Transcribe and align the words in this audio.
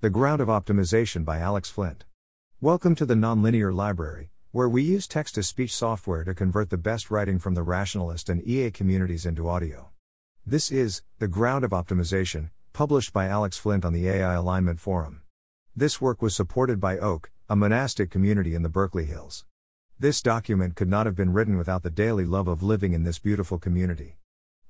The 0.00 0.10
Ground 0.10 0.40
of 0.40 0.46
Optimization 0.46 1.24
by 1.24 1.40
Alex 1.40 1.70
Flint. 1.70 2.04
Welcome 2.60 2.94
to 2.94 3.04
the 3.04 3.16
Nonlinear 3.16 3.74
Library, 3.74 4.30
where 4.52 4.68
we 4.68 4.80
use 4.80 5.08
text 5.08 5.34
to 5.34 5.42
speech 5.42 5.74
software 5.74 6.22
to 6.22 6.34
convert 6.34 6.70
the 6.70 6.78
best 6.78 7.10
writing 7.10 7.40
from 7.40 7.54
the 7.54 7.64
rationalist 7.64 8.28
and 8.28 8.40
EA 8.46 8.70
communities 8.70 9.26
into 9.26 9.48
audio. 9.48 9.88
This 10.46 10.70
is 10.70 11.02
The 11.18 11.26
Ground 11.26 11.64
of 11.64 11.72
Optimization, 11.72 12.50
published 12.72 13.12
by 13.12 13.26
Alex 13.26 13.58
Flint 13.58 13.84
on 13.84 13.92
the 13.92 14.08
AI 14.08 14.34
Alignment 14.34 14.78
Forum. 14.78 15.22
This 15.74 16.00
work 16.00 16.22
was 16.22 16.32
supported 16.32 16.78
by 16.78 16.96
Oak, 16.98 17.32
a 17.48 17.56
monastic 17.56 18.08
community 18.08 18.54
in 18.54 18.62
the 18.62 18.68
Berkeley 18.68 19.06
Hills. 19.06 19.46
This 19.98 20.22
document 20.22 20.76
could 20.76 20.88
not 20.88 21.06
have 21.06 21.16
been 21.16 21.32
written 21.32 21.58
without 21.58 21.82
the 21.82 21.90
daily 21.90 22.24
love 22.24 22.46
of 22.46 22.62
living 22.62 22.92
in 22.92 23.02
this 23.02 23.18
beautiful 23.18 23.58
community. 23.58 24.18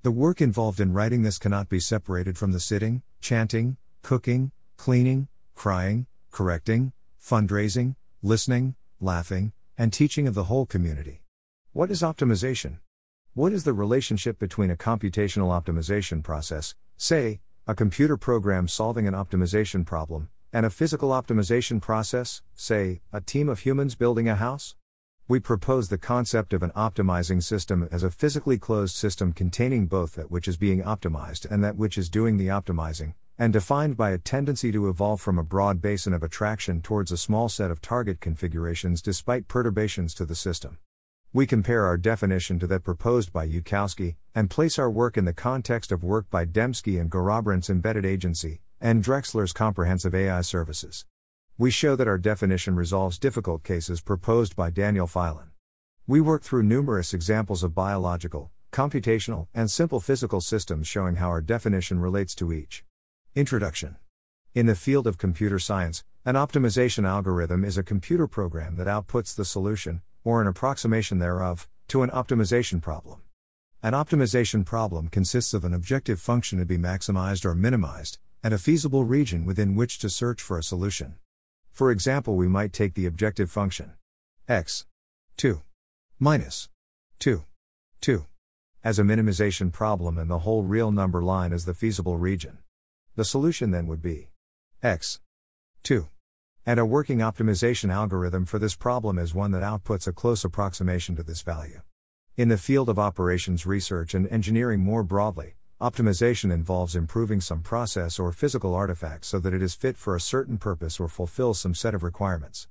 The 0.05 0.11
work 0.11 0.41
involved 0.41 0.81
in 0.81 0.95
writing 0.95 1.21
this 1.21 1.37
cannot 1.37 1.69
be 1.69 1.81
separated 1.81 2.39
from 2.39 2.53
the 2.53 2.61
sitting, 2.61 3.03
chanting, 3.21 3.77
cooking, 4.01 4.53
cleaning, 4.79 5.29
crying, 5.55 6.07
correcting, 6.31 6.93
fundraising, 7.21 7.97
listening, 8.23 8.77
laughing, 9.01 9.53
and 9.77 9.93
teaching 9.93 10.27
of 10.27 10.35
the 10.35 10.45
whole 10.45 10.65
community. 10.65 11.23
What 11.73 11.91
is 11.91 12.01
optimization? 12.01 12.79
What 13.35 13.53
is 13.53 13.65
the 13.65 13.73
relationship 13.73 14.39
between 14.39 14.71
a 14.71 14.77
computational 14.77 15.51
optimization 15.51 16.23
process, 16.23 16.75
say, 16.97 17.41
a 17.67 17.75
computer 17.75 18.17
program 18.17 18.67
solving 18.69 19.07
an 19.07 19.15
optimization 19.15 19.85
problem, 19.85 20.31
and 20.53 20.65
a 20.65 20.71
physical 20.71 21.11
optimization 21.11 21.83
process, 21.83 22.41
say, 22.55 23.01
a 23.13 23.21
team 23.21 23.49
of 23.49 23.61
humans 23.61 23.95
building 23.95 24.29
a 24.29 24.37
house? 24.37 24.77
We 25.27 25.41
propose 25.41 25.89
the 25.89 25.99
concept 25.99 26.53
of 26.53 26.63
an 26.63 26.71
optimizing 26.71 27.43
system 27.43 27.87
as 27.93 28.03
a 28.03 28.11
physically 28.11 28.59
closed 28.59 28.95
system 28.95 29.33
containing 29.33 29.87
both 29.87 30.15
that 30.15 30.31
which 30.31 30.49
is 30.49 30.57
being 30.57 30.83
optimized 30.83 31.51
and 31.51 31.63
that 31.63 31.77
which 31.77 31.99
is 31.99 32.09
doing 32.09 32.39
the 32.39 32.47
optimizing, 32.47 33.15
and 33.39 33.53
defined 33.53 33.97
by 33.97 34.11
a 34.11 34.19
tendency 34.19 34.73
to 34.73 34.89
evolve 34.89 35.21
from 35.21 35.39
a 35.39 35.45
broad 35.45 35.81
basin 35.81 36.13
of 36.13 36.25
attraction 36.25 36.83
towards 36.83 37.13
a 37.13 37.17
small 37.17 37.49
set 37.49 37.71
of 37.71 37.81
target 37.81 38.21
configurations 38.21 39.01
despite 39.01 39.47
perturbations 39.47 40.13
to 40.13 40.27
the 40.27 40.35
system. 40.35 40.79
We 41.33 41.47
compare 41.47 41.85
our 41.87 41.97
definition 41.97 42.59
to 42.59 42.67
that 42.67 42.83
proposed 42.83 43.33
by 43.33 43.47
Yudkowsky, 43.47 44.17
and 44.35 44.51
place 44.51 44.79
our 44.79 44.91
work 44.91 45.17
in 45.17 45.25
the 45.25 45.33
context 45.33 45.93
of 45.93 46.03
work 46.03 46.29
by 46.31 46.47
Demski 46.47 47.01
and 47.01 47.11
Garrabrant's 47.11 47.71
embedded 47.71 48.05
agency, 48.05 48.61
and 48.81 49.05
Drexler's 49.05 49.53
comprehensive 49.53 50.15
AI 50.15 50.41
services. 50.41 51.05
We 51.59 51.71
show 51.71 51.97
that 51.97 52.09
our 52.09 52.19
definition 52.19 52.77
resolves 52.77 53.19
difficult 53.19 53.63
cases 53.63 54.01
proposed 54.01 54.57
by 54.57 54.71
Daniel 54.71 55.07
Filan. 55.07 55.51
We 56.07 56.21
work 56.21 56.43
through 56.43 56.63
numerous 56.63 57.13
examples 57.13 57.63
of 57.63 57.75
biological, 57.75 58.51
computational, 58.73 59.49
and 59.53 59.71
simple 59.71 60.01
physical 60.01 60.41
systems 60.41 60.89
showing 60.89 61.17
how 61.17 61.29
our 61.29 61.43
definition 61.43 62.01
relates 62.01 62.35
to 62.37 62.53
each. 62.53 62.85
Introduction 63.39 63.95
In 64.53 64.67
the 64.67 64.75
field 64.75 65.07
of 65.07 65.17
computer 65.17 65.61
science, 65.61 66.03
an 66.25 66.35
optimization 66.35 67.07
algorithm 67.07 67.65
is 67.65 67.79
a 67.79 67.85
computer 67.85 68.27
program 68.27 68.75
that 68.75 68.89
outputs 68.89 69.33
the 69.33 69.45
solution, 69.45 70.03
or 70.25 70.43
an 70.43 70.49
approximation 70.49 71.21
thereof, 71.21 71.69
to 71.87 72.03
an 72.03 72.11
optimization 72.11 72.83
problem. 72.83 73.23
An 73.81 73.93
optimization 73.93 74.67
problem 74.67 75.07
consists 75.07 75.55
of 75.55 75.65
an 75.65 75.73
objective 75.73 76.21
function 76.21 76.59
to 76.59 76.67
be 76.67 76.79
maximized 76.79 77.45
or 77.45 77.55
minimized, 77.55 78.19
and 78.43 78.53
a 78.53 78.59
feasible 78.59 79.05
region 79.05 79.45
within 79.45 79.77
which 79.77 80.01
to 80.01 80.11
search 80.11 80.43
for 80.43 80.59
a 80.59 80.65
solution. 80.65 81.15
For 81.71 81.93
example, 81.93 82.35
we 82.35 82.49
might 82.49 82.73
take 82.73 82.95
the 82.95 83.07
objective 83.07 83.53
function 83.53 83.93
x 84.49 84.85
2 85.37 85.63
minus 86.19 86.71
2 87.21 87.45
2 88.01 88.27
as 88.83 88.99
a 88.99 89.05
minimization 89.05 89.73
problem 89.73 90.19
and 90.19 90.29
the 90.29 90.41
whole 90.41 90.65
real 90.65 90.91
number 90.91 91.23
line 91.23 91.53
as 91.53 91.67
the 91.67 91.75
feasible 91.75 92.17
region. 92.17 92.59
The 93.19 93.25
solution 93.25 93.73
then 93.73 93.89
would 93.89 94.01
be 94.01 94.29
x 94.81 95.19
2. 95.83 96.09
And 96.65 96.79
a 96.79 96.87
working 96.87 97.19
optimization 97.19 97.93
algorithm 97.93 98.47
for 98.47 98.61
this 98.61 98.77
problem 98.77 99.19
is 99.19 99.35
one 99.35 99.51
that 99.51 99.65
outputs 99.65 100.07
a 100.07 100.13
close 100.13 100.45
approximation 100.45 101.17
to 101.17 101.25
this 101.25 101.43
value. 101.43 101.81
In 102.37 102.49
the 102.49 102.57
field 102.57 102.89
of 102.89 102.97
operations 102.97 103.67
research 103.67 104.15
and 104.15 104.29
engineering 104.29 104.79
more 104.79 105.03
broadly, 105.03 105.57
optimization 105.81 106.53
involves 106.53 106.95
improving 106.95 107.41
some 107.41 107.61
process 107.61 108.21
or 108.21 108.31
physical 108.31 108.73
artifact 108.73 109.25
so 109.25 109.41
that 109.41 109.53
it 109.53 109.63
is 109.63 109.75
fit 109.75 109.97
for 109.97 110.15
a 110.15 110.21
certain 110.21 110.57
purpose 110.57 111.01
or 111.01 111.09
fulfills 111.09 111.59
some 111.59 111.75
set 111.75 111.97
of 111.97 112.05
requirements. 112.05 112.69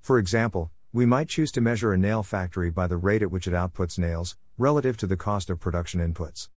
For 0.00 0.20
example, 0.20 0.70
we 0.92 1.06
might 1.06 1.28
choose 1.28 1.50
to 1.50 1.60
measure 1.60 1.92
a 1.92 1.98
nail 1.98 2.22
factory 2.22 2.70
by 2.70 2.86
the 2.86 2.96
rate 2.96 3.22
at 3.22 3.32
which 3.32 3.48
it 3.48 3.52
outputs 3.52 3.98
nails, 3.98 4.36
relative 4.58 4.96
to 4.98 5.08
the 5.08 5.16
cost 5.16 5.50
of 5.50 5.58
production 5.58 5.98
inputs. 5.98 6.50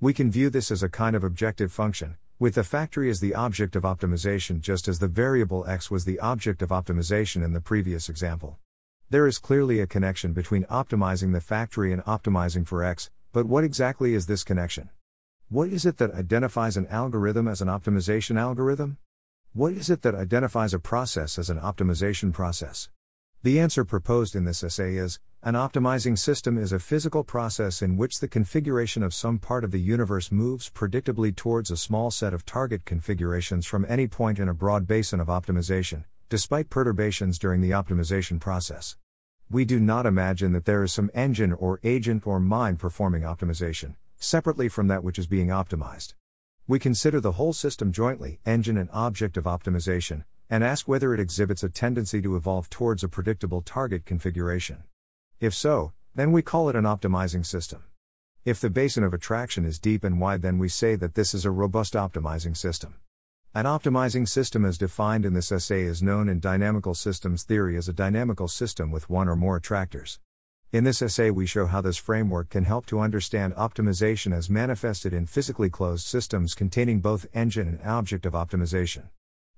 We 0.00 0.14
can 0.14 0.30
view 0.30 0.48
this 0.48 0.70
as 0.70 0.82
a 0.82 0.88
kind 0.88 1.14
of 1.14 1.22
objective 1.22 1.70
function, 1.70 2.16
with 2.38 2.54
the 2.54 2.64
factory 2.64 3.08
as 3.08 3.20
the 3.20 3.34
object 3.34 3.74
of 3.76 3.84
optimization 3.84 4.60
just 4.60 4.88
as 4.88 4.98
the 4.98 5.08
variable 5.08 5.66
x 5.66 5.90
was 5.90 6.04
the 6.04 6.20
object 6.20 6.60
of 6.60 6.68
optimization 6.68 7.42
in 7.42 7.54
the 7.54 7.62
previous 7.62 8.10
example. 8.10 8.58
There 9.08 9.26
is 9.26 9.38
clearly 9.38 9.80
a 9.80 9.86
connection 9.86 10.34
between 10.34 10.64
optimizing 10.64 11.32
the 11.32 11.40
factory 11.40 11.94
and 11.94 12.04
optimizing 12.04 12.66
for 12.66 12.84
x, 12.84 13.08
but 13.32 13.46
what 13.46 13.64
exactly 13.64 14.12
is 14.12 14.26
this 14.26 14.44
connection? 14.44 14.90
What 15.48 15.70
is 15.70 15.86
it 15.86 15.96
that 15.96 16.12
identifies 16.12 16.76
an 16.76 16.86
algorithm 16.88 17.48
as 17.48 17.62
an 17.62 17.68
optimization 17.68 18.38
algorithm? 18.38 18.98
What 19.54 19.72
is 19.72 19.88
it 19.88 20.02
that 20.02 20.14
identifies 20.14 20.74
a 20.74 20.78
process 20.78 21.38
as 21.38 21.48
an 21.48 21.58
optimization 21.58 22.34
process? 22.34 22.90
The 23.42 23.60
answer 23.60 23.84
proposed 23.84 24.34
in 24.34 24.44
this 24.44 24.64
essay 24.64 24.96
is 24.96 25.20
An 25.42 25.54
optimizing 25.54 26.18
system 26.18 26.58
is 26.58 26.72
a 26.72 26.80
physical 26.80 27.22
process 27.22 27.80
in 27.80 27.96
which 27.96 28.18
the 28.18 28.26
configuration 28.26 29.04
of 29.04 29.14
some 29.14 29.38
part 29.38 29.62
of 29.62 29.70
the 29.70 29.80
universe 29.80 30.32
moves 30.32 30.70
predictably 30.70 31.34
towards 31.34 31.70
a 31.70 31.76
small 31.76 32.10
set 32.10 32.34
of 32.34 32.44
target 32.44 32.84
configurations 32.84 33.66
from 33.66 33.86
any 33.88 34.08
point 34.08 34.40
in 34.40 34.48
a 34.48 34.54
broad 34.54 34.86
basin 34.88 35.20
of 35.20 35.28
optimization, 35.28 36.04
despite 36.28 36.70
perturbations 36.70 37.38
during 37.38 37.60
the 37.60 37.70
optimization 37.70 38.40
process. 38.40 38.96
We 39.48 39.64
do 39.64 39.78
not 39.78 40.06
imagine 40.06 40.50
that 40.52 40.64
there 40.64 40.82
is 40.82 40.92
some 40.92 41.12
engine 41.14 41.52
or 41.52 41.78
agent 41.84 42.26
or 42.26 42.40
mind 42.40 42.80
performing 42.80 43.22
optimization, 43.22 43.94
separately 44.16 44.68
from 44.68 44.88
that 44.88 45.04
which 45.04 45.20
is 45.20 45.28
being 45.28 45.48
optimized. 45.48 46.14
We 46.66 46.80
consider 46.80 47.20
the 47.20 47.32
whole 47.32 47.52
system 47.52 47.92
jointly, 47.92 48.40
engine 48.44 48.76
and 48.76 48.90
object 48.92 49.36
of 49.36 49.44
optimization, 49.44 50.24
and 50.48 50.62
ask 50.62 50.86
whether 50.86 51.12
it 51.12 51.20
exhibits 51.20 51.62
a 51.62 51.68
tendency 51.68 52.22
to 52.22 52.36
evolve 52.36 52.70
towards 52.70 53.02
a 53.02 53.08
predictable 53.08 53.62
target 53.62 54.04
configuration. 54.04 54.84
If 55.40 55.54
so, 55.54 55.92
then 56.14 56.32
we 56.32 56.42
call 56.42 56.68
it 56.68 56.76
an 56.76 56.84
optimizing 56.84 57.44
system. 57.44 57.84
If 58.44 58.60
the 58.60 58.70
basin 58.70 59.02
of 59.02 59.12
attraction 59.12 59.64
is 59.64 59.78
deep 59.78 60.04
and 60.04 60.20
wide, 60.20 60.42
then 60.42 60.58
we 60.58 60.68
say 60.68 60.94
that 60.94 61.14
this 61.14 61.34
is 61.34 61.44
a 61.44 61.50
robust 61.50 61.94
optimizing 61.94 62.56
system. 62.56 62.94
An 63.54 63.64
optimizing 63.64 64.28
system 64.28 64.64
as 64.64 64.78
defined 64.78 65.24
in 65.24 65.34
this 65.34 65.50
essay 65.50 65.82
is 65.82 66.02
known 66.02 66.28
in 66.28 66.40
dynamical 66.40 66.94
systems 66.94 67.42
theory 67.42 67.76
as 67.76 67.88
a 67.88 67.92
dynamical 67.92 68.48
system 68.48 68.90
with 68.90 69.10
one 69.10 69.28
or 69.28 69.34
more 69.34 69.56
attractors. 69.56 70.20
In 70.72 70.84
this 70.84 71.00
essay, 71.00 71.30
we 71.30 71.46
show 71.46 71.66
how 71.66 71.80
this 71.80 71.96
framework 71.96 72.50
can 72.50 72.64
help 72.64 72.86
to 72.86 73.00
understand 73.00 73.54
optimization 73.54 74.32
as 74.32 74.50
manifested 74.50 75.12
in 75.12 75.26
physically 75.26 75.70
closed 75.70 76.06
systems 76.06 76.54
containing 76.54 77.00
both 77.00 77.26
engine 77.32 77.66
and 77.66 77.80
object 77.82 78.26
of 78.26 78.34
optimization. 78.34 79.08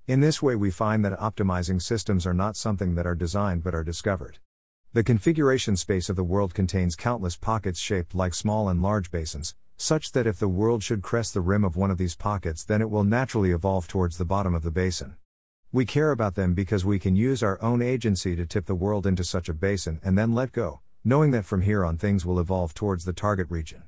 In 0.09 0.21
this 0.21 0.41
way, 0.41 0.55
we 0.55 0.71
find 0.71 1.05
that 1.05 1.19
optimizing 1.19 1.79
systems 1.79 2.25
are 2.25 2.33
not 2.33 2.55
something 2.55 2.95
that 2.95 3.05
are 3.05 3.13
designed 3.13 3.63
but 3.63 3.75
are 3.75 3.83
discovered. 3.83 4.39
The 4.91 5.03
configuration 5.03 5.77
space 5.77 6.09
of 6.09 6.15
the 6.15 6.23
world 6.23 6.55
contains 6.55 6.95
countless 6.95 7.37
pockets 7.37 7.79
shaped 7.79 8.15
like 8.15 8.33
small 8.33 8.69
and 8.69 8.81
large 8.81 9.11
basins, 9.11 9.53
such 9.77 10.13
that 10.13 10.25
if 10.25 10.39
the 10.39 10.47
world 10.47 10.81
should 10.81 11.03
crest 11.03 11.35
the 11.35 11.41
rim 11.41 11.63
of 11.63 11.75
one 11.75 11.91
of 11.91 11.99
these 11.99 12.15
pockets, 12.15 12.63
then 12.63 12.81
it 12.81 12.89
will 12.89 13.03
naturally 13.03 13.51
evolve 13.51 13.87
towards 13.87 14.17
the 14.17 14.25
bottom 14.25 14.55
of 14.55 14.63
the 14.63 14.71
basin. 14.71 15.15
We 15.71 15.85
care 15.85 16.09
about 16.09 16.33
them 16.33 16.55
because 16.55 16.83
we 16.83 16.97
can 16.97 17.15
use 17.15 17.43
our 17.43 17.61
own 17.61 17.83
agency 17.83 18.35
to 18.35 18.47
tip 18.47 18.65
the 18.65 18.73
world 18.73 19.05
into 19.05 19.23
such 19.23 19.47
a 19.47 19.53
basin 19.53 19.99
and 20.03 20.17
then 20.17 20.33
let 20.33 20.53
go, 20.53 20.79
knowing 21.05 21.29
that 21.31 21.45
from 21.45 21.61
here 21.61 21.85
on 21.85 21.97
things 21.97 22.25
will 22.25 22.39
evolve 22.39 22.73
towards 22.73 23.05
the 23.05 23.13
target 23.13 23.45
region. 23.51 23.83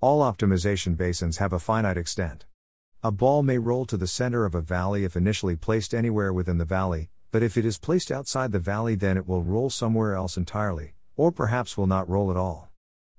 All 0.00 0.20
optimization 0.20 0.96
basins 0.96 1.36
have 1.36 1.52
a 1.52 1.60
finite 1.60 1.96
extent. 1.96 2.44
A 3.02 3.10
ball 3.10 3.42
may 3.42 3.56
roll 3.56 3.86
to 3.86 3.96
the 3.96 4.06
center 4.06 4.44
of 4.44 4.54
a 4.54 4.60
valley 4.60 5.04
if 5.04 5.16
initially 5.16 5.56
placed 5.56 5.94
anywhere 5.94 6.34
within 6.34 6.58
the 6.58 6.66
valley, 6.66 7.08
but 7.30 7.42
if 7.42 7.56
it 7.56 7.64
is 7.64 7.78
placed 7.78 8.12
outside 8.12 8.52
the 8.52 8.58
valley, 8.58 8.94
then 8.94 9.16
it 9.16 9.26
will 9.26 9.42
roll 9.42 9.70
somewhere 9.70 10.14
else 10.14 10.36
entirely, 10.36 10.92
or 11.16 11.32
perhaps 11.32 11.78
will 11.78 11.86
not 11.86 12.06
roll 12.10 12.30
at 12.30 12.36
all. 12.36 12.68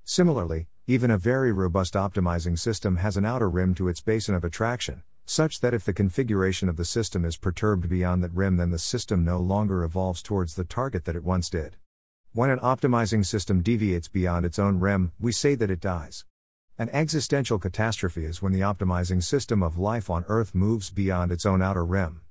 Similarly, 0.04 0.68
even 0.86 1.10
a 1.10 1.18
very 1.18 1.52
robust 1.52 1.96
optimizing 1.96 2.60
system 2.60 2.98
has 2.98 3.18
an 3.18 3.26
outer 3.26 3.50
rim 3.50 3.74
to 3.74 3.88
its 3.88 4.02
basin 4.02 4.36
of 4.36 4.44
attraction, 4.44 5.02
such 5.26 5.62
that 5.62 5.74
if 5.74 5.84
the 5.84 5.94
configuration 5.94 6.70
of 6.70 6.78
the 6.78 6.86
system 6.86 7.26
is 7.26 7.36
perturbed 7.36 7.90
beyond 7.90 8.24
that 8.24 8.36
rim, 8.36 8.58
then 8.58 8.70
the 8.70 8.78
system 8.78 9.26
no 9.26 9.40
longer 9.40 9.84
evolves 9.84 10.22
towards 10.22 10.54
the 10.54 10.64
target 10.64 11.06
that 11.06 11.16
it 11.16 11.24
once 11.24 11.50
did. 11.50 11.76
When 12.34 12.52
an 12.52 12.60
optimizing 12.60 13.26
system 13.26 13.64
deviates 13.64 14.10
beyond 14.10 14.46
its 14.46 14.60
own 14.60 14.80
rim, 14.80 15.12
we 15.20 15.32
say 15.32 15.56
that 15.56 15.72
it 15.72 15.82
dies. 15.82 16.24
An 16.78 16.90
existential 16.90 17.60
catastrophe 17.60 18.26
is 18.26 18.42
when 18.42 18.54
the 18.54 18.62
optimizing 18.62 19.22
system 19.22 19.62
of 19.62 19.78
life 19.78 20.10
on 20.10 20.26
Earth 20.28 20.56
moves 20.56 20.90
beyond 20.90 21.32
its 21.32 21.46
own 21.46 21.62
outer 21.62 21.86
rim. 21.86 22.22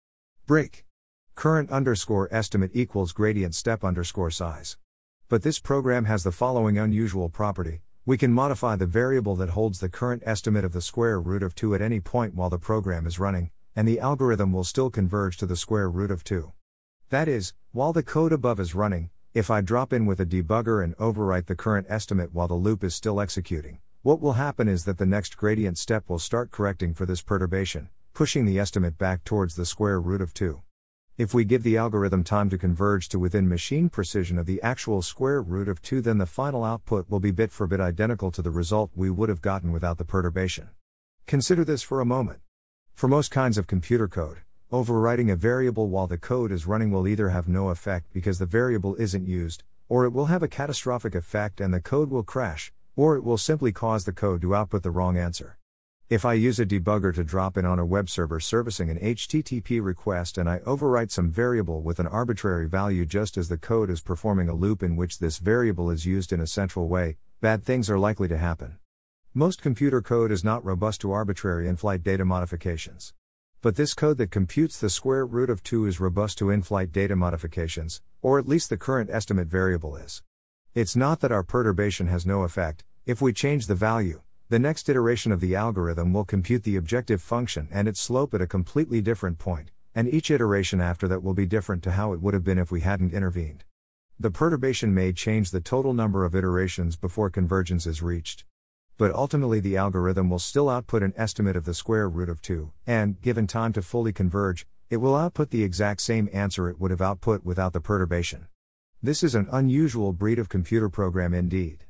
Break. 0.48 0.88
Current 1.36 1.70
underscore 1.70 2.28
estimate 2.32 2.72
equals 2.74 3.12
gradient 3.12 3.54
step 3.54 3.84
underscore 3.84 4.32
size. 4.32 4.78
But 5.30 5.44
this 5.44 5.60
program 5.60 6.06
has 6.06 6.24
the 6.24 6.32
following 6.32 6.80
unusual 6.80 7.30
property. 7.30 7.82
We 8.04 8.18
can 8.18 8.34
modify 8.34 8.76
the 8.76 8.88
variable 8.88 9.36
that 9.36 9.50
holds 9.50 9.80
the 9.80 9.88
current 9.88 10.24
estimate 10.26 10.66
of 10.66 10.74
the 10.74 10.82
square 10.82 11.22
root 11.22 11.44
of 11.44 11.54
2 11.54 11.76
at 11.76 11.82
any 11.84 12.00
point 12.00 12.34
while 12.34 12.50
the 12.50 12.58
program 12.58 13.06
is 13.06 13.20
running, 13.20 13.52
and 13.76 13.88
the 13.88 14.00
algorithm 14.00 14.52
will 14.52 14.64
still 14.64 14.90
converge 14.90 15.38
to 15.38 15.46
the 15.46 15.56
square 15.56 15.88
root 15.88 16.10
of 16.10 16.24
2. 16.24 16.54
That 17.12 17.28
is, 17.28 17.54
while 17.72 17.94
the 17.94 18.02
code 18.02 18.34
above 18.34 18.60
is 18.60 18.74
running, 18.74 19.12
if 19.36 19.52
I 19.52 19.62
drop 19.62 19.94
in 19.94 20.08
with 20.08 20.20
a 20.20 20.26
debugger 20.26 20.84
and 20.84 20.98
overwrite 20.98 21.46
the 21.46 21.56
current 21.56 21.86
estimate 21.88 22.34
while 22.34 22.48
the 22.48 22.56
loop 22.56 22.84
is 22.84 22.96
still 22.96 23.22
executing, 23.22 23.78
what 24.06 24.22
will 24.22 24.34
happen 24.34 24.68
is 24.68 24.86
that 24.86 25.00
the 25.00 25.06
next 25.08 25.36
gradient 25.36 25.80
step 25.80 26.08
will 26.08 26.20
start 26.20 26.52
correcting 26.52 26.94
for 26.94 27.08
this 27.08 27.24
perturbation, 27.24 27.90
pushing 28.14 28.46
the 28.46 28.60
estimate 28.60 29.00
back 29.00 29.24
towards 29.24 29.56
the 29.56 29.66
square 29.66 30.00
root 30.00 30.22
of 30.22 30.32
2. 30.32 30.62
If 31.18 31.34
we 31.34 31.44
give 31.44 31.64
the 31.64 31.78
algorithm 31.78 32.24
time 32.24 32.48
to 32.52 32.58
converge 32.60 33.10
to 33.10 33.18
within 33.18 33.50
machine 33.50 33.90
precision 33.90 34.38
of 34.38 34.46
the 34.46 34.62
actual 34.62 35.02
square 35.02 35.42
root 35.42 35.68
of 35.68 35.82
2, 35.82 36.02
then 36.02 36.20
the 36.20 36.28
final 36.28 36.64
output 36.64 37.10
will 37.10 37.20
be 37.20 37.32
bit 37.32 37.52
for 37.52 37.66
bit 37.66 37.80
identical 37.80 38.30
to 38.34 38.44
the 38.44 38.52
result 38.52 38.92
we 38.94 39.10
would 39.10 39.28
have 39.28 39.42
gotten 39.42 39.72
without 39.72 39.98
the 39.98 40.06
perturbation. 40.06 40.70
Consider 41.26 41.66
this 41.66 41.82
for 41.82 42.00
a 42.00 42.06
moment. 42.06 42.42
For 42.94 43.08
most 43.08 43.32
kinds 43.32 43.58
of 43.58 43.66
computer 43.66 44.08
code, 44.08 44.42
Overwriting 44.72 45.32
a 45.32 45.36
variable 45.36 45.90
while 45.90 46.06
the 46.06 46.20
code 46.20 46.52
is 46.52 46.68
running 46.68 46.92
will 46.92 47.08
either 47.08 47.30
have 47.30 47.48
no 47.48 47.70
effect 47.70 48.14
because 48.14 48.38
the 48.38 48.46
variable 48.46 48.96
isn't 48.98 49.28
used, 49.28 49.64
or 49.90 50.06
it 50.06 50.14
will 50.14 50.26
have 50.26 50.44
a 50.44 50.48
catastrophic 50.48 51.16
effect 51.16 51.60
and 51.60 51.74
the 51.74 51.82
code 51.82 52.12
will 52.12 52.24
crash, 52.24 52.72
or 52.96 53.16
it 53.16 53.24
will 53.24 53.38
simply 53.38 53.72
cause 53.72 54.06
the 54.06 54.12
code 54.12 54.42
to 54.42 54.56
output 54.56 54.84
the 54.84 54.92
wrong 54.92 55.18
answer. 55.18 55.58
If 56.08 56.24
I 56.24 56.34
use 56.34 56.60
a 56.60 56.68
debugger 56.68 57.16
to 57.16 57.24
drop 57.24 57.58
in 57.58 57.66
on 57.66 57.80
a 57.80 57.86
web 57.86 58.12
server 58.12 58.40
servicing 58.40 58.92
an 58.92 59.00
HTTP 59.00 59.84
request 59.84 60.38
and 60.38 60.48
I 60.48 60.60
overwrite 60.60 61.10
some 61.10 61.32
variable 61.32 61.82
with 61.82 62.00
an 62.00 62.06
arbitrary 62.06 62.68
value 62.68 63.08
just 63.08 63.38
as 63.38 63.50
the 63.50 63.58
code 63.58 63.90
is 63.90 64.02
performing 64.02 64.48
a 64.48 64.54
loop 64.54 64.84
in 64.84 64.96
which 64.96 65.18
this 65.18 65.40
variable 65.40 65.90
is 65.90 66.06
used 66.06 66.32
in 66.32 66.40
a 66.40 66.46
central 66.46 66.88
way, 66.88 67.18
bad 67.42 67.64
things 67.64 67.90
are 67.90 67.98
likely 67.98 68.28
to 68.28 68.38
happen. 68.38 68.78
Most 69.34 69.64
computer 69.64 70.02
code 70.02 70.32
is 70.32 70.44
not 70.44 70.64
robust 70.64 71.02
to 71.02 71.12
arbitrary 71.12 71.68
in 71.68 71.76
flight 71.76 72.04
data 72.04 72.24
modifications. 72.24 73.16
But 73.62 73.76
this 73.76 73.96
code 73.96 74.20
that 74.20 74.30
computes 74.30 74.80
the 74.80 74.92
square 74.92 75.26
root 75.26 75.50
of 75.50 75.64
2 75.64 75.88
is 75.88 76.00
robust 76.00 76.38
to 76.38 76.52
in 76.52 76.62
flight 76.62 76.92
data 76.92 77.16
modifications, 77.16 78.04
or 78.22 78.38
at 78.38 78.48
least 78.48 78.70
the 78.70 78.78
current 78.78 79.10
estimate 79.10 79.48
variable 79.48 79.96
is. 79.96 80.22
It's 80.76 80.96
not 80.96 81.22
that 81.22 81.32
our 81.32 81.42
perturbation 81.42 82.08
has 82.08 82.26
no 82.26 82.44
effect, 82.44 82.84
if 83.06 83.22
we 83.22 83.32
change 83.32 83.66
the 83.66 83.76
value, 83.76 84.22
the 84.50 84.60
next 84.60 84.90
iteration 84.90 85.32
of 85.32 85.40
the 85.40 85.56
algorithm 85.56 86.14
will 86.14 86.26
compute 86.26 86.64
the 86.64 86.76
objective 86.76 87.22
function 87.22 87.68
and 87.72 87.88
its 87.88 88.00
slope 88.00 88.34
at 88.34 88.42
a 88.42 88.48
completely 88.48 89.02
different 89.02 89.40
point, 89.40 89.72
and 89.96 90.08
each 90.14 90.30
iteration 90.30 90.82
after 90.82 91.08
that 91.08 91.24
will 91.24 91.34
be 91.34 91.46
different 91.46 91.82
to 91.84 91.92
how 91.92 92.12
it 92.12 92.22
would 92.22 92.34
have 92.34 92.44
been 92.44 92.60
if 92.60 92.72
we 92.72 92.82
hadn't 92.82 93.14
intervened. 93.14 93.64
The 94.20 94.32
perturbation 94.32 94.94
may 94.94 95.14
change 95.14 95.52
the 95.52 95.62
total 95.62 95.94
number 95.94 96.26
of 96.26 96.36
iterations 96.36 96.98
before 96.98 97.30
convergence 97.30 97.88
is 97.88 98.02
reached 98.02 98.44
but 98.98 99.14
ultimately 99.14 99.60
the 99.60 99.76
algorithm 99.76 100.30
will 100.30 100.40
still 100.40 100.70
output 100.70 101.04
an 101.04 101.14
estimate 101.18 101.56
of 101.56 101.66
the 101.66 101.74
square 101.74 102.08
root 102.08 102.30
of 102.30 102.42
2, 102.42 102.72
and, 102.88 103.22
given 103.22 103.46
time 103.46 103.74
to 103.74 103.82
fully 103.82 104.14
converge, 104.14 104.66
it 104.90 104.98
will 104.98 105.16
output 105.16 105.50
the 105.50 105.64
exact 105.64 106.02
same 106.02 106.30
answer 106.32 106.70
it 106.70 106.80
would 106.80 106.92
have 106.92 107.02
output 107.02 107.44
without 107.44 107.74
the 107.74 107.82
perturbation. 107.82 108.48
This 109.06 109.22
is 109.22 109.36
an 109.36 109.48
unusual 109.52 110.14
breed 110.14 110.40
of 110.40 110.50
computer 110.50 110.90
program 110.90 111.36
indeed. 111.36 111.84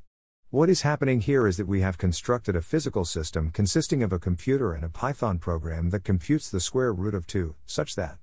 What 0.50 0.68
is 0.68 0.82
happening 0.82 1.22
here 1.22 1.46
is 1.46 1.56
that 1.56 1.66
we 1.66 1.80
have 1.80 1.96
constructed 1.96 2.54
a 2.54 2.60
physical 2.60 3.06
system 3.06 3.50
consisting 3.52 4.02
of 4.02 4.12
a 4.12 4.18
computer 4.18 4.74
and 4.74 4.84
a 4.84 4.90
Python 4.90 5.38
program 5.38 5.88
that 5.88 6.04
computes 6.04 6.50
the 6.50 6.60
square 6.60 6.92
root 6.92 7.14
of 7.14 7.26
2, 7.26 7.54
such 7.64 7.94
that 7.94 8.18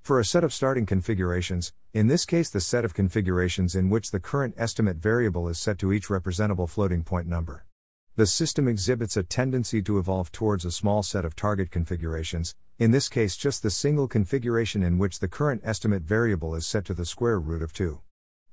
for 0.00 0.20
a 0.20 0.24
set 0.24 0.44
of 0.44 0.54
starting 0.54 0.86
configurations, 0.86 1.72
in 1.92 2.06
this 2.06 2.24
case 2.24 2.48
the 2.48 2.60
set 2.60 2.84
of 2.84 2.94
configurations 2.94 3.74
in 3.74 3.90
which 3.90 4.12
the 4.12 4.20
current 4.20 4.54
estimate 4.56 4.98
variable 4.98 5.48
is 5.48 5.58
set 5.58 5.76
to 5.80 5.92
each 5.92 6.08
representable 6.08 6.68
floating 6.68 7.02
point 7.02 7.26
number. 7.26 7.66
The 8.14 8.26
system 8.26 8.68
exhibits 8.68 9.16
a 9.16 9.24
tendency 9.24 9.82
to 9.82 9.98
evolve 9.98 10.30
towards 10.30 10.64
a 10.64 10.70
small 10.70 11.02
set 11.02 11.24
of 11.24 11.34
target 11.34 11.72
configurations, 11.72 12.54
in 12.78 12.92
this 12.92 13.08
case 13.08 13.36
just 13.36 13.64
the 13.64 13.70
single 13.70 14.06
configuration 14.06 14.84
in 14.84 14.98
which 14.98 15.18
the 15.18 15.26
current 15.26 15.62
estimate 15.64 16.02
variable 16.02 16.54
is 16.54 16.64
set 16.64 16.84
to 16.84 16.94
the 16.94 17.04
square 17.04 17.40
root 17.40 17.60
of 17.60 17.72
2. 17.72 18.02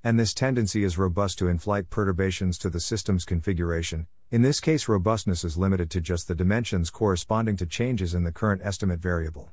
And 0.03 0.19
this 0.19 0.33
tendency 0.33 0.83
is 0.83 0.97
robust 0.97 1.39
to 1.39 1.47
in 1.47 1.59
flight 1.59 1.89
perturbations 1.89 2.57
to 2.57 2.69
the 2.69 2.81
system's 2.81 3.23
configuration, 3.23 4.07
in 4.33 4.41
this 4.41 4.59
case, 4.59 4.87
robustness 4.87 5.43
is 5.43 5.59
limited 5.59 5.91
to 5.91 6.01
just 6.01 6.27
the 6.27 6.33
dimensions 6.33 6.89
corresponding 6.89 7.55
to 7.57 7.67
changes 7.67 8.15
in 8.15 8.23
the 8.23 8.31
current 8.31 8.63
estimate 8.65 8.99
variable. 8.99 9.51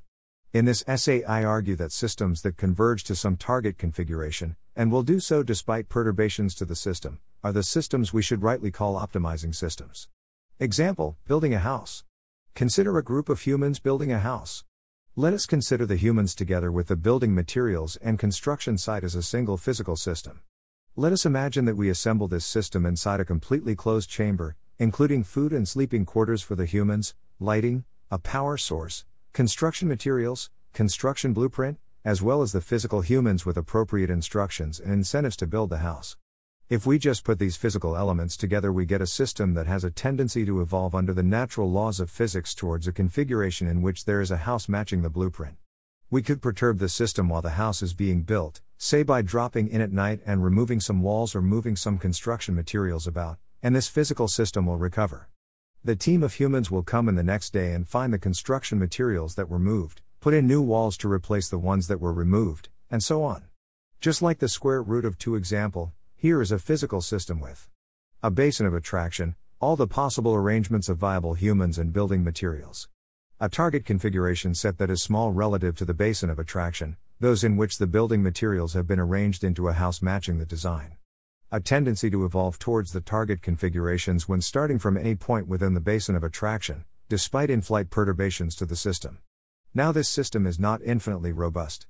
In 0.54 0.64
this 0.64 0.82
essay, 0.86 1.22
I 1.22 1.44
argue 1.44 1.76
that 1.76 1.92
systems 1.92 2.40
that 2.40 2.56
converge 2.56 3.04
to 3.04 3.14
some 3.14 3.36
target 3.36 3.76
configuration, 3.76 4.56
and 4.74 4.90
will 4.90 5.02
do 5.02 5.20
so 5.20 5.42
despite 5.42 5.90
perturbations 5.90 6.54
to 6.54 6.64
the 6.64 6.74
system, 6.74 7.20
are 7.44 7.52
the 7.52 7.62
systems 7.62 8.14
we 8.14 8.22
should 8.22 8.42
rightly 8.42 8.70
call 8.70 8.98
optimizing 8.98 9.54
systems. 9.54 10.08
Example 10.58 11.18
Building 11.26 11.52
a 11.52 11.58
house. 11.58 12.04
Consider 12.54 12.96
a 12.96 13.04
group 13.04 13.28
of 13.28 13.42
humans 13.42 13.80
building 13.80 14.10
a 14.10 14.18
house. 14.18 14.64
Let 15.20 15.34
us 15.34 15.44
consider 15.44 15.84
the 15.84 15.96
humans 15.96 16.34
together 16.34 16.72
with 16.72 16.88
the 16.88 16.96
building 16.96 17.34
materials 17.34 17.96
and 17.96 18.18
construction 18.18 18.78
site 18.78 19.04
as 19.04 19.14
a 19.14 19.22
single 19.22 19.58
physical 19.58 19.94
system. 19.94 20.40
Let 20.96 21.12
us 21.12 21.26
imagine 21.26 21.66
that 21.66 21.76
we 21.76 21.90
assemble 21.90 22.26
this 22.26 22.46
system 22.46 22.86
inside 22.86 23.20
a 23.20 23.26
completely 23.26 23.76
closed 23.76 24.08
chamber, 24.08 24.56
including 24.78 25.24
food 25.24 25.52
and 25.52 25.68
sleeping 25.68 26.06
quarters 26.06 26.40
for 26.40 26.54
the 26.54 26.64
humans, 26.64 27.14
lighting, 27.38 27.84
a 28.10 28.18
power 28.18 28.56
source, 28.56 29.04
construction 29.34 29.88
materials, 29.88 30.48
construction 30.72 31.34
blueprint, 31.34 31.76
as 32.02 32.22
well 32.22 32.40
as 32.40 32.52
the 32.52 32.62
physical 32.62 33.02
humans 33.02 33.44
with 33.44 33.58
appropriate 33.58 34.08
instructions 34.08 34.80
and 34.80 34.90
incentives 34.90 35.36
to 35.36 35.46
build 35.46 35.68
the 35.68 35.84
house. 35.84 36.16
If 36.70 36.86
we 36.86 37.00
just 37.00 37.24
put 37.24 37.40
these 37.40 37.56
physical 37.56 37.96
elements 37.96 38.36
together, 38.36 38.72
we 38.72 38.86
get 38.86 39.00
a 39.00 39.06
system 39.08 39.54
that 39.54 39.66
has 39.66 39.82
a 39.82 39.90
tendency 39.90 40.44
to 40.46 40.60
evolve 40.60 40.94
under 40.94 41.12
the 41.12 41.24
natural 41.24 41.68
laws 41.68 41.98
of 41.98 42.08
physics 42.08 42.54
towards 42.54 42.86
a 42.86 42.92
configuration 42.92 43.66
in 43.66 43.82
which 43.82 44.04
there 44.04 44.20
is 44.20 44.30
a 44.30 44.36
house 44.36 44.68
matching 44.68 45.02
the 45.02 45.10
blueprint. 45.10 45.56
We 46.10 46.22
could 46.22 46.40
perturb 46.40 46.78
the 46.78 46.88
system 46.88 47.28
while 47.28 47.42
the 47.42 47.58
house 47.58 47.82
is 47.82 47.92
being 47.92 48.22
built, 48.22 48.60
say 48.78 49.02
by 49.02 49.20
dropping 49.20 49.66
in 49.66 49.80
at 49.80 49.90
night 49.90 50.20
and 50.24 50.44
removing 50.44 50.78
some 50.78 51.02
walls 51.02 51.34
or 51.34 51.42
moving 51.42 51.74
some 51.74 51.98
construction 51.98 52.54
materials 52.54 53.04
about, 53.08 53.38
and 53.64 53.74
this 53.74 53.88
physical 53.88 54.28
system 54.28 54.64
will 54.64 54.78
recover. 54.78 55.28
The 55.82 55.96
team 55.96 56.22
of 56.22 56.34
humans 56.34 56.70
will 56.70 56.84
come 56.84 57.08
in 57.08 57.16
the 57.16 57.24
next 57.24 57.52
day 57.52 57.72
and 57.72 57.88
find 57.88 58.12
the 58.12 58.18
construction 58.20 58.78
materials 58.78 59.34
that 59.34 59.48
were 59.48 59.58
moved, 59.58 60.02
put 60.20 60.34
in 60.34 60.46
new 60.46 60.62
walls 60.62 60.96
to 60.98 61.10
replace 61.10 61.48
the 61.48 61.58
ones 61.58 61.88
that 61.88 62.00
were 62.00 62.12
removed, 62.12 62.68
and 62.92 63.02
so 63.02 63.24
on. 63.24 63.42
Just 64.00 64.22
like 64.22 64.38
the 64.38 64.48
square 64.48 64.80
root 64.84 65.04
of 65.04 65.18
2 65.18 65.34
example, 65.34 65.94
here 66.22 66.42
is 66.42 66.52
a 66.52 66.58
physical 66.58 67.00
system 67.00 67.40
with 67.40 67.66
a 68.22 68.30
basin 68.30 68.66
of 68.66 68.74
attraction, 68.74 69.34
all 69.58 69.74
the 69.74 69.86
possible 69.86 70.34
arrangements 70.34 70.90
of 70.90 70.98
viable 70.98 71.32
humans 71.32 71.78
and 71.78 71.94
building 71.94 72.22
materials. 72.22 72.90
A 73.40 73.48
target 73.48 73.86
configuration 73.86 74.54
set 74.54 74.76
that 74.76 74.90
is 74.90 75.02
small 75.02 75.32
relative 75.32 75.74
to 75.78 75.86
the 75.86 75.94
basin 75.94 76.28
of 76.28 76.38
attraction, 76.38 76.98
those 77.20 77.42
in 77.42 77.56
which 77.56 77.78
the 77.78 77.86
building 77.86 78.22
materials 78.22 78.74
have 78.74 78.86
been 78.86 79.00
arranged 79.00 79.42
into 79.42 79.68
a 79.68 79.72
house 79.72 80.02
matching 80.02 80.36
the 80.36 80.44
design. 80.44 80.98
a 81.52 81.58
tendency 81.58 82.08
to 82.08 82.24
evolve 82.24 82.60
towards 82.60 82.92
the 82.92 83.00
target 83.00 83.42
configurations 83.42 84.28
when 84.28 84.40
starting 84.40 84.78
from 84.78 84.96
any 84.96 85.16
point 85.16 85.48
within 85.48 85.74
the 85.74 85.80
basin 85.80 86.14
of 86.14 86.22
attraction, 86.22 86.84
despite 87.08 87.50
in 87.50 87.60
flight 87.60 87.90
perturbations 87.90 88.54
to 88.54 88.64
the 88.64 88.76
system. 88.76 89.18
Now, 89.74 89.90
this 89.90 90.08
system 90.08 90.46
is 90.46 90.60
not 90.60 90.80
infinitely 90.82 91.32
robust. 91.32 91.86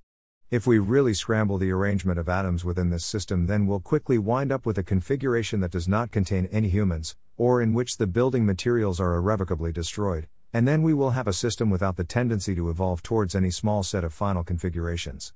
If 0.50 0.66
we 0.66 0.80
really 0.80 1.14
scramble 1.14 1.58
the 1.58 1.70
arrangement 1.70 2.18
of 2.18 2.28
atoms 2.28 2.64
within 2.64 2.90
this 2.90 3.04
system, 3.04 3.46
then 3.46 3.68
we'll 3.68 3.78
quickly 3.78 4.18
wind 4.18 4.50
up 4.50 4.66
with 4.66 4.78
a 4.78 4.82
configuration 4.82 5.60
that 5.60 5.70
does 5.70 5.86
not 5.86 6.10
contain 6.10 6.46
any 6.46 6.68
humans, 6.68 7.14
or 7.36 7.62
in 7.62 7.72
which 7.72 7.98
the 7.98 8.08
building 8.08 8.44
materials 8.44 8.98
are 8.98 9.14
irrevocably 9.14 9.70
destroyed, 9.70 10.26
and 10.52 10.66
then 10.66 10.82
we 10.82 10.92
will 10.92 11.10
have 11.10 11.28
a 11.28 11.32
system 11.32 11.70
without 11.70 11.94
the 11.94 12.02
tendency 12.02 12.56
to 12.56 12.68
evolve 12.68 13.00
towards 13.00 13.36
any 13.36 13.52
small 13.52 13.84
set 13.84 14.02
of 14.02 14.12
final 14.12 14.42
configurations. 14.42 15.32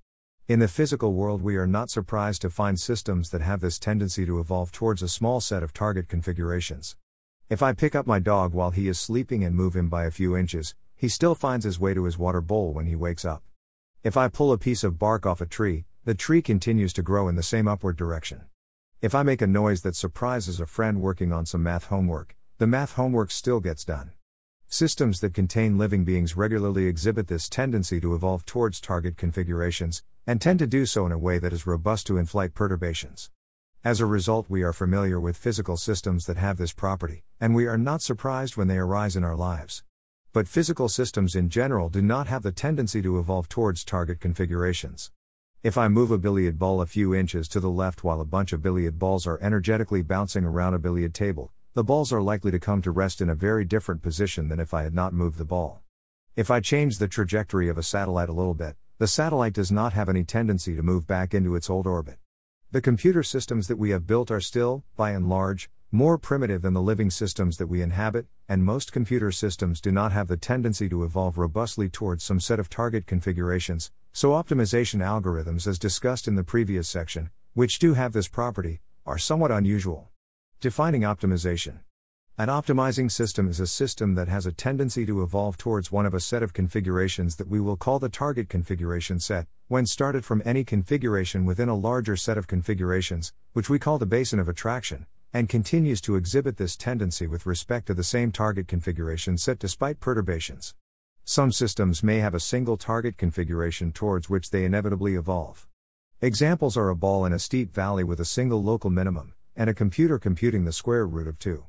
In 0.49 0.59
the 0.59 0.67
physical 0.67 1.15
world, 1.15 1.43
we 1.43 1.55
are 1.55 1.69
not 1.69 1.91
surprised 1.91 2.43
to 2.43 2.51
find 2.51 2.81
systems 2.81 3.31
that 3.31 3.41
have 3.41 3.61
this 3.61 3.79
tendency 3.79 4.27
to 4.27 4.41
evolve 4.41 4.73
towards 4.73 5.01
a 5.01 5.09
small 5.09 5.41
set 5.41 5.63
of 5.63 5.73
target 5.73 6.09
configurations. 6.09 6.97
If 7.49 7.63
I 7.63 7.73
pick 7.73 7.95
up 7.95 8.09
my 8.09 8.19
dog 8.19 8.53
while 8.53 8.73
he 8.73 8.89
is 8.89 8.99
sleeping 8.99 9.45
and 9.45 9.55
move 9.55 9.77
him 9.77 9.89
by 9.89 10.07
a 10.07 10.11
few 10.11 10.37
inches, 10.37 10.75
he 10.97 11.09
still 11.09 11.37
finds 11.37 11.65
his 11.65 11.79
way 11.79 11.95
to 11.95 12.03
his 12.03 12.19
water 12.19 12.41
bowl 12.41 12.73
when 12.73 12.87
he 12.87 12.97
wakes 12.97 13.25
up. 13.25 13.45
If 14.05 14.19
I 14.19 14.29
pull 14.29 14.53
a 14.53 14.59
piece 14.59 14.85
of 14.85 14.99
bark 14.99 15.25
off 15.25 15.41
a 15.41 15.47
tree, 15.47 15.87
the 16.05 16.15
tree 16.15 16.43
continues 16.43 16.93
to 16.93 17.03
grow 17.03 17.27
in 17.27 17.37
the 17.37 17.43
same 17.43 17.67
upward 17.67 17.97
direction. 17.97 18.43
If 19.01 19.15
I 19.15 19.23
make 19.23 19.41
a 19.41 19.47
noise 19.47 19.81
that 19.81 19.97
surprises 19.97 20.61
a 20.61 20.67
friend 20.67 21.01
working 21.01 21.33
on 21.33 21.47
some 21.47 21.63
math 21.63 21.85
homework, 21.85 22.37
the 22.59 22.67
math 22.67 22.93
homework 22.97 23.31
still 23.31 23.61
gets 23.61 23.83
done. 23.83 24.13
Systems 24.67 25.21
that 25.21 25.33
contain 25.33 25.79
living 25.79 26.05
beings 26.05 26.37
regularly 26.37 26.85
exhibit 26.85 27.29
this 27.29 27.49
tendency 27.49 27.99
to 27.99 28.15
evolve 28.15 28.45
towards 28.45 28.79
target 28.79 29.17
configurations, 29.17 30.03
and 30.27 30.39
tend 30.39 30.59
to 30.59 30.67
do 30.67 30.85
so 30.85 31.07
in 31.07 31.13
a 31.13 31.17
way 31.17 31.39
that 31.39 31.55
is 31.55 31.67
robust 31.67 32.07
to 32.09 32.19
in 32.19 32.27
flight 32.27 32.53
perturbations. 32.53 33.31
As 33.83 34.01
a 34.01 34.07
result, 34.07 34.51
we 34.51 34.63
are 34.63 34.75
familiar 34.75 35.19
with 35.19 35.39
physical 35.39 35.79
systems 35.79 36.27
that 36.27 36.37
have 36.37 36.59
this 36.59 36.75
property, 36.75 37.25
and 37.41 37.55
we 37.55 37.67
are 37.67 37.79
not 37.79 38.03
surprised 38.03 38.59
when 38.59 38.69
they 38.69 38.77
arise 38.77 39.17
in 39.17 39.25
our 39.25 39.35
lives. 39.35 39.83
But 40.35 40.49
physical 40.49 40.89
systems 40.89 41.37
in 41.37 41.49
general 41.49 41.89
do 41.89 42.03
not 42.03 42.27
have 42.27 42.43
the 42.43 42.51
tendency 42.51 43.01
to 43.03 43.21
evolve 43.21 43.49
towards 43.49 43.85
target 43.85 44.19
configurations. 44.19 45.13
If 45.63 45.79
I 45.79 45.87
move 45.87 46.11
a 46.11 46.19
billiard 46.19 46.59
ball 46.59 46.81
a 46.81 46.87
few 46.87 47.15
inches 47.15 47.47
to 47.51 47.61
the 47.61 47.71
left 47.71 48.03
while 48.03 48.21
a 48.21 48.25
bunch 48.25 48.53
of 48.53 48.61
billiard 48.61 48.99
balls 48.99 49.29
are 49.29 49.39
energetically 49.41 50.03
bouncing 50.03 50.45
around 50.45 50.75
a 50.75 50.81
billiard 50.81 51.15
table, 51.15 51.53
the 51.75 51.85
balls 51.85 52.13
are 52.13 52.21
likely 52.21 52.51
to 52.51 52.59
come 52.59 52.83
to 52.83 52.91
rest 52.91 53.21
in 53.21 53.31
a 53.31 53.35
very 53.37 53.65
different 53.65 54.03
position 54.03 54.49
than 54.49 54.59
if 54.59 54.75
I 54.75 54.83
had 54.83 54.93
not 54.93 55.13
moved 55.13 55.39
the 55.39 55.45
ball. 55.45 55.83
If 56.35 56.51
I 56.51 56.59
change 56.59 56.99
the 56.99 57.07
trajectory 57.07 57.69
of 57.69 57.79
a 57.79 57.85
satellite 57.85 58.29
a 58.29 58.33
little 58.33 58.55
bit, 58.55 58.75
the 58.99 59.07
satellite 59.07 59.53
does 59.53 59.71
not 59.71 59.93
have 59.93 60.09
any 60.09 60.25
tendency 60.25 60.75
to 60.75 60.83
move 60.83 61.07
back 61.07 61.33
into 61.33 61.55
its 61.55 61.71
old 61.71 61.87
orbit. 61.87 62.19
The 62.73 62.81
computer 62.81 63.23
systems 63.23 63.69
that 63.69 63.79
we 63.79 63.91
have 63.91 64.05
built 64.05 64.33
are 64.33 64.41
still, 64.41 64.83
by 64.97 65.13
and 65.13 65.29
large, 65.29 65.71
more 65.95 66.19
primitive 66.19 66.61
than 66.61 66.75
the 66.75 66.83
living 66.83 67.09
systems 67.09 67.57
that 67.57 67.69
we 67.69 67.81
inhabit, 67.81 68.27
and 68.49 68.65
most 68.65 68.91
computer 68.93 69.31
systems 69.31 69.81
do 69.81 69.93
not 69.93 70.11
have 70.11 70.27
the 70.27 70.37
tendency 70.37 70.89
to 70.89 71.05
evolve 71.05 71.39
robustly 71.39 71.89
towards 71.89 72.25
some 72.25 72.41
set 72.41 72.59
of 72.59 72.69
target 72.69 73.07
configurations, 73.07 73.93
so 74.13 74.31
optimization 74.31 74.99
algorithms, 75.01 75.69
as 75.69 75.79
discussed 75.79 76.27
in 76.27 76.35
the 76.35 76.43
previous 76.43 76.89
section, 76.89 77.31
which 77.53 77.79
do 77.79 77.95
have 77.95 78.13
this 78.13 78.27
property, 78.27 78.81
are 79.07 79.19
somewhat 79.19 79.53
unusual. 79.53 80.11
Defining 80.61 81.03
optimization. 81.03 81.79
An 82.37 82.49
optimizing 82.49 83.09
system 83.09 83.49
is 83.49 83.61
a 83.61 83.67
system 83.69 84.17
that 84.17 84.27
has 84.27 84.47
a 84.47 84.53
tendency 84.53 85.07
to 85.07 85.23
evolve 85.23 85.57
towards 85.57 85.93
one 85.93 86.07
of 86.07 86.15
a 86.15 86.19
set 86.19 86.43
of 86.43 86.53
configurations 86.53 87.37
that 87.37 87.47
we 87.47 87.61
will 87.61 87.77
call 87.77 88.01
the 88.01 88.09
target 88.09 88.49
configuration 88.49 89.21
set, 89.21 89.47
when 89.69 89.87
started 89.87 90.25
from 90.25 90.43
any 90.45 90.65
configuration 90.65 91.45
within 91.45 91.69
a 91.69 91.77
larger 91.77 92.17
set 92.17 92.37
of 92.37 92.49
configurations, 92.49 93.33
which 93.53 93.71
we 93.71 93.79
call 93.79 93.99
the 93.99 94.07
basin 94.07 94.41
of 94.41 94.49
attraction, 94.49 95.07
and 95.35 95.49
continues 95.49 96.01
to 96.01 96.15
exhibit 96.15 96.57
this 96.59 96.77
tendency 96.77 97.27
with 97.27 97.45
respect 97.45 97.89
to 97.89 97.93
the 97.93 98.05
same 98.05 98.31
target 98.31 98.69
configuration 98.69 99.37
set 99.37 99.59
despite 99.59 99.99
perturbations. 99.99 100.77
Some 101.25 101.51
systems 101.51 102.05
may 102.05 102.21
have 102.21 102.35
a 102.35 102.41
single 102.41 102.77
target 102.77 103.19
configuration 103.19 103.91
towards 103.91 104.31
which 104.31 104.51
they 104.51 104.65
inevitably 104.65 105.17
evolve. 105.17 105.67
Examples 106.21 106.77
are 106.77 106.89
a 106.89 106.95
ball 106.95 107.27
in 107.27 107.33
a 107.33 107.41
steep 107.41 107.75
valley 107.75 108.05
with 108.05 108.21
a 108.21 108.25
single 108.25 108.63
local 108.63 108.91
minimum, 108.91 109.35
and 109.57 109.69
a 109.69 109.75
computer 109.75 110.21
computing 110.21 110.65
the 110.65 110.73
square 110.73 111.05
root 111.05 111.27
of 111.27 111.41
2. 111.41 111.65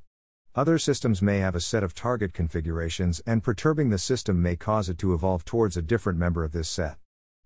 Other 0.53 0.77
systems 0.77 1.24
may 1.24 1.39
have 1.39 1.55
a 1.55 1.60
set 1.60 1.84
of 1.84 1.95
target 1.95 2.34
configurations, 2.34 3.19
and 3.25 3.43
perturbing 3.43 3.89
the 3.89 3.98
system 3.98 4.43
may 4.43 4.55
cause 4.55 4.89
it 4.89 5.00
to 5.00 5.15
evolve 5.15 5.43
towards 5.43 5.75
a 5.75 5.81
different 5.81 6.19
member 6.19 6.43
of 6.43 6.51
this 6.51 6.69
set. 6.69 6.98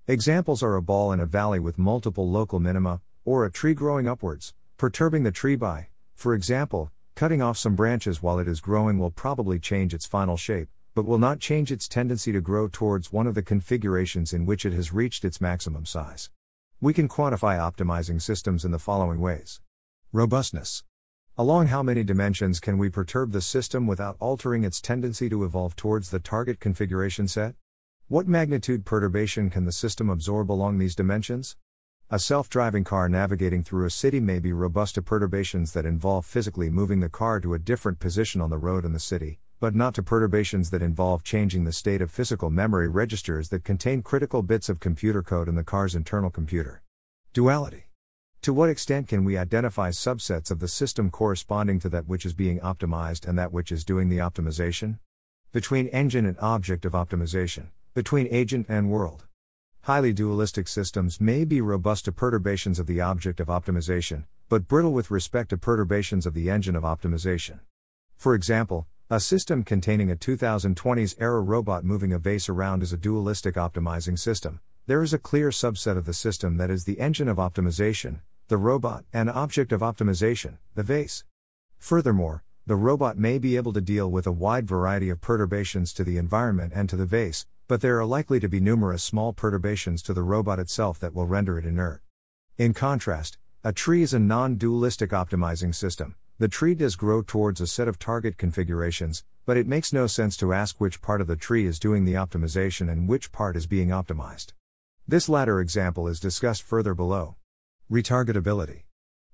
Examples 0.06 0.62
are 0.62 0.76
a 0.76 0.82
ball 0.82 1.14
in 1.14 1.22
a 1.22 1.26
valley 1.26 1.60
with 1.60 1.80
multiple 1.80 2.30
local 2.30 2.60
minima, 2.60 3.00
or 3.24 3.46
a 3.46 3.52
tree 3.52 3.74
growing 3.74 4.06
upwards, 4.06 4.54
perturbing 4.76 5.24
the 5.24 5.32
tree 5.32 5.56
by, 5.56 5.88
for 6.20 6.34
example, 6.34 6.92
cutting 7.16 7.42
off 7.42 7.58
some 7.58 7.76
branches 7.76 8.22
while 8.22 8.40
it 8.40 8.48
is 8.50 8.60
growing 8.60 9.00
will 9.00 9.10
probably 9.10 9.58
change 9.58 9.94
its 9.94 10.06
final 10.06 10.36
shape, 10.36 10.68
but 10.94 11.06
will 11.06 11.18
not 11.18 11.40
change 11.40 11.72
its 11.72 11.88
tendency 11.88 12.34
to 12.34 12.42
grow 12.42 12.68
towards 12.68 13.14
one 13.14 13.26
of 13.26 13.36
the 13.36 13.42
configurations 13.42 14.34
in 14.34 14.46
which 14.46 14.66
it 14.66 14.74
has 14.74 14.92
reached 14.92 15.24
its 15.24 15.40
maximum 15.40 15.86
size. 15.86 16.30
We 16.82 16.94
can 16.94 17.08
quantify 17.08 17.58
optimizing 17.58 18.22
systems 18.22 18.66
in 18.66 18.72
the 18.72 18.80
following 18.80 19.22
ways 19.22 19.62
Robustness. 20.12 20.84
Along 21.38 21.68
how 21.68 21.82
many 21.82 22.04
dimensions 22.04 22.60
can 22.60 22.78
we 22.78 22.90
perturb 22.90 23.32
the 23.32 23.40
system 23.40 23.88
without 23.88 24.18
altering 24.20 24.66
its 24.66 24.82
tendency 24.82 25.30
to 25.30 25.46
evolve 25.46 25.78
towards 25.78 26.10
the 26.10 26.20
target 26.20 26.60
configuration 26.60 27.30
set? 27.30 27.56
What 28.10 28.28
magnitude 28.28 28.84
perturbation 28.84 29.50
can 29.50 29.64
the 29.64 29.72
system 29.72 30.10
absorb 30.10 30.52
along 30.52 30.80
these 30.80 30.96
dimensions? 30.96 31.56
A 32.12 32.18
self 32.18 32.50
driving 32.50 32.84
car 32.84 33.08
navigating 33.08 33.62
through 33.62 33.86
a 33.86 33.92
city 33.92 34.20
may 34.20 34.40
be 34.40 34.52
robust 34.52 34.96
to 34.96 35.02
perturbations 35.04 35.74
that 35.74 35.86
involve 35.86 36.26
physically 36.26 36.72
moving 36.72 37.02
the 37.02 37.08
car 37.08 37.40
to 37.40 37.54
a 37.54 37.60
different 37.60 38.00
position 38.00 38.42
on 38.42 38.50
the 38.50 38.58
road 38.58 38.84
in 38.84 38.94
the 38.94 39.00
city, 39.00 39.38
but 39.60 39.76
not 39.76 39.94
to 39.94 40.02
perturbations 40.02 40.72
that 40.72 40.82
involve 40.82 41.24
changing 41.24 41.66
the 41.66 41.72
state 41.72 42.02
of 42.02 42.10
physical 42.10 42.50
memory 42.50 42.88
registers 42.88 43.50
that 43.50 43.64
contain 43.64 44.02
critical 44.02 44.42
bits 44.42 44.70
of 44.70 44.80
computer 44.80 45.22
code 45.22 45.48
in 45.48 45.54
the 45.54 45.64
car's 45.64 45.94
internal 45.94 46.32
computer. 46.32 46.82
Duality. 47.32 47.84
To 48.42 48.54
what 48.54 48.70
extent 48.70 49.08
can 49.08 49.24
we 49.24 49.38
identify 49.38 49.92
subsets 49.92 50.50
of 50.50 50.58
the 50.58 50.68
system 50.68 51.12
corresponding 51.12 51.80
to 51.82 51.90
that 51.90 52.08
which 52.08 52.26
is 52.26 52.34
being 52.34 52.60
optimized 52.62 53.28
and 53.28 53.38
that 53.38 53.54
which 53.54 53.72
is 53.72 53.86
doing 53.86 54.10
the 54.10 54.18
optimization? 54.18 54.98
Between 55.52 55.86
engine 55.90 56.26
and 56.26 56.40
object 56.40 56.86
of 56.86 56.94
optimization, 56.94 57.68
between 57.94 58.28
agent 58.32 58.66
and 58.68 58.90
world. 58.90 59.26
Highly 59.90 60.14
dualistic 60.14 60.68
systems 60.68 61.20
may 61.20 61.44
be 61.46 61.62
robust 61.62 62.06
to 62.06 62.12
perturbations 62.12 62.78
of 62.78 62.86
the 62.86 63.02
object 63.02 63.40
of 63.40 63.48
optimization, 63.48 64.26
but 64.48 64.68
brittle 64.68 64.94
with 64.94 65.10
respect 65.10 65.50
to 65.50 65.58
perturbations 65.58 66.28
of 66.28 66.36
the 66.36 66.48
engine 66.48 66.76
of 66.76 66.84
optimization. 66.84 67.62
For 68.16 68.36
example, 68.36 68.86
a 69.10 69.20
system 69.20 69.64
containing 69.64 70.12
a 70.12 70.16
2020s 70.16 71.16
era 71.18 71.42
robot 71.42 71.84
moving 71.84 72.14
a 72.14 72.20
vase 72.20 72.48
around 72.48 72.84
is 72.84 72.94
a 72.94 72.98
dualistic 72.98 73.56
optimizing 73.56 74.20
system. 74.20 74.60
There 74.86 75.02
is 75.02 75.12
a 75.12 75.18
clear 75.18 75.50
subset 75.50 75.98
of 75.98 76.06
the 76.06 76.14
system 76.14 76.58
that 76.58 76.70
is 76.70 76.84
the 76.84 77.00
engine 77.00 77.28
of 77.28 77.38
optimization, 77.38 78.20
the 78.48 78.58
robot, 78.58 79.06
and 79.12 79.28
object 79.28 79.72
of 79.72 79.82
optimization, 79.82 80.60
the 80.76 80.84
vase. 80.84 81.24
Furthermore, 81.80 82.44
the 82.68 82.76
robot 82.76 83.18
may 83.18 83.40
be 83.40 83.56
able 83.56 83.74
to 83.74 83.82
deal 83.82 84.12
with 84.12 84.28
a 84.28 84.32
wide 84.32 84.68
variety 84.68 85.10
of 85.10 85.20
perturbations 85.20 85.92
to 85.94 86.04
the 86.04 86.18
environment 86.18 86.74
and 86.76 86.88
to 86.90 86.96
the 86.96 87.08
vase, 87.08 87.48
but 87.70 87.82
there 87.82 88.00
are 88.00 88.06
likely 88.06 88.40
to 88.40 88.50
be 88.50 88.60
numerous 88.60 89.04
small 89.04 89.32
perturbations 89.32 90.02
to 90.02 90.12
the 90.12 90.24
robot 90.24 90.58
itself 90.58 91.00
that 91.00 91.14
will 91.14 91.28
render 91.28 91.60
it 91.60 91.68
inert. 91.68 92.02
In 92.58 92.74
contrast, 92.74 93.38
a 93.64 93.72
tree 93.72 94.02
is 94.02 94.12
a 94.12 94.18
non 94.18 94.56
dualistic 94.56 95.12
optimizing 95.12 95.76
system. 95.76 96.16
The 96.40 96.48
tree 96.48 96.74
does 96.74 96.96
grow 96.96 97.22
towards 97.22 97.62
a 97.62 97.68
set 97.68 97.88
of 97.88 98.00
target 98.00 98.40
configurations, 98.40 99.24
but 99.46 99.56
it 99.56 99.68
makes 99.68 99.94
no 99.94 100.08
sense 100.08 100.36
to 100.38 100.52
ask 100.52 100.82
which 100.82 101.00
part 101.00 101.22
of 101.22 101.28
the 101.28 101.36
tree 101.36 101.68
is 101.68 101.78
doing 101.78 102.06
the 102.06 102.16
optimization 102.16 102.92
and 102.92 103.08
which 103.08 103.32
part 103.32 103.56
is 103.56 103.68
being 103.68 103.90
optimized. 103.90 104.54
This 105.08 105.30
latter 105.30 105.60
example 105.60 106.08
is 106.08 106.20
discussed 106.20 106.64
further 106.64 106.96
below. 106.96 107.36
Retargetability. 107.92 108.86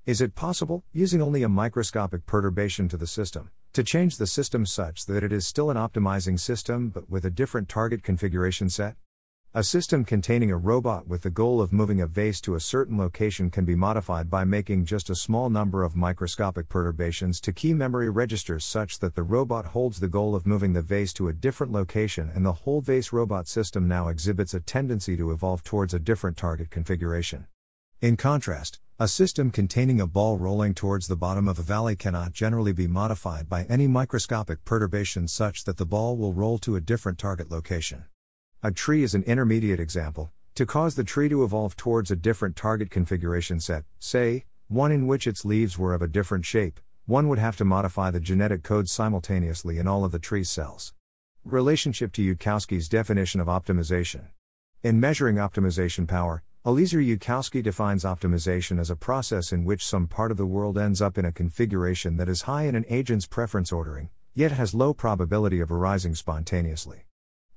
Is 0.06 0.20
it 0.20 0.36
possible, 0.36 0.84
using 0.92 1.22
only 1.22 1.42
a 1.44 1.48
microscopic 1.48 2.26
perturbation 2.26 2.90
to 2.90 2.98
the 2.98 3.08
system, 3.08 3.50
to 3.76 3.84
change 3.84 4.16
the 4.16 4.26
system 4.26 4.66
such 4.66 5.06
that 5.06 5.22
it 5.22 5.34
is 5.34 5.46
still 5.46 5.70
an 5.70 5.76
optimizing 5.76 6.40
system 6.40 6.88
but 6.88 7.10
with 7.10 7.26
a 7.26 7.30
different 7.30 7.68
target 7.68 8.04
configuration 8.04 8.70
set? 8.70 8.96
A 9.54 9.66
system 9.66 10.06
containing 10.06 10.50
a 10.50 10.56
robot 10.56 11.10
with 11.10 11.24
the 11.24 11.30
goal 11.30 11.60
of 11.60 11.74
moving 11.74 12.00
a 12.00 12.08
vase 12.08 12.40
to 12.42 12.56
a 12.56 12.60
certain 12.62 12.98
location 12.98 13.52
can 13.52 13.66
be 13.66 13.76
modified 13.76 14.30
by 14.30 14.46
making 14.46 14.86
just 14.86 15.10
a 15.10 15.16
small 15.16 15.50
number 15.50 15.84
of 15.84 15.94
microscopic 15.94 16.70
perturbations 16.70 17.42
to 17.42 17.52
key 17.52 17.74
memory 17.74 18.10
registers 18.10 18.64
such 18.64 19.00
that 19.00 19.16
the 19.16 19.24
robot 19.24 19.66
holds 19.66 20.00
the 20.00 20.08
goal 20.08 20.36
of 20.36 20.48
moving 20.48 20.72
the 20.72 20.82
vase 20.82 21.12
to 21.12 21.28
a 21.28 21.34
different 21.34 21.74
location 21.74 22.32
and 22.34 22.46
the 22.46 22.54
whole 22.54 22.80
vase 22.80 23.12
robot 23.12 23.46
system 23.46 23.90
now 23.90 24.08
exhibits 24.08 24.54
a 24.54 24.62
tendency 24.62 25.18
to 25.18 25.32
evolve 25.32 25.66
towards 25.66 25.94
a 25.94 26.00
different 26.00 26.38
target 26.38 26.72
configuration. 26.72 27.46
In 28.06 28.18
contrast, 28.18 28.78
a 29.00 29.08
system 29.08 29.50
containing 29.50 30.00
a 30.00 30.06
ball 30.06 30.38
rolling 30.38 30.76
towards 30.76 31.08
the 31.08 31.16
bottom 31.16 31.48
of 31.48 31.58
a 31.58 31.64
valley 31.64 31.96
cannot 31.96 32.34
generally 32.34 32.72
be 32.72 32.86
modified 32.86 33.50
by 33.50 33.64
any 33.64 33.88
microscopic 33.88 34.64
perturbation 34.64 35.28
such 35.28 35.64
that 35.64 35.78
the 35.78 35.88
ball 35.88 36.16
will 36.16 36.32
roll 36.32 36.60
to 36.60 36.76
a 36.76 36.80
different 36.80 37.18
target 37.18 37.50
location. 37.50 38.06
A 38.62 38.72
tree 38.72 39.02
is 39.02 39.16
an 39.16 39.24
intermediate 39.24 39.80
example. 39.80 40.32
To 40.54 40.68
cause 40.68 40.94
the 40.94 41.04
tree 41.04 41.30
to 41.30 41.44
evolve 41.44 41.76
towards 41.76 42.12
a 42.12 42.16
different 42.16 42.56
target 42.56 42.92
configuration 42.92 43.60
set, 43.60 43.86
say, 43.98 44.46
one 44.68 44.92
in 44.92 45.08
which 45.08 45.26
its 45.26 45.44
leaves 45.44 45.76
were 45.76 45.96
of 45.96 46.04
a 46.04 46.08
different 46.08 46.46
shape, 46.46 46.80
one 47.08 47.28
would 47.28 47.40
have 47.40 47.58
to 47.58 47.66
modify 47.66 48.12
the 48.12 48.20
genetic 48.20 48.62
code 48.62 48.88
simultaneously 48.88 49.80
in 49.80 49.88
all 49.88 50.06
of 50.06 50.12
the 50.12 50.20
tree's 50.20 50.52
cells. 50.52 50.94
Relationship 51.44 52.12
to 52.12 52.36
Yudkowsky's 52.36 52.88
definition 52.88 53.42
of 53.42 53.48
optimization. 53.48 54.26
In 54.84 55.00
measuring 55.00 55.38
optimization 55.38 56.08
power, 56.08 56.44
Eliezer 56.68 56.98
Yudkowsky 56.98 57.62
defines 57.62 58.04
optimization 58.04 58.80
as 58.80 58.90
a 58.90 58.96
process 58.96 59.52
in 59.52 59.66
which 59.66 59.86
some 59.86 60.08
part 60.08 60.32
of 60.32 60.38
the 60.38 60.48
world 60.48 60.80
ends 60.80 61.00
up 61.00 61.16
in 61.16 61.24
a 61.24 61.32
configuration 61.32 62.18
that 62.18 62.28
is 62.28 62.42
high 62.42 62.64
in 62.64 62.74
an 62.74 62.86
agent's 62.90 63.28
preference 63.28 63.72
ordering, 63.72 64.10
yet 64.34 64.52
has 64.52 64.74
low 64.74 64.92
probability 64.92 65.60
of 65.60 65.72
arising 65.72 66.16
spontaneously. 66.16 67.06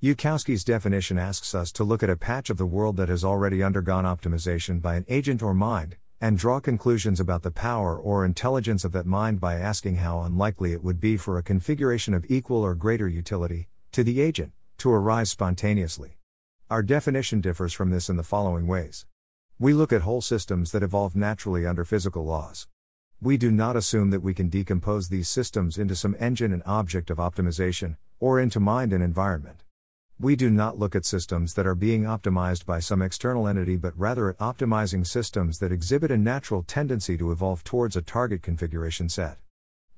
Yudkowsky's 0.02 0.62
definition 0.62 1.18
asks 1.18 1.54
us 1.54 1.72
to 1.72 1.84
look 1.84 2.02
at 2.02 2.10
a 2.10 2.18
patch 2.18 2.50
of 2.50 2.58
the 2.58 2.66
world 2.66 2.98
that 2.98 3.08
has 3.08 3.24
already 3.24 3.62
undergone 3.62 4.04
optimization 4.04 4.82
by 4.82 4.96
an 4.96 5.06
agent 5.08 5.42
or 5.42 5.54
mind, 5.54 5.96
and 6.20 6.36
draw 6.36 6.60
conclusions 6.60 7.18
about 7.18 7.42
the 7.42 7.50
power 7.50 7.96
or 7.96 8.26
intelligence 8.26 8.84
of 8.84 8.92
that 8.92 9.06
mind 9.06 9.40
by 9.40 9.54
asking 9.54 9.96
how 9.96 10.20
unlikely 10.20 10.74
it 10.74 10.84
would 10.84 11.00
be 11.00 11.16
for 11.16 11.38
a 11.38 11.42
configuration 11.42 12.12
of 12.12 12.26
equal 12.28 12.62
or 12.62 12.74
greater 12.74 13.08
utility, 13.08 13.68
to 13.90 14.04
the 14.04 14.20
agent, 14.20 14.52
to 14.76 14.92
arise 14.92 15.30
spontaneously. 15.30 16.17
Our 16.70 16.82
definition 16.82 17.40
differs 17.40 17.72
from 17.72 17.88
this 17.88 18.10
in 18.10 18.18
the 18.18 18.22
following 18.22 18.66
ways. 18.66 19.06
We 19.58 19.72
look 19.72 19.90
at 19.90 20.02
whole 20.02 20.20
systems 20.20 20.70
that 20.72 20.82
evolve 20.82 21.16
naturally 21.16 21.64
under 21.64 21.82
physical 21.82 22.26
laws. 22.26 22.68
We 23.22 23.38
do 23.38 23.50
not 23.50 23.74
assume 23.74 24.10
that 24.10 24.20
we 24.20 24.34
can 24.34 24.50
decompose 24.50 25.08
these 25.08 25.30
systems 25.30 25.78
into 25.78 25.96
some 25.96 26.14
engine 26.20 26.52
and 26.52 26.62
object 26.66 27.08
of 27.08 27.16
optimization, 27.16 27.96
or 28.20 28.38
into 28.38 28.60
mind 28.60 28.92
and 28.92 29.02
environment. 29.02 29.64
We 30.20 30.36
do 30.36 30.50
not 30.50 30.78
look 30.78 30.94
at 30.94 31.06
systems 31.06 31.54
that 31.54 31.66
are 31.66 31.74
being 31.74 32.02
optimized 32.02 32.66
by 32.66 32.80
some 32.80 33.00
external 33.00 33.48
entity 33.48 33.76
but 33.76 33.98
rather 33.98 34.28
at 34.28 34.36
optimizing 34.36 35.06
systems 35.06 35.60
that 35.60 35.72
exhibit 35.72 36.10
a 36.10 36.18
natural 36.18 36.62
tendency 36.62 37.16
to 37.16 37.32
evolve 37.32 37.64
towards 37.64 37.96
a 37.96 38.02
target 38.02 38.42
configuration 38.42 39.08
set. 39.08 39.38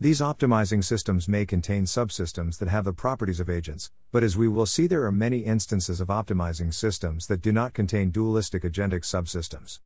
These 0.03 0.23
optimizing 0.23 0.83
systems 0.83 1.29
may 1.29 1.45
contain 1.45 1.85
subsystems 1.85 2.57
that 2.57 2.71
have 2.71 2.87
the 2.87 2.93
properties 2.95 3.39
of 3.39 3.51
agents, 3.51 3.91
but 4.11 4.25
as 4.25 4.35
we 4.35 4.49
will 4.49 4.65
see, 4.65 4.87
there 4.87 5.05
are 5.05 5.13
many 5.13 5.41
instances 5.41 6.01
of 6.01 6.09
optimizing 6.09 6.73
systems 6.73 7.27
that 7.27 7.43
do 7.43 7.53
not 7.53 7.75
contain 7.75 8.11
dualistic 8.11 8.63
agentic 8.63 9.03
subsystems. 9.03 9.81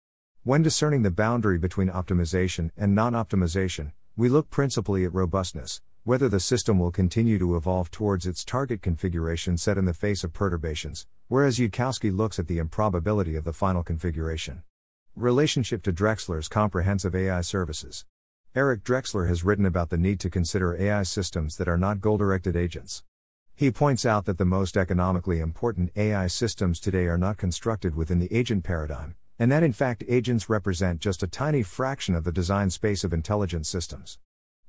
When 0.45 0.63
discerning 0.63 1.03
the 1.03 1.11
boundary 1.11 1.59
between 1.59 1.89
optimization 1.89 2.71
and 2.77 2.95
non 2.95 3.15
optimization, 3.15 3.91
we 4.17 4.29
look 4.29 4.51
principally 4.51 5.05
at 5.05 5.13
robustness, 5.13 5.83
whether 6.05 6.29
the 6.29 6.39
system 6.39 6.79
will 6.79 6.93
continue 6.93 7.41
to 7.41 7.57
evolve 7.57 7.91
towards 7.91 8.25
its 8.25 8.45
target 8.45 8.83
configuration 8.83 9.59
set 9.59 9.77
in 9.77 9.85
the 9.85 9.93
face 9.93 10.23
of 10.23 10.33
perturbations, 10.33 11.09
whereas 11.27 11.59
Yudkowsky 11.59 12.17
looks 12.17 12.39
at 12.39 12.47
the 12.47 12.59
improbability 12.59 13.35
of 13.35 13.43
the 13.43 13.53
final 13.53 13.83
configuration. 13.83 14.63
Relationship 15.17 15.83
to 15.83 15.93
Drexler's 15.93 16.47
comprehensive 16.47 17.17
AI 17.17 17.41
services. 17.41 18.05
Eric 18.57 18.85
Drexler 18.85 19.27
has 19.27 19.43
written 19.43 19.67
about 19.67 19.91
the 19.91 19.97
need 19.97 20.21
to 20.21 20.31
consider 20.31 20.81
AI 20.81 21.03
systems 21.03 21.57
that 21.57 21.67
are 21.67 21.77
not 21.77 22.01
goal 22.01 22.17
directed 22.17 22.55
agents. 22.55 23.03
He 23.53 23.73
points 23.73 24.07
out 24.07 24.27
that 24.27 24.39
the 24.39 24.45
most 24.45 24.77
economically 24.77 25.41
important 25.41 25.91
AI 25.97 26.29
systems 26.29 26.79
today 26.79 27.07
are 27.07 27.19
not 27.19 27.37
constructed 27.37 27.97
within 27.97 28.21
the 28.21 28.33
agent 28.33 28.63
paradigm, 28.63 29.17
and 29.41 29.51
that 29.51 29.65
in 29.65 29.73
fact 29.73 30.05
agents 30.07 30.49
represent 30.49 31.01
just 31.01 31.25
a 31.25 31.27
tiny 31.27 31.65
fraction 31.65 32.15
of 32.15 32.23
the 32.23 32.31
design 32.31 32.71
space 32.71 33.03
of 33.03 33.13
intelligent 33.13 33.67
systems. 33.67 34.21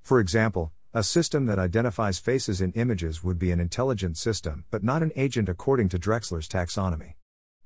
For 0.01 0.19
example, 0.19 0.71
a 0.91 1.03
system 1.03 1.45
that 1.45 1.59
identifies 1.59 2.17
faces 2.17 2.61
in 2.61 2.71
images 2.71 3.23
would 3.23 3.37
be 3.37 3.51
an 3.51 3.59
intelligent 3.59 4.17
system, 4.17 4.65
but 4.71 4.83
not 4.83 5.03
an 5.03 5.11
agent 5.15 5.47
according 5.47 5.89
to 5.89 5.99
Drexler's 5.99 6.47
taxonomy. 6.47 7.13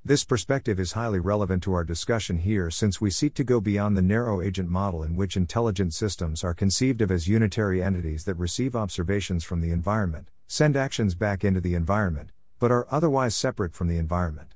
This 0.06 0.24
perspective 0.24 0.80
is 0.80 0.94
highly 0.94 1.20
relevant 1.20 1.62
to 1.64 1.74
our 1.74 1.84
discussion 1.84 2.38
here 2.38 2.72
since 2.72 3.02
we 3.02 3.12
seek 3.12 3.34
to 3.34 3.44
go 3.44 3.60
beyond 3.60 3.98
the 3.98 4.02
narrow 4.02 4.40
agent 4.40 4.70
model 4.70 5.04
in 5.04 5.18
which 5.18 5.36
intelligent 5.36 5.94
systems 5.94 6.42
are 6.42 6.54
conceived 6.54 7.02
of 7.02 7.12
as 7.12 7.28
unitary 7.28 7.84
entities 7.84 8.24
that 8.24 8.36
receive 8.36 8.78
observations 8.78 9.44
from 9.44 9.60
the 9.60 9.72
environment, 9.72 10.30
send 10.48 10.78
actions 10.78 11.16
back 11.16 11.44
into 11.44 11.60
the 11.60 11.76
environment, 11.76 12.32
but 12.60 12.72
are 12.72 12.88
otherwise 12.90 13.36
separate 13.36 13.74
from 13.74 13.90
the 13.90 13.98
environment. 13.98 14.56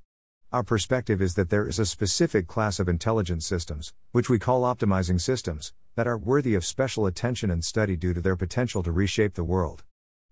Our 0.54 0.64
perspective 0.64 1.22
is 1.22 1.34
that 1.36 1.50
there 1.50 1.68
is 1.68 1.77
a 1.77 1.86
specific 1.86 2.48
class 2.48 2.79
of 2.79 2.88
intelligent 2.88 3.44
systems, 3.44 3.94
which 4.14 4.29
we 4.29 4.40
call 4.40 4.62
optimizing 4.62 5.20
systems, 5.20 5.74
that 5.96 6.08
are 6.08 6.18
worthy 6.18 6.56
of 6.56 6.66
special 6.66 7.06
attention 7.06 7.51
and 7.51 7.66
study 7.66 7.98
due 7.98 8.14
to 8.14 8.22
their 8.22 8.38
potential 8.38 8.82
to 8.82 8.94
reshape 8.94 9.34
the 9.34 9.44
world. 9.44 9.84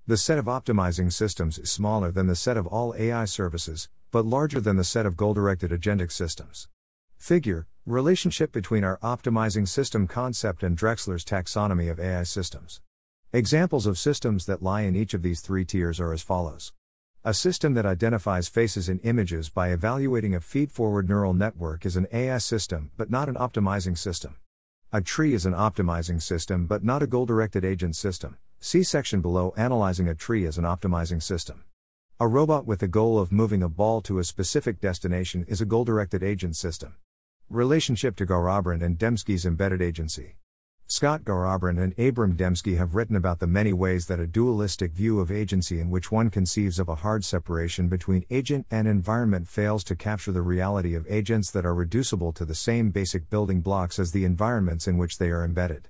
The 0.07 0.15
set 0.15 0.37
of 0.37 0.45
optimizing 0.45 1.11
systems 1.11 1.59
is 1.59 1.69
smaller 1.69 2.11
than 2.11 2.27
the 2.27 2.35
set 2.35 2.55
of 2.55 2.65
all 2.65 2.95
AI 2.97 3.25
services, 3.25 3.89
but 4.11 4.25
larger 4.25 4.59
than 4.59 4.75
the 4.75 4.83
set 4.83 5.05
of 5.05 5.17
goal 5.17 5.33
directed 5.33 5.71
agentic 5.71 6.11
systems. 6.11 6.67
Figure 7.17 7.65
Relationship 7.87 8.51
between 8.51 8.83
our 8.83 8.99
optimizing 8.99 9.67
system 9.67 10.05
concept 10.05 10.61
and 10.61 10.77
Drexler's 10.77 11.25
taxonomy 11.25 11.89
of 11.89 11.99
AI 11.99 12.21
systems. 12.21 12.79
Examples 13.33 13.87
of 13.87 13.97
systems 13.97 14.45
that 14.45 14.61
lie 14.61 14.81
in 14.81 14.95
each 14.95 15.15
of 15.15 15.23
these 15.23 15.41
three 15.41 15.65
tiers 15.65 15.99
are 15.99 16.13
as 16.13 16.21
follows. 16.21 16.73
A 17.23 17.33
system 17.33 17.73
that 17.73 17.85
identifies 17.87 18.47
faces 18.47 18.87
in 18.87 18.99
images 18.99 19.49
by 19.49 19.71
evaluating 19.71 20.35
a 20.35 20.41
feed 20.41 20.71
forward 20.71 21.09
neural 21.09 21.33
network 21.33 21.83
is 21.83 21.95
an 21.95 22.05
AI 22.13 22.37
system, 22.37 22.91
but 22.97 23.09
not 23.09 23.29
an 23.29 23.35
optimizing 23.35 23.97
system. 23.97 24.35
A 24.93 25.01
tree 25.01 25.33
is 25.33 25.47
an 25.47 25.53
optimizing 25.53 26.21
system 26.21 26.67
but 26.67 26.83
not 26.83 27.01
a 27.01 27.07
goal 27.07 27.25
directed 27.25 27.65
agent 27.65 27.95
system. 27.95 28.37
See 28.59 28.83
section 28.83 29.21
below 29.21 29.55
analyzing 29.57 30.07
a 30.07 30.13
tree 30.13 30.45
as 30.45 30.59
an 30.59 30.65
optimizing 30.65 31.23
system. 31.23 31.63
A 32.21 32.27
robot 32.27 32.67
with 32.67 32.81
the 32.81 32.87
goal 32.87 33.17
of 33.17 33.31
moving 33.31 33.63
a 33.63 33.67
ball 33.67 33.99
to 34.01 34.19
a 34.19 34.23
specific 34.23 34.79
destination 34.79 35.43
is 35.47 35.59
a 35.59 35.65
goal 35.65 35.83
directed 35.83 36.21
agent 36.21 36.55
system. 36.55 36.97
Relationship 37.49 38.15
to 38.17 38.27
Garrabrant 38.27 38.83
and 38.83 38.95
Demski's 38.95 39.43
embedded 39.43 39.81
agency. 39.81 40.35
Scott 40.85 41.23
Garrabrant 41.23 41.81
and 41.81 41.97
Abram 41.97 42.37
Dembski 42.37 42.77
have 42.77 42.93
written 42.93 43.15
about 43.15 43.39
the 43.39 43.47
many 43.47 43.73
ways 43.73 44.05
that 44.05 44.19
a 44.19 44.27
dualistic 44.27 44.91
view 44.91 45.19
of 45.19 45.31
agency 45.31 45.79
in 45.79 45.89
which 45.89 46.11
one 46.11 46.29
conceives 46.29 46.77
of 46.77 46.89
a 46.89 47.01
hard 47.01 47.25
separation 47.25 47.89
between 47.89 48.23
agent 48.29 48.67
and 48.69 48.87
environment 48.87 49.47
fails 49.47 49.83
to 49.85 49.95
capture 49.95 50.31
the 50.31 50.43
reality 50.43 50.93
of 50.93 51.07
agents 51.09 51.49
that 51.49 51.65
are 51.65 51.73
reducible 51.73 52.31
to 52.33 52.45
the 52.45 52.53
same 52.53 52.91
basic 52.91 53.31
building 53.31 53.61
blocks 53.61 53.97
as 53.97 54.11
the 54.11 54.25
environments 54.25 54.87
in 54.87 54.99
which 54.99 55.17
they 55.17 55.31
are 55.31 55.43
embedded. 55.43 55.89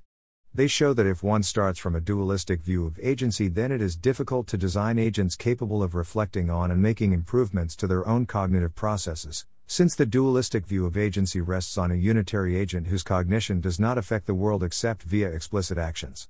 They 0.53 0.67
show 0.67 0.93
that 0.93 1.05
if 1.05 1.23
one 1.23 1.43
starts 1.43 1.79
from 1.79 1.95
a 1.95 2.01
dualistic 2.01 2.61
view 2.61 2.85
of 2.85 2.99
agency, 3.01 3.47
then 3.47 3.71
it 3.71 3.81
is 3.81 3.95
difficult 3.95 4.47
to 4.47 4.57
design 4.57 4.99
agents 4.99 5.37
capable 5.37 5.81
of 5.81 5.95
reflecting 5.95 6.49
on 6.49 6.71
and 6.71 6.81
making 6.81 7.13
improvements 7.13 7.73
to 7.77 7.87
their 7.87 8.05
own 8.05 8.25
cognitive 8.25 8.75
processes, 8.75 9.45
since 9.65 9.95
the 9.95 10.05
dualistic 10.05 10.67
view 10.67 10.85
of 10.85 10.97
agency 10.97 11.39
rests 11.39 11.77
on 11.77 11.89
a 11.89 11.95
unitary 11.95 12.57
agent 12.57 12.87
whose 12.87 13.01
cognition 13.01 13.61
does 13.61 13.79
not 13.79 13.97
affect 13.97 14.27
the 14.27 14.33
world 14.33 14.61
except 14.61 15.03
via 15.03 15.29
explicit 15.29 15.77
actions. 15.77 16.27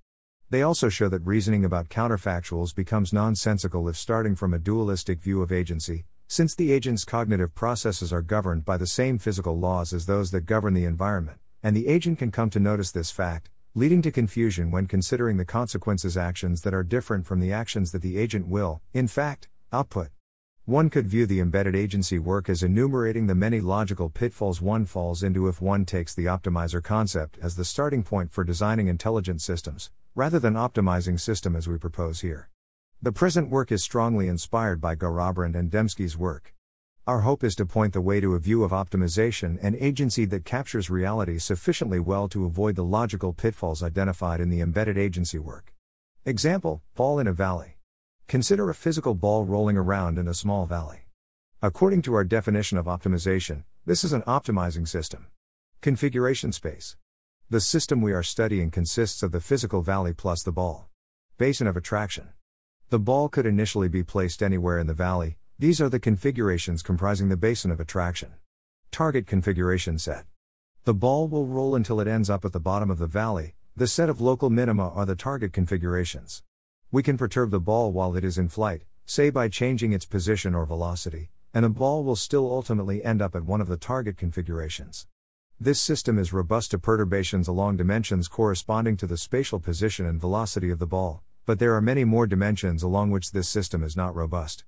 They 0.51 0.61
also 0.61 0.87
show 0.87 1.09
that 1.09 1.25
reasoning 1.25 1.65
about 1.65 1.89
counterfactuals 1.89 2.75
becomes 2.75 3.11
nonsensical 3.11 3.89
if 3.89 3.97
starting 3.97 4.35
from 4.35 4.53
a 4.53 4.59
dualistic 4.59 5.19
view 5.19 5.41
of 5.41 5.51
agency, 5.51 6.05
since 6.27 6.53
the 6.53 6.71
agent's 6.71 7.05
cognitive 7.05 7.55
processes 7.55 8.13
are 8.13 8.21
governed 8.21 8.65
by 8.65 8.77
the 8.77 8.85
same 8.85 9.17
physical 9.17 9.57
laws 9.57 9.93
as 9.93 10.05
those 10.05 10.29
that 10.29 10.45
govern 10.45 10.75
the 10.75 10.85
environment, 10.85 11.39
and 11.63 11.75
the 11.75 11.87
agent 11.87 12.19
can 12.19 12.29
come 12.29 12.51
to 12.51 12.59
notice 12.59 12.91
this 12.91 13.09
fact, 13.09 13.49
leading 13.73 14.01
to 14.01 14.11
confusion 14.11 14.69
when 14.69 14.85
considering 14.85 15.37
the 15.37 15.45
consequences 15.45 16.17
actions 16.17 16.61
that 16.61 16.73
are 16.73 16.83
different 16.83 17.25
from 17.25 17.39
the 17.39 17.53
actions 17.53 17.93
that 17.93 18.01
the 18.01 18.17
agent 18.17 18.45
will, 18.45 18.81
in 18.93 19.07
fact, 19.07 19.47
output. 19.71 20.09
One 20.65 20.89
could 20.89 21.07
view 21.07 21.25
the 21.25 21.39
embedded 21.39 21.73
agency 21.73 22.19
work 22.19 22.49
as 22.49 22.63
enumerating 22.63 23.27
the 23.27 23.35
many 23.35 23.61
logical 23.61 24.09
pitfalls 24.09 24.61
one 24.61 24.85
falls 24.85 25.23
into 25.23 25.47
if 25.47 25.61
one 25.61 25.85
takes 25.85 26.13
the 26.13 26.25
optimizer 26.25 26.83
concept 26.83 27.37
as 27.41 27.55
the 27.55 27.63
starting 27.63 28.03
point 28.03 28.33
for 28.33 28.43
designing 28.43 28.89
intelligent 28.89 29.41
systems, 29.41 29.89
rather 30.15 30.37
than 30.37 30.55
optimizing 30.55 31.17
system 31.17 31.55
as 31.55 31.65
we 31.65 31.77
propose 31.77 32.19
here. 32.19 32.49
The 33.01 33.13
present 33.13 33.49
work 33.49 33.71
is 33.71 33.81
strongly 33.81 34.27
inspired 34.27 34.81
by 34.81 34.95
Garrabrant 34.95 35.55
and 35.55 35.71
Demski's 35.71 36.17
work. 36.17 36.53
Our 37.07 37.21
hope 37.21 37.43
is 37.43 37.55
to 37.55 37.65
point 37.65 37.93
the 37.93 38.01
way 38.01 38.19
to 38.19 38.35
a 38.35 38.39
view 38.39 38.63
of 38.63 38.69
optimization 38.69 39.57
and 39.59 39.75
agency 39.77 40.25
that 40.25 40.45
captures 40.45 40.91
reality 40.91 41.39
sufficiently 41.39 41.99
well 41.99 42.29
to 42.29 42.45
avoid 42.45 42.75
the 42.75 42.83
logical 42.83 43.33
pitfalls 43.33 43.81
identified 43.81 44.39
in 44.39 44.49
the 44.49 44.61
embedded 44.61 44.99
agency 44.99 45.39
work. 45.39 45.73
Example 46.25 46.83
Fall 46.93 47.17
in 47.17 47.25
a 47.25 47.33
valley. 47.33 47.79
Consider 48.27 48.69
a 48.69 48.75
physical 48.75 49.15
ball 49.15 49.45
rolling 49.45 49.77
around 49.77 50.19
in 50.19 50.27
a 50.27 50.35
small 50.35 50.67
valley. 50.67 51.07
According 51.59 52.03
to 52.03 52.13
our 52.13 52.23
definition 52.23 52.77
of 52.77 52.85
optimization, 52.85 53.63
this 53.83 54.03
is 54.03 54.13
an 54.13 54.21
optimizing 54.21 54.87
system. 54.87 55.25
Configuration 55.81 56.51
space. 56.51 56.97
The 57.49 57.61
system 57.61 58.01
we 58.01 58.13
are 58.13 58.21
studying 58.21 58.69
consists 58.69 59.23
of 59.23 59.31
the 59.31 59.41
physical 59.41 59.81
valley 59.81 60.13
plus 60.13 60.43
the 60.43 60.51
ball. 60.51 60.87
Basin 61.39 61.65
of 61.65 61.75
attraction. 61.75 62.29
The 62.89 62.99
ball 62.99 63.27
could 63.27 63.47
initially 63.47 63.87
be 63.87 64.03
placed 64.03 64.43
anywhere 64.43 64.77
in 64.77 64.85
the 64.85 64.93
valley, 64.93 65.37
these 65.61 65.79
are 65.79 65.89
the 65.89 65.99
configurations 65.99 66.81
comprising 66.81 67.29
the 67.29 67.37
basin 67.37 67.69
of 67.69 67.79
attraction. 67.79 68.33
Target 68.89 69.27
configuration 69.27 69.99
set. 69.99 70.25
The 70.85 70.95
ball 70.95 71.27
will 71.27 71.45
roll 71.45 71.75
until 71.75 72.01
it 72.01 72.07
ends 72.07 72.31
up 72.31 72.43
at 72.43 72.51
the 72.51 72.59
bottom 72.59 72.89
of 72.89 72.97
the 72.97 73.05
valley, 73.05 73.53
the 73.75 73.85
set 73.85 74.09
of 74.09 74.19
local 74.19 74.49
minima 74.49 74.89
are 74.89 75.05
the 75.05 75.15
target 75.15 75.53
configurations. 75.53 76.41
We 76.91 77.03
can 77.03 77.15
perturb 77.15 77.51
the 77.51 77.59
ball 77.59 77.91
while 77.91 78.15
it 78.15 78.23
is 78.25 78.39
in 78.39 78.49
flight, 78.49 78.85
say 79.05 79.29
by 79.29 79.49
changing 79.49 79.93
its 79.93 80.03
position 80.03 80.55
or 80.55 80.65
velocity, 80.65 81.29
and 81.53 81.63
the 81.63 81.69
ball 81.69 82.03
will 82.03 82.15
still 82.15 82.51
ultimately 82.51 83.03
end 83.03 83.21
up 83.21 83.35
at 83.35 83.45
one 83.45 83.61
of 83.61 83.67
the 83.67 83.77
target 83.77 84.17
configurations. 84.17 85.05
This 85.59 85.79
system 85.79 86.17
is 86.17 86.33
robust 86.33 86.71
to 86.71 86.79
perturbations 86.79 87.47
along 87.47 87.77
dimensions 87.77 88.27
corresponding 88.27 88.97
to 88.97 89.05
the 89.05 89.15
spatial 89.15 89.59
position 89.59 90.07
and 90.07 90.19
velocity 90.19 90.71
of 90.71 90.79
the 90.79 90.87
ball, 90.87 91.21
but 91.45 91.59
there 91.59 91.75
are 91.75 91.81
many 91.81 92.03
more 92.03 92.25
dimensions 92.25 92.81
along 92.81 93.11
which 93.11 93.29
this 93.29 93.47
system 93.47 93.83
is 93.83 93.95
not 93.95 94.15
robust. 94.15 94.63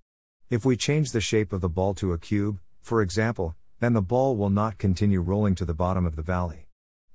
If 0.53 0.63
we 0.63 0.77
change 0.77 1.11
the 1.11 1.19
shape 1.19 1.51
of 1.51 1.61
the 1.61 1.67
ball 1.67 1.95
to 1.95 2.13
a 2.13 2.19
cube, 2.19 2.59
for 2.79 3.01
example, 3.01 3.55
then 3.79 3.93
the 3.93 4.03
ball 4.03 4.37
will 4.37 4.51
not 4.51 4.77
continue 4.77 5.19
rolling 5.19 5.55
to 5.55 5.65
the 5.65 5.73
bottom 5.73 6.05
of 6.05 6.15
the 6.15 6.21
valley. 6.21 6.67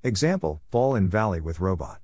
Example 0.02 0.60
Ball 0.72 0.96
in 0.96 1.08
valley 1.08 1.40
with 1.40 1.60
robot. 1.60 2.00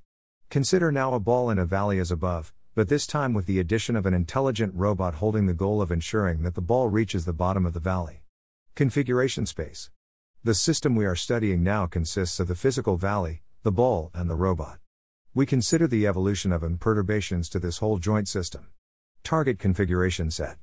Consider 0.48 0.92
now 0.92 1.12
a 1.12 1.18
ball 1.18 1.50
in 1.50 1.58
a 1.58 1.66
valley 1.66 1.98
as 1.98 2.12
above, 2.12 2.52
but 2.76 2.88
this 2.88 3.04
time 3.04 3.34
with 3.34 3.46
the 3.46 3.58
addition 3.58 3.96
of 3.96 4.06
an 4.06 4.14
intelligent 4.14 4.72
robot 4.76 5.16
holding 5.16 5.46
the 5.46 5.54
goal 5.54 5.82
of 5.82 5.90
ensuring 5.90 6.44
that 6.44 6.54
the 6.54 6.60
ball 6.60 6.88
reaches 6.88 7.24
the 7.24 7.32
bottom 7.32 7.66
of 7.66 7.72
the 7.72 7.80
valley. 7.80 8.22
Configuration 8.76 9.44
space. 9.44 9.90
The 10.44 10.54
system 10.54 10.94
we 10.94 11.04
are 11.04 11.16
studying 11.16 11.64
now 11.64 11.86
consists 11.86 12.38
of 12.38 12.46
the 12.46 12.54
physical 12.54 12.96
valley, 12.96 13.42
the 13.64 13.72
ball, 13.72 14.12
and 14.14 14.30
the 14.30 14.36
robot. 14.36 14.78
We 15.34 15.46
consider 15.46 15.88
the 15.88 16.06
evolution 16.06 16.52
of 16.52 16.62
imperturbations 16.62 17.48
to 17.48 17.58
this 17.58 17.78
whole 17.78 17.98
joint 17.98 18.28
system. 18.28 18.68
Target 19.24 19.58
configuration 19.58 20.30
set. 20.30 20.58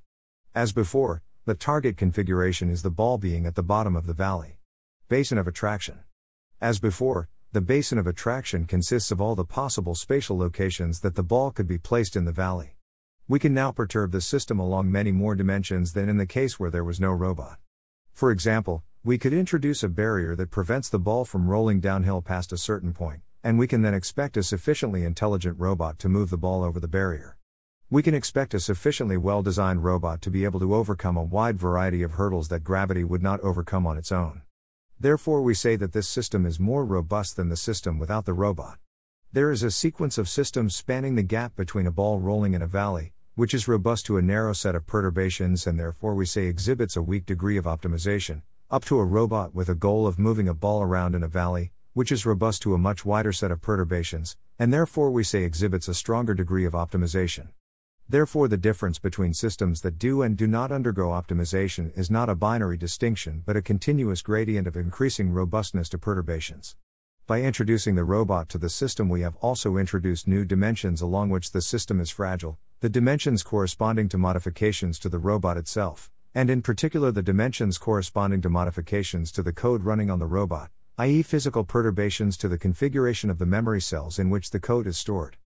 As 0.53 0.73
before, 0.73 1.23
the 1.45 1.55
target 1.55 1.95
configuration 1.95 2.69
is 2.69 2.81
the 2.81 2.91
ball 2.91 3.17
being 3.17 3.45
at 3.45 3.55
the 3.55 3.63
bottom 3.63 3.95
of 3.95 4.05
the 4.05 4.13
valley. 4.13 4.59
Basin 5.07 5.37
of 5.37 5.47
attraction. 5.47 5.99
As 6.59 6.77
before, 6.77 7.29
the 7.53 7.61
basin 7.61 7.97
of 7.97 8.05
attraction 8.05 8.65
consists 8.65 9.11
of 9.11 9.21
all 9.21 9.33
the 9.33 9.45
possible 9.45 9.95
spatial 9.95 10.37
locations 10.37 10.99
that 10.99 11.15
the 11.15 11.23
ball 11.23 11.51
could 11.51 11.67
be 11.67 11.77
placed 11.77 12.17
in 12.17 12.25
the 12.25 12.33
valley. 12.33 12.75
We 13.29 13.39
can 13.39 13.53
now 13.53 13.71
perturb 13.71 14.11
the 14.11 14.19
system 14.19 14.59
along 14.59 14.91
many 14.91 15.13
more 15.13 15.35
dimensions 15.35 15.93
than 15.93 16.09
in 16.09 16.17
the 16.17 16.25
case 16.25 16.59
where 16.59 16.69
there 16.69 16.83
was 16.83 16.99
no 16.99 17.13
robot. 17.13 17.57
For 18.11 18.29
example, 18.29 18.83
we 19.05 19.17
could 19.17 19.31
introduce 19.31 19.83
a 19.83 19.87
barrier 19.87 20.35
that 20.35 20.51
prevents 20.51 20.89
the 20.89 20.99
ball 20.99 21.23
from 21.23 21.47
rolling 21.47 21.79
downhill 21.79 22.21
past 22.21 22.51
a 22.51 22.57
certain 22.57 22.91
point, 22.91 23.21
and 23.41 23.57
we 23.57 23.67
can 23.67 23.83
then 23.83 23.93
expect 23.93 24.35
a 24.35 24.43
sufficiently 24.43 25.05
intelligent 25.05 25.57
robot 25.57 25.97
to 25.99 26.09
move 26.09 26.29
the 26.29 26.37
ball 26.37 26.61
over 26.61 26.81
the 26.81 26.89
barrier. 26.89 27.37
We 27.93 28.01
can 28.01 28.13
expect 28.13 28.54
a 28.54 28.62
sufficiently 28.62 29.17
well 29.17 29.41
designed 29.41 29.84
robot 29.84 30.21
to 30.21 30.32
be 30.32 30.45
able 30.45 30.62
to 30.62 30.73
overcome 30.73 31.17
a 31.17 31.23
wide 31.23 31.60
variety 31.60 32.04
of 32.04 32.13
hurdles 32.13 32.47
that 32.47 32.63
gravity 32.63 33.04
would 33.04 33.21
not 33.21 33.41
overcome 33.41 33.86
on 33.86 33.97
its 33.97 34.13
own. 34.13 34.43
Therefore, 34.97 35.41
we 35.41 35.54
say 35.54 35.75
that 35.75 35.91
this 35.91 36.08
system 36.08 36.45
is 36.45 36.58
more 36.58 36.86
robust 36.86 37.36
than 37.36 37.49
the 37.49 37.58
system 37.58 37.99
without 37.99 38.23
the 38.23 38.34
robot. 38.34 38.77
There 39.34 39.51
is 39.51 39.62
a 39.62 39.69
sequence 39.69 40.17
of 40.17 40.30
systems 40.30 40.73
spanning 40.73 41.15
the 41.15 41.21
gap 41.21 41.58
between 41.58 41.86
a 41.86 41.91
ball 41.91 42.17
rolling 42.17 42.54
in 42.54 42.62
a 42.62 42.65
valley, 42.65 43.12
which 43.36 43.54
is 43.54 43.67
robust 43.67 44.06
to 44.06 44.15
a 44.15 44.21
narrow 44.21 44.54
set 44.54 44.73
of 44.73 44.88
perturbations 44.88 45.67
and 45.67 45.77
therefore 45.77 46.15
we 46.15 46.25
say 46.25 46.45
exhibits 46.45 46.95
a 46.95 47.01
weak 47.01 47.25
degree 47.25 47.58
of 47.58 47.65
optimization, 47.65 48.41
up 48.69 48.86
to 48.86 48.99
a 48.99 49.04
robot 49.04 49.54
with 49.54 49.67
a 49.67 49.75
goal 49.75 50.08
of 50.08 50.17
moving 50.17 50.47
a 50.47 50.54
ball 50.54 50.82
around 50.82 51.13
in 51.13 51.23
a 51.23 51.27
valley, 51.27 51.73
which 51.91 52.13
is 52.13 52.25
robust 52.25 52.62
to 52.62 52.73
a 52.73 52.77
much 52.77 53.04
wider 53.04 53.34
set 53.34 53.51
of 53.51 53.62
perturbations, 53.62 54.38
and 54.58 54.71
therefore 54.71 55.12
we 55.12 55.25
say 55.25 55.43
exhibits 55.43 55.89
a 55.89 55.93
stronger 55.93 56.34
degree 56.34 56.63
of 56.63 56.71
optimization. 56.71 57.49
Therefore, 58.12 58.50
the 58.50 58.58
difference 58.58 59.00
between 59.00 59.34
systems 59.34 59.80
that 59.84 59.97
do 59.97 60.21
and 60.21 60.36
do 60.36 60.45
not 60.45 60.69
undergo 60.69 61.12
optimization 61.12 61.97
is 61.97 62.12
not 62.12 62.28
a 62.28 62.36
binary 62.36 62.76
distinction 62.76 63.41
but 63.45 63.56
a 63.56 63.62
continuous 63.62 64.21
gradient 64.21 64.67
of 64.67 64.76
increasing 64.76 65.32
robustness 65.32 65.88
to 65.88 65.97
perturbations. 65.97 66.76
By 67.26 67.41
introducing 67.41 67.95
the 67.95 68.04
robot 68.04 68.50
to 68.50 68.58
the 68.58 68.67
system, 68.67 69.08
we 69.08 69.21
have 69.21 69.38
also 69.38 69.78
introduced 69.78 70.28
new 70.28 70.43
dimensions 70.43 71.00
along 71.00 71.30
which 71.30 71.52
the 71.52 71.62
system 71.62 72.02
is 72.02 72.10
fragile, 72.10 72.60
the 72.82 72.89
dimensions 72.89 73.43
corresponding 73.43 74.10
to 74.10 74.17
modifications 74.17 75.00
to 75.00 75.08
the 75.08 75.17
robot 75.17 75.56
itself 75.56 76.12
and 76.36 76.50
in 76.50 76.62
particular 76.62 77.13
the 77.13 77.21
dimensions 77.21 77.78
corresponding 77.78 78.41
to 78.41 78.50
modifications 78.50 79.32
to 79.32 79.41
the 79.41 79.54
code 79.54 79.84
running 79.84 80.10
on 80.10 80.19
the 80.19 80.26
robot, 80.26 80.69
i.e., 80.97 81.21
physical 81.21 81.63
perturbations 81.63 82.36
to 82.36 82.50
the 82.50 82.58
configuration 82.58 83.30
of 83.30 83.38
the 83.38 83.45
memory 83.45 83.80
cells 83.80 84.19
in 84.19 84.30
which 84.30 84.50
the 84.52 84.60
code 84.60 84.86
is 84.86 84.97
stored. 84.97 85.38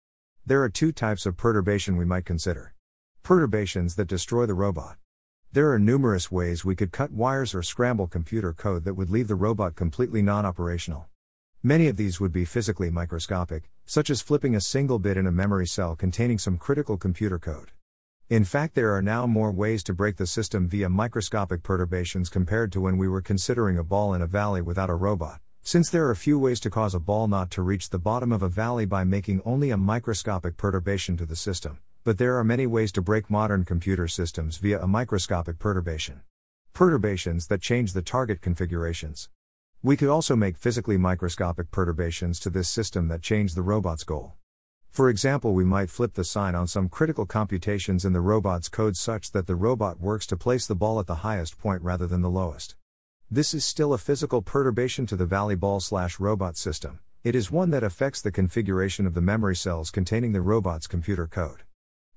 There 0.47 0.63
are 0.63 0.69
two 0.69 0.93
types 0.93 1.25
of 1.25 1.39
perturbation 1.39 1.97
we 1.97 2.05
might 2.05 2.27
consider 2.27 2.75
perturbations 3.23 3.95
that 3.95 4.09
destroy 4.09 4.45
the 4.45 4.53
robot. 4.53 4.99
There 5.53 5.73
are 5.73 5.79
numerous 5.79 6.31
ways 6.31 6.67
we 6.67 6.77
could 6.77 6.93
cut 6.93 7.11
wires 7.11 7.55
or 7.55 7.63
scramble 7.63 8.07
computer 8.09 8.53
code 8.53 8.85
that 8.85 8.93
would 8.93 9.09
leave 9.09 9.29
the 9.29 9.37
robot 9.37 9.75
completely 9.75 10.21
non 10.21 10.45
operational. 10.45 11.07
Many 11.63 11.89
of 11.89 11.97
these 11.97 12.21
would 12.21 12.31
be 12.31 12.45
physically 12.45 12.91
microscopic, 12.91 13.71
such 13.87 14.11
as 14.11 14.21
flipping 14.21 14.55
a 14.55 14.61
single 14.61 14.99
bit 14.99 15.17
in 15.17 15.27
a 15.27 15.33
memory 15.33 15.67
cell 15.67 15.97
containing 15.97 16.37
some 16.37 16.59
critical 16.59 16.99
computer 16.99 17.39
code. 17.39 17.71
In 18.29 18.45
fact, 18.45 18.75
there 18.75 18.95
are 18.95 19.01
now 19.01 19.27
more 19.27 19.51
ways 19.51 19.83
to 19.85 19.95
break 19.95 20.19
the 20.19 20.27
system 20.27 20.69
via 20.69 20.91
microscopic 20.91 21.63
perturbations 21.63 22.29
compared 22.29 22.71
to 22.73 22.83
when 22.83 22.99
we 22.99 23.09
were 23.09 23.23
considering 23.23 23.79
a 23.79 23.83
ball 23.83 24.13
in 24.13 24.21
a 24.21 24.27
valley 24.27 24.61
without 24.61 24.91
a 24.91 24.95
robot, 24.95 25.41
since 25.67 25.89
there 25.89 26.07
are 26.11 26.15
few 26.15 26.39
ways 26.39 26.61
to 26.61 26.69
cause 26.69 26.95
a 26.95 27.01
ball 27.01 27.27
not 27.27 27.51
to 27.51 27.63
reach 27.63 27.89
the 27.89 27.99
bottom 27.99 28.33
of 28.33 28.43
a 28.43 28.51
valley 28.51 28.85
by 28.85 29.03
making 29.03 29.41
only 29.47 29.71
a 29.71 29.79
microscopic 29.79 30.59
perturbation 30.59 31.17
to 31.17 31.25
the 31.25 31.35
system, 31.35 31.79
but 32.05 32.19
there 32.19 32.37
are 32.37 32.45
many 32.45 32.67
ways 32.67 32.93
to 32.93 33.01
break 33.01 33.31
modern 33.31 33.65
computer 33.65 34.07
systems 34.07 34.59
via 34.59 34.79
a 34.79 34.87
microscopic 34.87 35.59
perturbation. 35.59 36.21
Perturbations 36.75 37.47
that 37.47 37.63
change 37.63 37.95
the 37.95 38.03
target 38.03 38.43
configurations. 38.43 39.31
We 39.83 39.97
could 39.97 40.11
also 40.11 40.37
make 40.37 40.59
physically 40.59 40.99
microscopic 40.99 41.71
perturbations 41.71 42.39
to 42.41 42.51
this 42.51 42.69
system 42.69 43.09
that 43.09 43.23
change 43.23 43.55
the 43.55 43.63
robot's 43.63 44.05
goal. 44.05 44.35
For 44.91 45.09
example, 45.09 45.55
we 45.55 45.65
might 45.65 45.89
flip 45.89 46.13
the 46.13 46.25
sign 46.25 46.55
on 46.55 46.67
some 46.67 46.91
critical 46.91 47.25
computations 47.25 48.05
in 48.05 48.13
the 48.13 48.21
robot's 48.21 48.69
code 48.69 48.99
such 48.99 49.33
that 49.33 49.47
the 49.47 49.57
robot 49.57 49.99
works 49.99 50.27
to 50.27 50.37
place 50.37 50.67
the 50.67 50.75
ball 50.75 51.01
at 51.01 51.07
the 51.07 51.25
highest 51.27 51.57
point 51.57 51.81
rather 51.81 52.07
than 52.07 52.21
the 52.21 52.29
lowest. 52.29 52.77
This 53.35 53.53
is 53.53 53.65
still 53.65 53.93
a 53.93 53.99
physical 53.99 54.43
perturbation 54.43 55.07
to 55.07 55.17
the 55.17 55.27
valley 55.27 55.57
ball 55.57 55.81
slash 55.81 56.21
robot 56.21 56.57
system. 56.57 57.01
It 57.25 57.35
is 57.35 57.51
one 57.51 57.71
that 57.71 57.83
affects 57.83 58.23
the 58.23 58.31
configuration 58.31 59.09
of 59.09 59.15
the 59.15 59.21
memory 59.21 59.57
cells 59.57 59.91
containing 59.91 60.31
the 60.31 60.41
robot's 60.41 60.87
computer 60.87 61.27
code. 61.27 61.65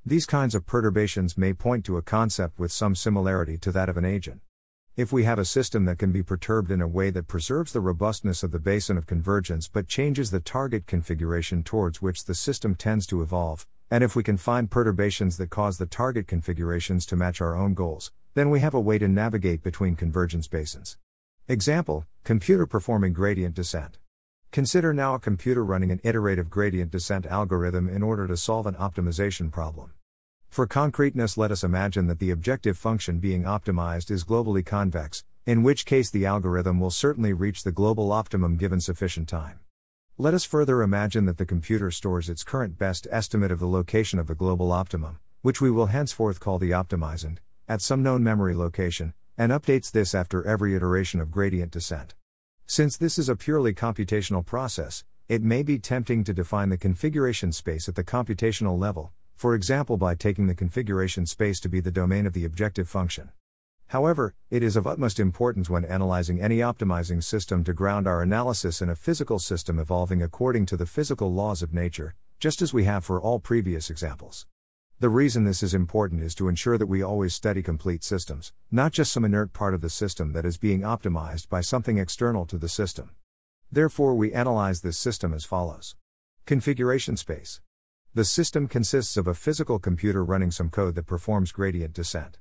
These 0.06 0.28
kinds 0.28 0.54
of 0.54 0.68
perturbations 0.68 1.36
may 1.36 1.54
point 1.54 1.86
to 1.86 1.98
a 1.98 2.04
concept 2.04 2.60
with 2.60 2.72
some 2.72 2.94
similarity 2.94 3.58
to 3.58 3.72
that 3.72 3.90
of 3.90 3.98
an 3.98 4.06
agent. 4.06 4.42
If 4.96 5.12
we 5.12 5.24
have 5.24 5.40
a 5.40 5.44
system 5.44 5.86
that 5.86 5.98
can 5.98 6.12
be 6.12 6.22
perturbed 6.22 6.70
in 6.70 6.84
a 6.84 6.88
way 6.88 7.10
that 7.10 7.28
preserves 7.28 7.74
the 7.74 7.82
robustness 7.82 8.44
of 8.44 8.52
the 8.52 8.60
basin 8.60 8.96
of 8.96 9.08
convergence 9.08 9.68
but 9.68 9.88
changes 9.88 10.30
the 10.30 10.40
target 10.40 10.86
configuration 10.86 11.64
towards 11.64 12.00
which 12.00 12.26
the 12.26 12.36
system 12.36 12.76
tends 12.76 13.08
to 13.08 13.24
evolve, 13.24 13.66
and 13.90 14.04
if 14.04 14.16
we 14.16 14.22
can 14.22 14.38
find 14.38 14.70
perturbations 14.70 15.38
that 15.38 15.50
cause 15.50 15.80
the 15.80 15.88
target 15.88 16.28
configurations 16.28 17.08
to 17.08 17.16
match 17.16 17.42
our 17.42 17.56
own 17.56 17.74
goals, 17.74 18.12
then 18.36 18.52
we 18.52 18.60
have 18.60 18.76
a 18.76 18.80
way 18.80 19.00
to 19.00 19.08
navigate 19.08 19.64
between 19.64 19.96
convergence 19.96 20.48
basins. 20.48 20.96
Example 21.50 22.04
Computer 22.26 22.66
performing 22.66 23.14
gradient 23.14 23.56
descent. 23.56 24.00
Consider 24.52 24.94
now 24.94 25.14
a 25.14 25.20
computer 25.20 25.64
running 25.64 25.92
an 25.92 26.02
iterative 26.04 26.50
gradient 26.50 26.92
descent 26.92 27.26
algorithm 27.26 27.88
in 27.88 28.04
order 28.04 28.28
to 28.28 28.36
solve 28.36 28.68
an 28.68 28.74
optimization 28.74 29.50
problem. 29.50 29.94
For 30.50 30.68
concreteness, 30.68 31.38
let 31.38 31.50
us 31.50 31.64
imagine 31.64 32.08
that 32.08 32.20
the 32.20 32.32
objective 32.32 32.78
function 32.78 33.20
being 33.20 33.44
optimized 33.44 34.12
is 34.12 34.26
globally 34.26 34.66
convex, 34.66 35.24
in 35.46 35.64
which 35.64 35.86
case 35.86 36.10
the 36.10 36.26
algorithm 36.26 36.82
will 36.82 36.92
certainly 36.92 37.32
reach 37.32 37.64
the 37.64 37.72
global 37.72 38.12
optimum 38.12 38.58
given 38.58 38.82
sufficient 38.82 39.30
time. 39.30 39.62
Let 40.18 40.34
us 40.34 40.44
further 40.44 40.82
imagine 40.82 41.24
that 41.28 41.38
the 41.38 41.46
computer 41.46 41.92
stores 41.92 42.28
its 42.28 42.44
current 42.44 42.78
best 42.78 43.08
estimate 43.10 43.52
of 43.54 43.62
the 43.62 43.70
location 43.70 44.20
of 44.20 44.28
the 44.28 44.36
global 44.36 44.74
optimum, 44.74 45.20
which 45.44 45.62
we 45.62 45.72
will 45.72 45.86
henceforth 45.86 46.42
call 46.42 46.60
the 46.60 46.72
optimizand, 46.72 47.38
at 47.70 47.82
some 47.82 48.04
known 48.04 48.22
memory 48.22 48.54
location, 48.54 49.14
and 49.38 49.52
updates 49.52 49.92
this 49.92 50.16
after 50.16 50.46
every 50.46 50.76
iteration 50.76 51.20
of 51.20 51.32
gradient 51.32 51.72
descent. 51.72 52.16
Since 52.66 52.98
this 52.98 53.18
is 53.18 53.30
a 53.30 53.36
purely 53.36 53.74
computational 53.74 54.46
process, 54.46 55.04
it 55.30 55.44
may 55.44 55.62
be 55.62 55.78
tempting 55.78 56.24
to 56.24 56.34
define 56.34 56.70
the 56.70 56.78
configuration 56.78 57.52
space 57.52 57.88
at 57.88 57.96
the 57.96 58.04
computational 58.04 58.80
level, 58.80 59.12
for 59.36 59.54
example 59.54 59.98
by 59.98 60.16
taking 60.16 60.48
the 60.48 60.56
configuration 60.56 61.26
space 61.26 61.60
to 61.60 61.70
be 61.70 61.80
the 61.80 61.92
domain 61.92 62.26
of 62.26 62.34
the 62.34 62.46
objective 62.46 62.90
function. 62.90 63.30
However, 63.88 64.34
it 64.50 64.64
is 64.64 64.76
of 64.76 64.88
utmost 64.88 65.20
importance 65.20 65.70
when 65.70 65.86
analyzing 65.86 66.42
any 66.42 66.58
optimizing 66.58 67.24
system 67.24 67.64
to 67.64 67.74
ground 67.74 68.08
our 68.08 68.22
analysis 68.22 68.82
in 68.82 68.90
a 68.90 68.96
physical 68.96 69.40
system 69.40 69.80
evolving 69.80 70.22
according 70.22 70.66
to 70.66 70.78
the 70.78 70.86
physical 70.86 71.32
laws 71.32 71.62
of 71.62 71.74
nature, 71.74 72.16
just 72.40 72.62
as 72.62 72.74
we 72.74 72.84
have 72.84 73.06
for 73.06 73.22
all 73.22 73.40
previous 73.40 73.90
examples. 73.90 74.46
The 75.00 75.10
reason 75.10 75.44
this 75.44 75.62
is 75.62 75.76
important 75.76 76.24
is 76.24 76.34
to 76.34 76.48
ensure 76.48 76.76
that 76.76 76.88
we 76.88 77.04
always 77.04 77.36
study 77.36 77.62
complete 77.62 78.04
systems, 78.04 78.52
not 78.72 78.94
just 78.94 79.12
some 79.12 79.24
inert 79.24 79.54
part 79.54 79.76
of 79.76 79.82
the 79.82 79.92
system 79.92 80.34
that 80.34 80.44
is 80.44 80.58
being 80.58 80.82
optimized 80.82 81.50
by 81.50 81.62
something 81.62 82.00
external 82.00 82.48
to 82.48 82.58
the 82.58 82.68
system. 82.68 83.12
Therefore, 83.72 84.16
we 84.16 84.34
analyze 84.34 84.82
this 84.82 84.98
system 84.98 85.36
as 85.36 85.46
follows 85.46 85.96
Configuration 86.48 87.16
space. 87.16 87.62
The 88.16 88.26
system 88.26 88.68
consists 88.68 89.18
of 89.18 89.28
a 89.28 89.36
physical 89.36 89.78
computer 89.78 90.26
running 90.26 90.50
some 90.50 90.72
code 90.72 90.96
that 90.96 91.06
performs 91.06 91.52
gradient 91.52 91.94
descent. 91.94 92.40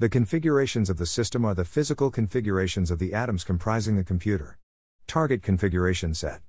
The 0.00 0.08
configurations 0.08 0.90
of 0.90 0.96
the 0.96 1.06
system 1.06 1.44
are 1.44 1.54
the 1.54 1.64
physical 1.64 2.10
configurations 2.10 2.90
of 2.90 2.98
the 2.98 3.14
atoms 3.14 3.44
comprising 3.44 3.94
the 3.94 4.02
computer. 4.02 4.58
Target 5.06 5.40
configuration 5.40 6.14
set. 6.14 6.40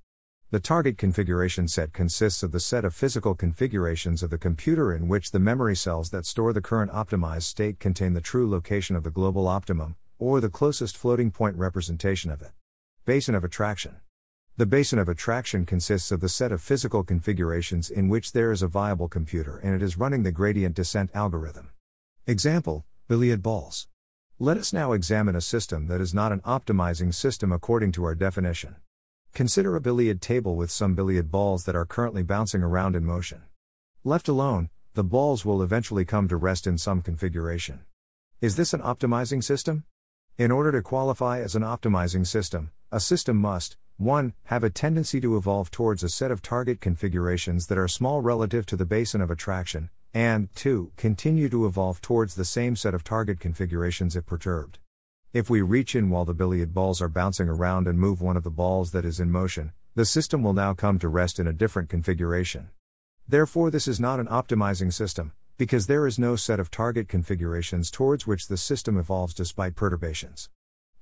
The 0.54 0.60
target 0.60 1.00
configuration 1.00 1.68
set 1.68 1.94
consists 1.94 2.44
of 2.44 2.52
the 2.52 2.60
set 2.60 2.86
of 2.86 2.94
physical 2.94 3.34
configurations 3.34 4.22
of 4.22 4.30
the 4.30 4.38
computer 4.38 4.94
in 4.94 5.08
which 5.08 5.32
the 5.32 5.40
memory 5.40 5.76
cells 5.76 6.12
that 6.12 6.28
store 6.28 6.54
the 6.54 6.62
current 6.62 6.92
optimized 6.92 7.46
state 7.46 7.80
contain 7.80 8.14
the 8.14 8.22
true 8.22 8.48
location 8.48 8.96
of 8.96 9.02
the 9.02 9.10
global 9.10 9.48
optimum, 9.48 9.96
or 10.20 10.40
the 10.40 10.52
closest 10.52 10.96
floating 10.96 11.32
point 11.32 11.56
representation 11.56 12.30
of 12.30 12.44
it. 12.44 12.52
Basin 13.04 13.34
of 13.34 13.44
attraction. 13.44 13.96
The 14.58 14.68
basin 14.68 15.00
of 15.00 15.10
attraction 15.10 15.66
consists 15.66 16.12
of 16.12 16.20
the 16.20 16.30
set 16.30 16.52
of 16.52 16.62
physical 16.62 17.04
configurations 17.04 17.90
in 17.90 18.08
which 18.08 18.34
there 18.34 18.52
is 18.52 18.62
a 18.62 18.68
viable 18.68 19.08
computer 19.08 19.58
and 19.58 19.74
it 19.74 19.82
is 19.82 19.98
running 19.98 20.22
the 20.22 20.32
gradient 20.32 20.76
descent 20.76 21.10
algorithm. 21.16 21.72
Example 22.28 22.86
Billiard 23.08 23.42
balls. 23.42 23.88
Let 24.38 24.58
us 24.58 24.72
now 24.72 24.92
examine 24.92 25.36
a 25.36 25.42
system 25.42 25.88
that 25.88 26.00
is 26.00 26.14
not 26.14 26.32
an 26.32 26.42
optimizing 26.42 27.12
system 27.12 27.52
according 27.52 27.92
to 27.94 28.04
our 28.04 28.14
definition. 28.14 28.76
Consider 29.34 29.76
a 29.76 29.82
billiard 29.82 30.22
table 30.22 30.56
with 30.56 30.70
some 30.70 30.94
billiard 30.94 31.32
balls 31.32 31.64
that 31.64 31.76
are 31.76 31.88
currently 31.88 32.22
bouncing 32.22 32.62
around 32.62 32.96
in 32.96 33.04
motion. 33.04 33.42
Left 34.04 34.28
alone, 34.28 34.70
the 34.94 35.04
balls 35.04 35.44
will 35.44 35.64
eventually 35.64 36.06
come 36.06 36.28
to 36.28 36.38
rest 36.38 36.68
in 36.68 36.78
some 36.78 37.02
configuration. 37.02 37.80
Is 38.42 38.58
this 38.58 38.76
an 38.76 38.82
optimizing 38.82 39.44
system? 39.44 39.86
In 40.38 40.52
order 40.52 40.72
to 40.72 40.84
qualify 40.84 41.42
as 41.42 41.56
an 41.56 41.64
optimizing 41.64 42.28
system, 42.28 42.70
a 42.92 43.00
system 43.00 43.38
must 43.38 43.76
1. 43.98 44.34
Have 44.44 44.64
a 44.64 44.70
tendency 44.70 45.20
to 45.22 45.36
evolve 45.36 45.72
towards 45.72 46.04
a 46.04 46.10
set 46.10 46.30
of 46.30 46.44
target 46.44 46.80
configurations 46.80 47.66
that 47.68 47.78
are 47.80 47.88
small 47.88 48.22
relative 48.22 48.68
to 48.68 48.76
the 48.76 48.86
basin 48.86 49.20
of 49.20 49.32
attraction, 49.32 49.90
and 50.14 50.54
2. 50.54 50.92
Continue 50.96 51.50
to 51.50 51.66
evolve 51.66 52.02
towards 52.02 52.36
the 52.36 52.46
same 52.46 52.76
set 52.76 52.94
of 52.94 53.04
target 53.04 53.40
configurations 53.40 54.16
if 54.16 54.28
perturbed. 54.28 54.78
If 55.34 55.50
we 55.50 55.64
reach 55.64 55.96
in 55.96 56.12
while 56.12 56.26
the 56.26 56.36
billiard 56.36 56.76
balls 56.76 57.02
are 57.02 57.10
bouncing 57.10 57.50
around 57.50 57.88
and 57.88 57.98
move 57.98 58.22
one 58.22 58.38
of 58.38 58.44
the 58.44 58.52
balls 58.52 58.92
that 58.92 59.04
is 59.04 59.20
in 59.20 59.32
motion, 59.32 59.72
the 59.96 60.06
system 60.06 60.44
will 60.44 60.54
now 60.54 60.76
come 60.76 61.00
to 61.00 61.08
rest 61.08 61.40
in 61.40 61.48
a 61.48 61.54
different 61.54 61.90
configuration. 61.90 62.70
Therefore, 63.28 63.72
this 63.72 63.88
is 63.88 64.00
not 64.00 64.20
an 64.20 64.28
optimizing 64.28 64.94
system, 64.94 65.34
because 65.58 65.88
there 65.88 66.06
is 66.06 66.20
no 66.20 66.36
set 66.36 66.60
of 66.60 66.70
target 66.70 67.10
configurations 67.10 67.90
towards 67.90 68.28
which 68.28 68.48
the 68.48 68.58
system 68.58 68.96
evolves 68.96 69.34
despite 69.34 69.76
perturbations. 69.76 70.52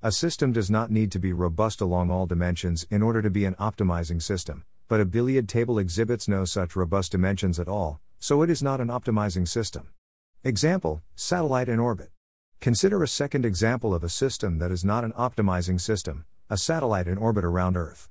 A 0.02 0.10
system 0.10 0.50
does 0.50 0.70
not 0.70 0.90
need 0.90 1.12
to 1.12 1.18
be 1.18 1.34
robust 1.34 1.82
along 1.82 2.10
all 2.10 2.24
dimensions 2.24 2.86
in 2.90 3.02
order 3.02 3.20
to 3.20 3.28
be 3.28 3.44
an 3.44 3.54
optimizing 3.56 4.22
system, 4.22 4.64
but 4.88 4.98
a 4.98 5.04
billiard 5.04 5.46
table 5.46 5.78
exhibits 5.78 6.26
no 6.26 6.46
such 6.46 6.74
robust 6.74 7.12
dimensions 7.12 7.60
at 7.60 7.68
all, 7.68 8.00
so 8.18 8.40
it 8.40 8.48
is 8.48 8.62
not 8.62 8.80
an 8.80 8.88
optimizing 8.88 9.46
system. 9.46 9.90
Example 10.42 11.02
Satellite 11.14 11.68
in 11.68 11.78
orbit. 11.78 12.11
Consider 12.62 13.02
a 13.02 13.08
second 13.08 13.44
example 13.44 13.92
of 13.92 14.04
a 14.04 14.08
system 14.08 14.58
that 14.58 14.70
is 14.70 14.84
not 14.84 15.02
an 15.02 15.10
optimizing 15.14 15.80
system, 15.80 16.24
a 16.48 16.56
satellite 16.56 17.08
in 17.08 17.18
orbit 17.18 17.44
around 17.44 17.76
Earth. 17.76 18.08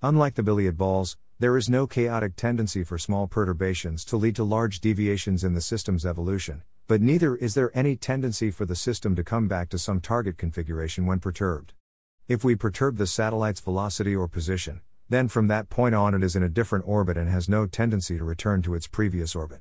Unlike 0.00 0.36
the 0.36 0.42
billiard 0.42 0.78
balls, 0.78 1.18
there 1.38 1.54
is 1.54 1.68
no 1.68 1.86
chaotic 1.86 2.34
tendency 2.34 2.82
for 2.82 2.96
small 2.96 3.26
perturbations 3.26 4.02
to 4.06 4.16
lead 4.16 4.34
to 4.36 4.42
large 4.42 4.80
deviations 4.80 5.44
in 5.44 5.52
the 5.52 5.60
system's 5.60 6.06
evolution, 6.06 6.62
but 6.86 7.02
neither 7.02 7.36
is 7.36 7.52
there 7.52 7.70
any 7.76 7.94
tendency 7.94 8.50
for 8.50 8.64
the 8.64 8.74
system 8.74 9.14
to 9.16 9.22
come 9.22 9.48
back 9.48 9.68
to 9.68 9.78
some 9.78 10.00
target 10.00 10.38
configuration 10.38 11.04
when 11.04 11.18
perturbed. 11.18 11.74
If 12.26 12.42
we 12.42 12.56
perturb 12.56 12.96
the 12.96 13.06
satellite's 13.06 13.60
velocity 13.60 14.16
or 14.16 14.28
position, 14.28 14.80
then 15.10 15.28
from 15.28 15.48
that 15.48 15.68
point 15.68 15.94
on 15.94 16.14
it 16.14 16.24
is 16.24 16.34
in 16.34 16.42
a 16.42 16.48
different 16.48 16.88
orbit 16.88 17.18
and 17.18 17.28
has 17.28 17.50
no 17.50 17.66
tendency 17.66 18.16
to 18.16 18.24
return 18.24 18.62
to 18.62 18.74
its 18.74 18.86
previous 18.86 19.36
orbit. 19.36 19.60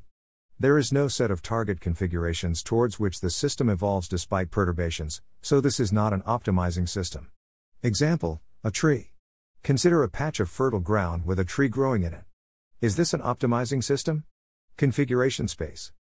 There 0.61 0.77
is 0.77 0.91
no 0.91 1.07
set 1.07 1.31
of 1.31 1.41
target 1.41 1.79
configurations 1.79 2.61
towards 2.61 2.99
which 2.99 3.21
the 3.21 3.29
system 3.29 3.69
evolves 3.69 4.09
despite 4.09 4.51
perturbations, 4.51 5.21
so 5.41 5.61
this 5.61 5.79
is 5.79 5.93
not 5.93 6.11
an 6.11 6.21
optimizing 6.23 6.89
system. 6.89 7.29
Example 7.81 8.41
A 8.65 8.69
tree. 8.69 9.11
Consider 9.63 10.03
a 10.03 10.09
patch 10.09 10.41
of 10.41 10.49
fertile 10.49 10.81
ground 10.81 11.25
with 11.25 11.39
a 11.39 11.45
tree 11.45 11.69
growing 11.69 12.03
in 12.03 12.13
it. 12.13 12.25
Is 12.81 12.97
this 12.97 13.13
an 13.13 13.21
optimizing 13.21 13.81
system? 13.81 14.25
Configuration 14.75 15.47
space. 15.47 15.93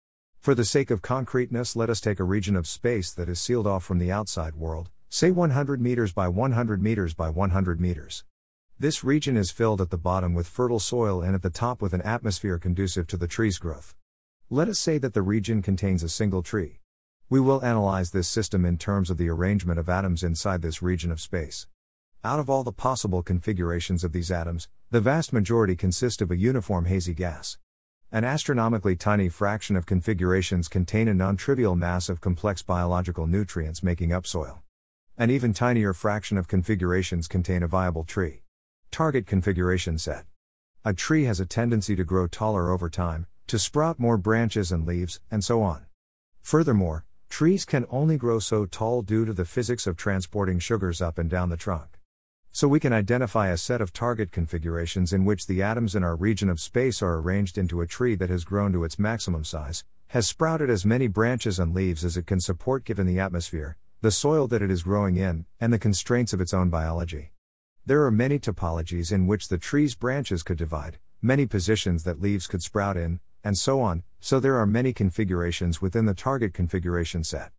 For 0.41 0.55
the 0.55 0.65
sake 0.65 0.91
of 0.91 1.03
concreteness, 1.03 1.77
let 1.77 1.91
us 1.91 2.01
take 2.01 2.19
a 2.19 2.25
region 2.25 2.57
of 2.57 2.67
space 2.67 3.13
that 3.13 3.29
is 3.29 3.39
sealed 3.39 3.67
off 3.67 3.85
from 3.85 3.99
the 3.99 4.11
outside 4.11 4.55
world, 4.55 4.89
say 5.11 5.31
100 5.31 5.83
meters 5.83 6.15
by 6.15 6.29
100 6.29 6.83
meters 6.83 7.13
by 7.13 7.29
100 7.29 7.79
meters. 7.79 8.25
This 8.79 9.05
region 9.05 9.37
is 9.37 9.51
filled 9.51 9.83
at 9.83 9.91
the 9.91 9.99
bottom 9.99 10.33
with 10.33 10.49
fertile 10.49 10.81
soil 10.81 11.21
and 11.21 11.35
at 11.35 11.43
the 11.43 11.51
top 11.51 11.83
with 11.83 11.93
an 11.93 12.01
atmosphere 12.01 12.59
conducive 12.59 13.07
to 13.09 13.19
the 13.19 13.29
tree's 13.29 13.59
growth. 13.59 13.95
Let 14.49 14.69
us 14.69 14.79
say 14.79 14.99
that 14.99 15.13
the 15.13 15.23
region 15.23 15.61
contains 15.61 16.05
a 16.05 16.09
single 16.09 16.41
tree. 16.41 16.79
We 17.29 17.41
will 17.41 17.65
analyze 17.65 18.13
this 18.13 18.29
system 18.29 18.65
in 18.65 18.79
terms 18.79 19.11
of 19.11 19.19
the 19.19 19.29
arrangement 19.29 19.81
of 19.81 19.89
atoms 19.89 20.23
inside 20.23 20.63
this 20.63 20.81
region 20.81 21.11
of 21.11 21.21
space. 21.21 21.67
Out 22.23 22.39
of 22.39 22.49
all 22.49 22.63
the 22.63 22.71
possible 22.71 23.25
configurations 23.25 24.05
of 24.05 24.13
these 24.13 24.31
atoms, 24.31 24.69
the 24.93 25.01
vast 25.01 25.33
majority 25.33 25.75
consist 25.75 26.23
of 26.23 26.31
a 26.31 26.37
uniform 26.37 26.85
hazy 26.85 27.13
gas. 27.13 27.59
An 28.13 28.23
astronomically 28.23 28.95
tiny 28.95 29.29
fraction 29.29 29.75
of 29.75 29.85
configurations 29.85 30.69
contain 30.69 31.09
a 31.09 31.15
non 31.15 31.37
trivial 31.37 31.75
mass 31.75 32.09
of 32.09 32.21
complex 32.21 32.63
biological 32.63 33.27
nutrients 33.27 33.83
making 33.83 34.13
up 34.13 34.29
soil. 34.29 34.63
An 35.19 35.29
even 35.29 35.55
tinier 35.55 35.93
fraction 35.93 36.39
of 36.39 36.47
configurations 36.47 37.27
contain 37.27 37.65
a 37.65 37.67
viable 37.67 38.05
tree. 38.05 38.43
Target 38.93 39.27
configuration 39.27 39.99
set. 39.99 40.25
A 40.85 40.95
tree 40.95 41.25
has 41.25 41.41
a 41.41 41.47
tendency 41.47 41.97
to 41.97 42.05
grow 42.05 42.29
taller 42.29 42.71
over 42.71 42.89
time, 42.89 43.27
to 43.47 43.59
sprout 43.59 43.99
more 43.99 44.19
branches 44.19 44.73
and 44.73 44.87
leaves, 44.87 45.21
and 45.31 45.45
so 45.45 45.63
on. 45.63 45.87
Furthermore, 46.43 47.05
trees 47.29 47.65
can 47.65 47.87
only 47.91 48.17
grow 48.17 48.39
so 48.39 48.67
tall 48.67 49.03
due 49.03 49.25
to 49.25 49.33
the 49.33 49.45
physics 49.45 49.87
of 49.87 49.97
transporting 49.97 50.59
sugars 50.59 51.01
up 51.01 51.19
and 51.19 51.31
down 51.31 51.49
the 51.49 51.57
trunk. 51.57 51.99
So 52.53 52.67
we 52.67 52.81
can 52.81 52.93
identify 52.93 53.49
a 53.49 53.57
set 53.57 53.81
of 53.81 53.93
target 53.93 54.33
configurations 54.33 55.13
in 55.13 55.25
which 55.25 55.47
the 55.47 55.63
atoms 55.63 55.95
in 55.95 56.03
our 56.03 56.17
region 56.17 56.49
of 56.49 56.59
space 56.59 57.03
are 57.03 57.19
arranged 57.19 57.59
into 57.59 57.81
a 57.81 57.87
tree 57.87 58.15
that 58.15 58.31
has 58.31 58.45
grown 58.45 58.73
to 58.73 58.85
its 58.85 58.99
maximum 58.99 59.45
size, 59.45 59.85
has 60.09 60.27
sprouted 60.27 60.71
as 60.71 60.87
many 60.87 61.07
branches 61.07 61.59
and 61.59 61.75
leaves 61.75 62.05
as 62.05 62.17
it 62.17 62.27
can 62.27 62.41
support 62.41 62.85
given 62.85 63.07
the 63.07 63.21
atmosphere, 63.21 63.77
the 64.01 64.11
soil 64.11 64.47
that 64.47 64.63
it 64.63 64.71
is 64.71 64.83
growing 64.83 65.17
in, 65.17 65.45
and 65.61 65.73
the 65.73 65.79
constraints 65.79 66.33
of 66.33 66.41
its 66.41 66.55
own 66.55 66.71
biology. 66.71 67.33
There 67.85 68.05
are 68.05 68.11
many 68.11 68.39
topologies 68.39 69.13
in 69.13 69.27
which 69.27 69.49
the 69.49 69.59
tree's 69.59 69.95
branches 69.95 70.43
could 70.43 70.59
divide, 70.59 70.99
many 71.21 71.45
positions 71.45 72.05
that 72.05 72.21
leaves 72.21 72.47
could 72.47 72.63
sprout 72.63 72.97
in, 72.97 73.21
and 73.47 73.57
so 73.57 73.81
on, 73.81 74.03
so 74.19 74.41
there 74.41 74.57
are 74.57 74.67
many 74.67 74.93
configurations 74.93 75.81
within 75.81 76.05
the 76.05 76.15
target 76.15 76.53
configuration 76.53 77.23
set. 77.23 77.53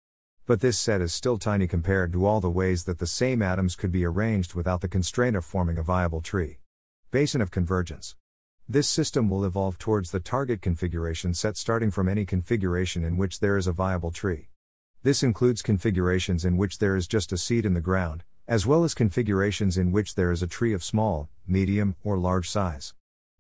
But 0.45 0.59
this 0.59 0.77
set 0.77 0.99
is 0.99 1.13
still 1.13 1.37
tiny 1.37 1.65
compared 1.65 2.11
to 2.11 2.25
all 2.25 2.41
the 2.41 2.49
ways 2.49 2.83
that 2.83 2.99
the 2.99 3.07
same 3.07 3.41
atoms 3.41 3.77
could 3.77 3.89
be 3.89 4.03
arranged 4.03 4.53
without 4.53 4.81
the 4.81 4.89
constraint 4.89 5.37
of 5.37 5.45
forming 5.45 5.77
a 5.77 5.83
viable 5.83 6.19
tree. 6.19 6.57
Basin 7.09 7.39
of 7.39 7.51
convergence. 7.51 8.17
This 8.67 8.89
system 8.89 9.29
will 9.29 9.45
evolve 9.45 9.77
towards 9.77 10.11
the 10.11 10.19
target 10.19 10.61
configuration 10.61 11.33
set 11.33 11.55
starting 11.55 11.89
from 11.89 12.09
any 12.09 12.25
configuration 12.25 13.05
in 13.05 13.15
which 13.15 13.39
there 13.39 13.55
is 13.55 13.65
a 13.65 13.71
viable 13.71 14.11
tree. 14.11 14.49
This 15.03 15.23
includes 15.23 15.61
configurations 15.61 16.43
in 16.43 16.57
which 16.57 16.79
there 16.79 16.97
is 16.97 17.07
just 17.07 17.31
a 17.31 17.37
seed 17.37 17.65
in 17.65 17.75
the 17.75 17.79
ground, 17.79 18.25
as 18.45 18.67
well 18.67 18.83
as 18.83 18.93
configurations 18.93 19.77
in 19.77 19.93
which 19.93 20.15
there 20.15 20.33
is 20.33 20.43
a 20.43 20.47
tree 20.47 20.73
of 20.73 20.83
small, 20.83 21.29
medium, 21.47 21.95
or 22.03 22.17
large 22.17 22.49
size. 22.49 22.93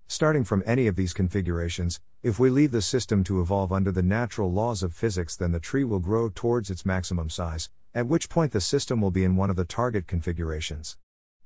Starting 0.09 0.45
from 0.45 0.63
any 0.65 0.87
of 0.87 0.95
these 0.95 1.11
configurations, 1.11 1.99
if 2.27 2.39
we 2.39 2.49
leave 2.49 2.71
the 2.71 2.81
system 2.81 3.23
to 3.23 3.39
evolve 3.39 3.71
under 3.71 3.89
the 3.89 4.03
natural 4.03 4.51
laws 4.51 4.83
of 4.83 4.93
physics, 4.93 5.37
then 5.37 5.53
the 5.53 5.61
tree 5.61 5.85
will 5.85 5.99
grow 5.99 6.27
towards 6.27 6.69
its 6.69 6.85
maximum 6.85 7.29
size, 7.29 7.69
at 7.95 8.05
which 8.05 8.27
point 8.27 8.51
the 8.51 8.59
system 8.59 8.99
will 8.99 9.11
be 9.11 9.23
in 9.23 9.37
one 9.37 9.49
of 9.49 9.55
the 9.55 9.63
target 9.63 10.07
configurations. 10.07 10.97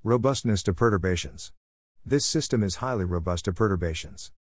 Robustness 0.03 0.63
to 0.63 0.73
perturbations. 0.73 1.51
This 2.03 2.25
system 2.25 2.63
is 2.63 2.77
highly 2.77 3.05
robust 3.05 3.45
to 3.45 3.53
perturbations. 3.53 4.31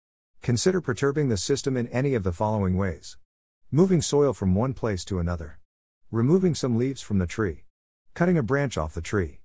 Consider 0.40 0.80
perturbing 0.80 1.28
the 1.28 1.36
system 1.36 1.76
in 1.76 1.88
any 1.88 2.14
of 2.14 2.22
the 2.22 2.32
following 2.32 2.78
ways 2.78 3.18
moving 3.70 4.00
soil 4.00 4.32
from 4.32 4.54
one 4.54 4.72
place 4.72 5.04
to 5.04 5.18
another, 5.18 5.60
removing 6.10 6.54
some 6.54 6.78
leaves 6.78 7.02
from 7.02 7.18
the 7.18 7.26
tree, 7.26 7.64
cutting 8.14 8.38
a 8.38 8.42
branch 8.42 8.78
off 8.78 8.94
the 8.94 9.02
tree. 9.02 9.39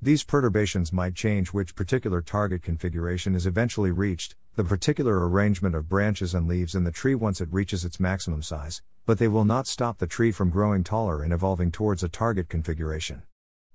These 0.00 0.22
perturbations 0.22 0.92
might 0.92 1.16
change 1.16 1.48
which 1.48 1.74
particular 1.74 2.22
target 2.22 2.62
configuration 2.62 3.34
is 3.34 3.46
eventually 3.46 3.90
reached, 3.90 4.36
the 4.54 4.62
particular 4.62 5.28
arrangement 5.28 5.74
of 5.74 5.88
branches 5.88 6.34
and 6.34 6.46
leaves 6.46 6.76
in 6.76 6.84
the 6.84 6.92
tree 6.92 7.16
once 7.16 7.40
it 7.40 7.52
reaches 7.52 7.84
its 7.84 7.98
maximum 7.98 8.40
size, 8.40 8.80
but 9.06 9.18
they 9.18 9.26
will 9.26 9.44
not 9.44 9.66
stop 9.66 9.98
the 9.98 10.06
tree 10.06 10.30
from 10.30 10.50
growing 10.50 10.84
taller 10.84 11.24
and 11.24 11.32
evolving 11.32 11.72
towards 11.72 12.04
a 12.04 12.08
target 12.08 12.48
configuration. 12.48 13.22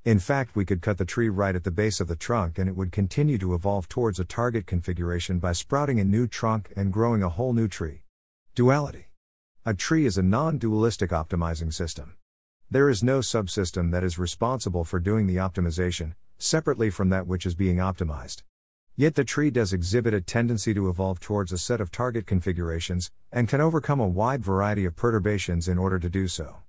In 0.05 0.17
fact, 0.17 0.55
we 0.55 0.63
could 0.63 0.81
cut 0.81 0.97
the 0.97 1.03
tree 1.03 1.27
right 1.27 1.57
at 1.57 1.65
the 1.65 1.71
base 1.71 1.99
of 1.99 2.07
the 2.07 2.15
trunk 2.15 2.57
and 2.57 2.69
it 2.69 2.77
would 2.77 2.93
continue 2.93 3.37
to 3.39 3.53
evolve 3.53 3.89
towards 3.89 4.17
a 4.17 4.25
target 4.25 4.65
configuration 4.65 5.39
by 5.39 5.51
sprouting 5.51 5.99
a 5.99 6.05
new 6.05 6.25
trunk 6.25 6.71
and 6.73 6.93
growing 6.93 7.21
a 7.21 7.27
whole 7.27 7.51
new 7.51 7.67
tree. 7.67 8.03
Duality. 8.55 9.07
A 9.65 9.73
tree 9.73 10.05
is 10.05 10.17
a 10.17 10.23
non 10.23 10.57
dualistic 10.57 11.09
optimizing 11.09 11.73
system. 11.73 12.15
There 12.73 12.89
is 12.89 13.03
no 13.03 13.19
subsystem 13.19 13.91
that 13.91 14.03
is 14.03 14.17
responsible 14.17 14.83
for 14.83 14.99
doing 14.99 15.27
the 15.27 15.35
optimization, 15.35 16.15
separately 16.39 16.89
from 16.89 17.09
that 17.09 17.27
which 17.27 17.45
is 17.45 17.53
being 17.53 17.77
optimized. 17.77 18.41
Yet 18.95 19.13
the 19.13 19.23
tree 19.23 19.51
does 19.51 19.73
exhibit 19.73 20.15
a 20.15 20.21
tendency 20.21 20.73
to 20.73 20.89
evolve 20.89 21.19
towards 21.19 21.51
a 21.51 21.59
set 21.59 21.79
of 21.79 21.91
target 21.91 22.25
configurations, 22.25 23.11
and 23.31 23.47
can 23.47 23.61
overcome 23.61 23.99
a 23.99 24.07
wide 24.07 24.43
variety 24.43 24.85
of 24.85 24.95
perturbations 24.95 25.67
in 25.67 25.77
order 25.77 25.99
to 25.99 26.09
do 26.09 26.27
so. 26.27 26.63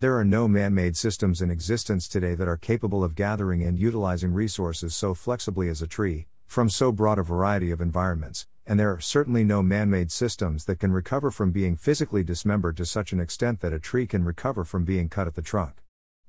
There 0.00 0.18
are 0.18 0.24
no 0.24 0.48
man 0.48 0.74
made 0.74 0.96
systems 0.96 1.40
in 1.40 1.52
existence 1.52 2.08
today 2.08 2.34
that 2.34 2.48
are 2.48 2.56
capable 2.56 3.04
of 3.04 3.14
gathering 3.14 3.62
and 3.62 3.78
utilizing 3.78 4.32
resources 4.32 4.96
so 4.96 5.14
flexibly 5.14 5.68
as 5.68 5.80
a 5.80 5.86
tree, 5.86 6.26
from 6.48 6.68
so 6.68 6.90
broad 6.90 7.20
a 7.20 7.22
variety 7.22 7.70
of 7.70 7.80
environments, 7.80 8.48
and 8.66 8.80
there 8.80 8.92
are 8.92 9.00
certainly 9.00 9.44
no 9.44 9.62
man 9.62 9.90
made 9.90 10.10
systems 10.10 10.64
that 10.64 10.78
can 10.78 10.92
recover 10.92 11.30
from 11.30 11.50
being 11.50 11.76
physically 11.76 12.24
dismembered 12.24 12.76
to 12.76 12.86
such 12.86 13.12
an 13.12 13.20
extent 13.20 13.60
that 13.60 13.72
a 13.72 13.78
tree 13.78 14.06
can 14.06 14.24
recover 14.24 14.64
from 14.64 14.84
being 14.84 15.08
cut 15.08 15.26
at 15.26 15.34
the 15.34 15.42
trunk. 15.42 15.82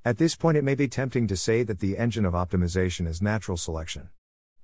At 0.03 0.17
this 0.17 0.35
point, 0.35 0.57
it 0.57 0.63
may 0.63 0.75
be 0.75 0.87
tempting 0.87 1.27
to 1.27 1.37
say 1.37 1.63
that 1.63 1.79
the 1.79 1.97
engine 1.97 2.25
of 2.25 2.33
optimization 2.33 3.07
is 3.07 3.21
natural 3.21 3.57
selection. 3.57 4.09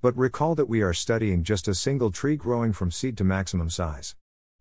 But 0.02 0.18
recall 0.18 0.56
that 0.56 0.70
we 0.70 0.82
are 0.82 0.94
studying 0.94 1.44
just 1.44 1.68
a 1.68 1.76
single 1.76 2.12
tree 2.12 2.36
growing 2.36 2.74
from 2.74 2.92
seed 2.92 3.18
to 3.18 3.24
maximum 3.24 3.70
size. 3.70 4.16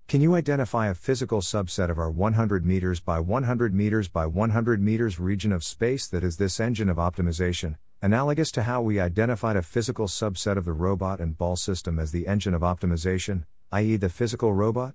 Can 0.06 0.20
you 0.20 0.34
identify 0.34 0.88
a 0.88 0.94
physical 0.94 1.40
subset 1.40 1.88
of 1.88 1.98
our 1.98 2.10
100 2.10 2.66
meters 2.66 3.00
by 3.00 3.20
100 3.20 3.74
meters 3.74 4.08
by 4.08 4.26
100 4.26 4.82
meters 4.82 5.20
region 5.20 5.52
of 5.52 5.62
space 5.62 6.06
that 6.08 6.24
is 6.24 6.36
this 6.36 6.58
engine 6.58 6.88
of 6.88 6.96
optimization, 6.96 7.76
analogous 8.02 8.50
to 8.50 8.62
how 8.62 8.80
we 8.80 8.98
identified 8.98 9.56
a 9.56 9.62
physical 9.62 10.06
subset 10.06 10.56
of 10.56 10.64
the 10.64 10.72
robot 10.72 11.20
and 11.20 11.36
ball 11.36 11.54
system 11.54 11.98
as 11.98 12.12
the 12.12 12.26
engine 12.26 12.54
of 12.54 12.62
optimization, 12.62 13.44
i.e., 13.72 13.96
the 13.96 14.08
physical 14.08 14.54
robot? 14.54 14.94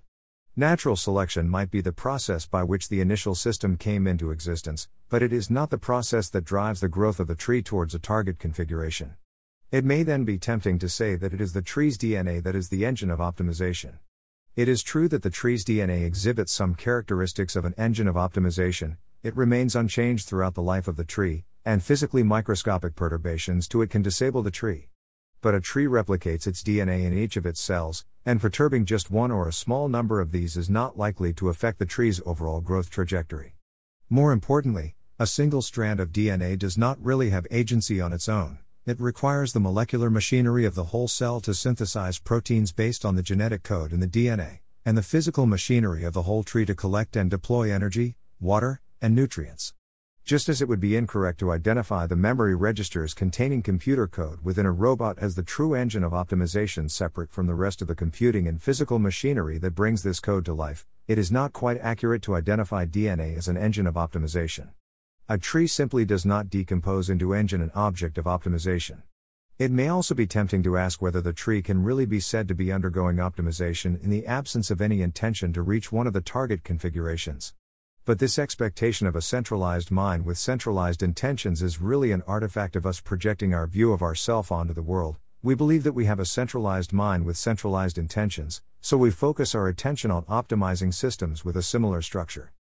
Natural 0.55 0.95
selection 0.95 1.47
might 1.47 1.69
be 1.69 1.81
the 1.81 1.91
process 1.91 2.47
by 2.47 2.63
which 2.63 2.89
the 2.89 3.01
initial 3.01 3.35
system 3.35 3.77
came 3.77 4.07
into 4.07 4.31
existence, 4.31 4.87
but 5.07 5.21
it 5.21 5.31
is 5.31 5.51
not 5.51 5.69
the 5.69 5.77
process 5.77 6.29
that 6.29 6.45
drives 6.45 6.79
the 6.79 6.89
growth 6.89 7.19
of 7.19 7.27
the 7.27 7.35
tree 7.35 7.61
towards 7.61 7.93
a 7.93 7.99
target 7.99 8.39
configuration. 8.39 9.13
It 9.71 9.85
may 9.85 10.01
then 10.01 10.23
be 10.25 10.39
tempting 10.39 10.79
to 10.79 10.89
say 10.89 11.15
that 11.15 11.33
it 11.33 11.41
is 11.41 11.53
the 11.53 11.61
tree's 11.61 11.99
DNA 11.99 12.41
that 12.41 12.55
is 12.55 12.69
the 12.69 12.85
engine 12.85 13.11
of 13.11 13.19
optimization. 13.19 13.99
It 14.55 14.67
is 14.67 14.81
true 14.81 15.07
that 15.09 15.21
the 15.21 15.29
tree's 15.29 15.63
DNA 15.63 16.05
exhibits 16.05 16.51
some 16.51 16.73
characteristics 16.73 17.55
of 17.55 17.65
an 17.65 17.75
engine 17.77 18.07
of 18.07 18.15
optimization, 18.15 18.97
it 19.21 19.35
remains 19.35 19.75
unchanged 19.75 20.27
throughout 20.27 20.55
the 20.55 20.63
life 20.63 20.87
of 20.87 20.95
the 20.95 21.03
tree, 21.03 21.45
and 21.65 21.81
physically 21.81 22.21
microscopic 22.21 22.95
perturbations 22.95 23.67
to 23.67 23.81
it 23.81 23.89
can 23.89 24.03
disable 24.03 24.43
the 24.43 24.51
tree. 24.51 24.89
But 25.41 25.55
a 25.55 25.59
tree 25.59 25.85
replicates 25.85 26.45
its 26.45 26.61
DNA 26.61 27.03
in 27.03 27.17
each 27.17 27.37
of 27.37 27.45
its 27.45 27.59
cells, 27.59 28.05
and 28.25 28.39
perturbing 28.39 28.85
just 28.85 29.09
one 29.09 29.31
or 29.31 29.47
a 29.47 29.53
small 29.53 29.89
number 29.89 30.21
of 30.21 30.31
these 30.31 30.55
is 30.55 30.69
not 30.69 30.97
likely 30.97 31.33
to 31.33 31.49
affect 31.49 31.79
the 31.79 31.85
tree's 31.85 32.21
overall 32.25 32.61
growth 32.61 32.89
trajectory. 32.89 33.55
More 34.09 34.31
importantly, 34.31 34.95
a 35.17 35.25
single 35.25 35.61
strand 35.61 35.99
of 35.99 36.11
DNA 36.11 36.57
does 36.57 36.77
not 36.77 37.03
really 37.03 37.31
have 37.31 37.47
agency 37.49 37.99
on 37.99 38.13
its 38.13 38.29
own. 38.29 38.59
It 38.85 38.99
requires 38.99 39.53
the 39.53 39.59
molecular 39.59 40.11
machinery 40.11 40.65
of 40.65 40.75
the 40.75 40.85
whole 40.85 41.07
cell 41.07 41.39
to 41.41 41.53
synthesize 41.55 42.19
proteins 42.19 42.71
based 42.71 43.03
on 43.03 43.15
the 43.15 43.23
genetic 43.23 43.63
code 43.63 43.91
in 43.91 43.99
the 43.99 44.07
DNA, 44.07 44.59
and 44.85 44.95
the 44.95 45.01
physical 45.01 45.47
machinery 45.47 46.03
of 46.03 46.13
the 46.13 46.23
whole 46.23 46.43
tree 46.43 46.65
to 46.65 46.75
collect 46.75 47.15
and 47.15 47.31
deploy 47.31 47.71
energy, 47.71 48.17
water, 48.39 48.81
and 49.01 49.15
nutrients. 49.15 49.73
Just 50.25 50.49
as 50.49 50.59
it 50.59 50.67
would 50.67 50.79
be 50.79 50.95
incorrect 50.95 51.39
to 51.41 51.51
identify 51.51 52.07
the 52.07 52.15
memory 52.15 52.55
registers 52.55 53.13
containing 53.13 53.61
computer 53.61 54.07
code 54.07 54.39
within 54.41 54.65
a 54.65 54.71
robot 54.71 55.19
as 55.19 55.35
the 55.35 55.43
true 55.43 55.75
engine 55.75 56.03
of 56.03 56.13
optimization 56.13 56.89
separate 56.89 57.31
from 57.31 57.45
the 57.45 57.53
rest 57.53 57.79
of 57.79 57.87
the 57.87 57.93
computing 57.93 58.47
and 58.47 58.59
physical 58.59 58.97
machinery 58.97 59.59
that 59.59 59.75
brings 59.75 60.01
this 60.01 60.19
code 60.19 60.43
to 60.45 60.53
life, 60.55 60.83
it 61.07 61.19
is 61.19 61.31
not 61.31 61.53
quite 61.53 61.77
accurate 61.77 62.23
to 62.23 62.33
identify 62.33 62.87
DNA 62.87 63.37
as 63.37 63.47
an 63.47 63.55
engine 63.55 63.85
of 63.85 63.93
optimization. 63.93 64.69
A 65.29 65.37
tree 65.37 65.67
simply 65.67 66.05
does 66.05 66.25
not 66.25 66.49
decompose 66.49 67.07
into 67.07 67.35
engine 67.35 67.61
and 67.61 67.71
object 67.75 68.17
of 68.17 68.25
optimization. 68.25 69.03
It 69.59 69.69
may 69.69 69.89
also 69.89 70.15
be 70.15 70.25
tempting 70.25 70.63
to 70.63 70.75
ask 70.75 71.03
whether 71.03 71.21
the 71.21 71.33
tree 71.33 71.61
can 71.61 71.83
really 71.83 72.07
be 72.07 72.19
said 72.19 72.47
to 72.47 72.55
be 72.55 72.71
undergoing 72.71 73.17
optimization 73.17 74.03
in 74.03 74.09
the 74.09 74.25
absence 74.25 74.71
of 74.71 74.81
any 74.81 75.03
intention 75.03 75.53
to 75.53 75.61
reach 75.61 75.91
one 75.91 76.07
of 76.07 76.13
the 76.13 76.21
target 76.21 76.63
configurations. 76.63 77.53
But 78.05 78.19
this 78.19 78.37
expectation 78.37 79.07
of 79.07 79.15
a 79.15 79.21
centralized 79.21 79.89
mind 79.89 80.25
with 80.25 80.37
centralized 80.37 81.01
intentions 81.01 81.63
is 81.63 81.81
really 81.81 82.11
an 82.11 82.21
artifact 82.27 82.75
of 82.75 82.85
us 82.85 83.01
projecting 83.01 83.51
our 83.51 83.65
view 83.65 83.91
of 83.93 84.03
ourself 84.03 84.51
onto 84.51 84.75
the 84.75 84.83
world. 84.83 85.15
We 85.41 85.55
believe 85.55 85.83
that 85.85 85.93
we 85.93 86.05
have 86.05 86.19
a 86.19 86.25
centralized 86.25 86.93
mind 86.93 87.25
with 87.25 87.35
centralized 87.35 87.97
intentions, 87.97 88.61
so 88.79 88.95
we 88.95 89.09
focus 89.09 89.55
our 89.55 89.67
attention 89.67 90.11
on 90.11 90.21
optimizing 90.25 90.93
systems 90.93 91.43
with 91.43 91.57
a 91.57 91.63
similar 91.63 92.03
structure. 92.03 92.51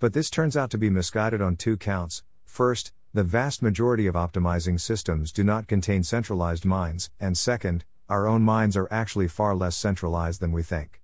But 0.00 0.12
this 0.12 0.28
turns 0.28 0.54
out 0.54 0.68
to 0.72 0.78
be 0.78 0.90
misguided 0.90 1.40
on 1.40 1.56
two 1.56 1.78
counts. 1.78 2.22
First, 2.44 2.92
the 3.14 3.24
vast 3.24 3.62
majority 3.62 4.06
of 4.06 4.16
optimizing 4.16 4.78
systems 4.78 5.32
do 5.32 5.42
not 5.42 5.66
contain 5.66 6.02
centralized 6.02 6.66
minds, 6.66 7.08
and 7.18 7.38
second, 7.38 7.86
our 8.10 8.26
own 8.26 8.42
minds 8.42 8.76
are 8.76 8.88
actually 8.90 9.28
far 9.28 9.56
less 9.56 9.76
centralized 9.76 10.42
than 10.42 10.52
we 10.52 10.62
think. 10.62 10.99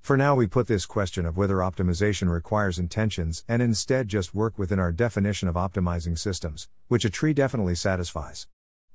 For 0.00 0.16
now, 0.16 0.34
we 0.34 0.46
put 0.46 0.66
this 0.66 0.86
question 0.86 1.26
of 1.26 1.36
whether 1.36 1.56
optimization 1.56 2.32
requires 2.32 2.78
intentions 2.78 3.44
and 3.46 3.60
instead 3.60 4.08
just 4.08 4.34
work 4.34 4.58
within 4.58 4.78
our 4.78 4.92
definition 4.92 5.48
of 5.48 5.54
optimizing 5.54 6.18
systems, 6.18 6.68
which 6.88 7.04
a 7.04 7.10
tree 7.10 7.34
definitely 7.34 7.74
satisfies. 7.74 8.48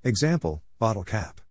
Example 0.04 0.64
Bottle 0.80 1.04
cap. 1.04 1.42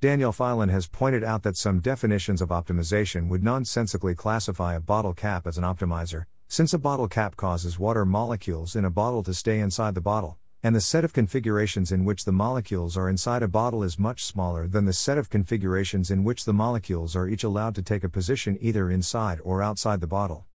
Daniel 0.00 0.30
Filan 0.30 0.68
has 0.68 0.86
pointed 0.86 1.24
out 1.24 1.42
that 1.42 1.56
some 1.56 1.80
definitions 1.80 2.40
of 2.40 2.50
optimization 2.50 3.28
would 3.28 3.42
nonsensically 3.42 4.14
classify 4.14 4.74
a 4.74 4.80
bottle 4.80 5.14
cap 5.14 5.46
as 5.46 5.58
an 5.58 5.64
optimizer, 5.64 6.26
since 6.46 6.72
a 6.72 6.78
bottle 6.78 7.08
cap 7.08 7.36
causes 7.36 7.78
water 7.78 8.06
molecules 8.06 8.76
in 8.76 8.84
a 8.84 8.90
bottle 8.90 9.24
to 9.24 9.34
stay 9.34 9.58
inside 9.58 9.94
the 9.96 10.00
bottle, 10.00 10.38
and 10.60 10.74
the 10.74 10.80
set 10.80 11.04
of 11.04 11.12
configurations 11.12 11.92
in 11.92 12.04
which 12.04 12.24
the 12.24 12.32
molecules 12.32 12.96
are 12.96 13.08
inside 13.08 13.44
a 13.44 13.48
bottle 13.48 13.84
is 13.84 13.98
much 13.98 14.24
smaller 14.24 14.66
than 14.66 14.86
the 14.86 14.92
set 14.92 15.16
of 15.16 15.30
configurations 15.30 16.10
in 16.10 16.24
which 16.24 16.44
the 16.44 16.52
molecules 16.52 17.14
are 17.14 17.28
each 17.28 17.44
allowed 17.44 17.76
to 17.76 17.82
take 17.82 18.02
a 18.02 18.08
position 18.08 18.58
either 18.60 18.90
inside 18.90 19.38
or 19.44 19.62
outside 19.62 20.00
the 20.00 20.06
bottle. 20.08 20.46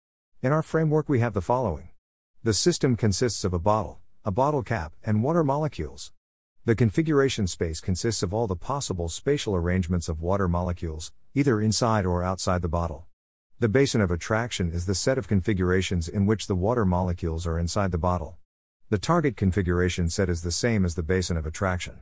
In 0.42 0.50
our 0.50 0.62
framework, 0.62 1.08
we 1.08 1.20
have 1.20 1.34
the 1.34 1.40
following 1.40 1.90
The 2.42 2.52
system 2.52 2.96
consists 2.96 3.44
of 3.44 3.52
a 3.52 3.60
bottle, 3.60 4.00
a 4.24 4.32
bottle 4.32 4.64
cap, 4.64 4.92
and 5.04 5.22
water 5.22 5.44
molecules. 5.44 6.10
The 6.64 6.74
configuration 6.74 7.46
space 7.46 7.80
consists 7.80 8.24
of 8.24 8.34
all 8.34 8.48
the 8.48 8.56
possible 8.56 9.08
spatial 9.08 9.54
arrangements 9.54 10.08
of 10.08 10.20
water 10.20 10.48
molecules, 10.48 11.12
either 11.32 11.60
inside 11.60 12.04
or 12.04 12.24
outside 12.24 12.62
the 12.62 12.68
bottle. 12.68 13.06
The 13.60 13.68
basin 13.68 14.00
of 14.00 14.10
attraction 14.10 14.72
is 14.72 14.86
the 14.86 14.96
set 14.96 15.16
of 15.16 15.28
configurations 15.28 16.08
in 16.08 16.26
which 16.26 16.48
the 16.48 16.56
water 16.56 16.84
molecules 16.84 17.46
are 17.46 17.56
inside 17.56 17.92
the 17.92 17.98
bottle. 17.98 18.38
The 18.92 18.98
target 18.98 19.38
configuration 19.38 20.10
set 20.10 20.28
is 20.28 20.42
the 20.42 20.52
same 20.52 20.84
as 20.84 20.96
the 20.96 21.02
basin 21.02 21.38
of 21.38 21.46
attraction. 21.46 22.00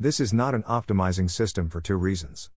This 0.00 0.18
is 0.18 0.32
not 0.32 0.52
an 0.52 0.64
optimizing 0.64 1.30
system 1.30 1.70
for 1.70 1.80
two 1.80 1.94
reasons. 1.94 2.50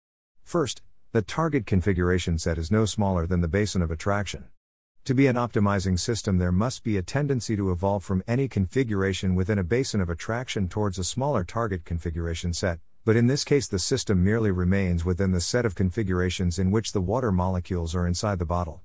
First, 0.44 0.82
the 1.12 1.22
target 1.22 1.68
configuration 1.68 2.40
set 2.40 2.58
is 2.58 2.72
no 2.72 2.86
smaller 2.86 3.28
than 3.28 3.42
the 3.42 3.48
basin 3.48 3.84
of 3.84 3.92
attraction. 3.92 4.46
To 5.06 5.14
be 5.14 5.28
an 5.28 5.36
optimizing 5.36 6.00
system, 6.00 6.40
there 6.40 6.52
must 6.52 6.84
be 6.84 6.98
a 6.98 7.04
tendency 7.04 7.56
to 7.56 7.70
evolve 7.70 8.04
from 8.04 8.24
any 8.28 8.48
configuration 8.48 9.36
within 9.36 9.60
a 9.60 9.64
basin 9.64 10.02
of 10.02 10.10
attraction 10.10 10.68
towards 10.68 10.98
a 10.98 11.04
smaller 11.04 11.44
target 11.44 11.86
configuration 11.86 12.54
set, 12.54 12.80
but 13.06 13.16
in 13.16 13.28
this 13.28 13.44
case 13.44 13.68
the 13.68 13.78
system 13.78 14.24
merely 14.24 14.50
remains 14.50 15.06
within 15.06 15.34
the 15.34 15.40
set 15.40 15.68
of 15.68 15.76
configurations 15.76 16.58
in 16.58 16.72
which 16.72 16.94
the 16.94 17.02
water 17.02 17.32
molecules 17.32 17.94
are 17.94 18.08
inside 18.08 18.40
the 18.40 18.44
bottle. 18.44 18.82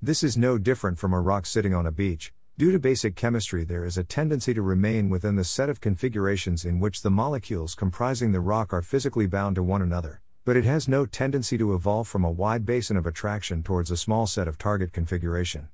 This 0.00 0.22
is 0.22 0.38
no 0.38 0.56
different 0.56 0.98
from 0.98 1.12
a 1.12 1.20
rock 1.20 1.44
sitting 1.44 1.74
on 1.74 1.86
a 1.86 1.92
beach. 1.92 2.32
Due 2.60 2.72
to 2.72 2.78
basic 2.78 3.16
chemistry, 3.16 3.64
there 3.64 3.86
is 3.86 3.96
a 3.96 4.04
tendency 4.04 4.52
to 4.52 4.60
remain 4.60 5.08
within 5.08 5.34
the 5.34 5.44
set 5.44 5.70
of 5.70 5.80
configurations 5.80 6.66
in 6.66 6.78
which 6.78 7.00
the 7.00 7.10
molecules 7.10 7.74
comprising 7.74 8.32
the 8.32 8.40
rock 8.40 8.74
are 8.74 8.82
physically 8.82 9.26
bound 9.26 9.56
to 9.56 9.62
one 9.62 9.80
another, 9.80 10.20
but 10.44 10.58
it 10.58 10.66
has 10.66 10.86
no 10.86 11.06
tendency 11.06 11.56
to 11.56 11.72
evolve 11.72 12.06
from 12.06 12.22
a 12.22 12.30
wide 12.30 12.66
basin 12.66 12.98
of 12.98 13.06
attraction 13.06 13.62
towards 13.62 13.90
a 13.90 13.96
small 13.96 14.26
set 14.26 14.46
of 14.46 14.58
target 14.58 14.92
configuration. 14.92 15.70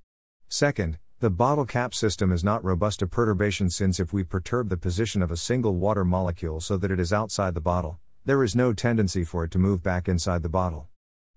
Second, 0.48 0.96
the 1.18 1.28
bottle 1.28 1.64
cap 1.66 1.92
system 1.92 2.30
is 2.30 2.44
not 2.44 2.62
robust 2.62 3.00
to 3.00 3.08
perturbation 3.08 3.68
since 3.68 3.98
if 3.98 4.12
we 4.12 4.22
perturb 4.22 4.68
the 4.68 4.76
position 4.76 5.22
of 5.22 5.32
a 5.32 5.36
single 5.36 5.74
water 5.74 6.04
molecule 6.04 6.60
so 6.60 6.76
that 6.76 6.92
it 6.92 7.00
is 7.00 7.12
outside 7.12 7.54
the 7.54 7.60
bottle, 7.60 7.98
there 8.24 8.44
is 8.44 8.54
no 8.54 8.72
tendency 8.72 9.24
for 9.24 9.42
it 9.42 9.50
to 9.50 9.58
move 9.58 9.82
back 9.82 10.06
inside 10.06 10.44
the 10.44 10.48
bottle. 10.48 10.86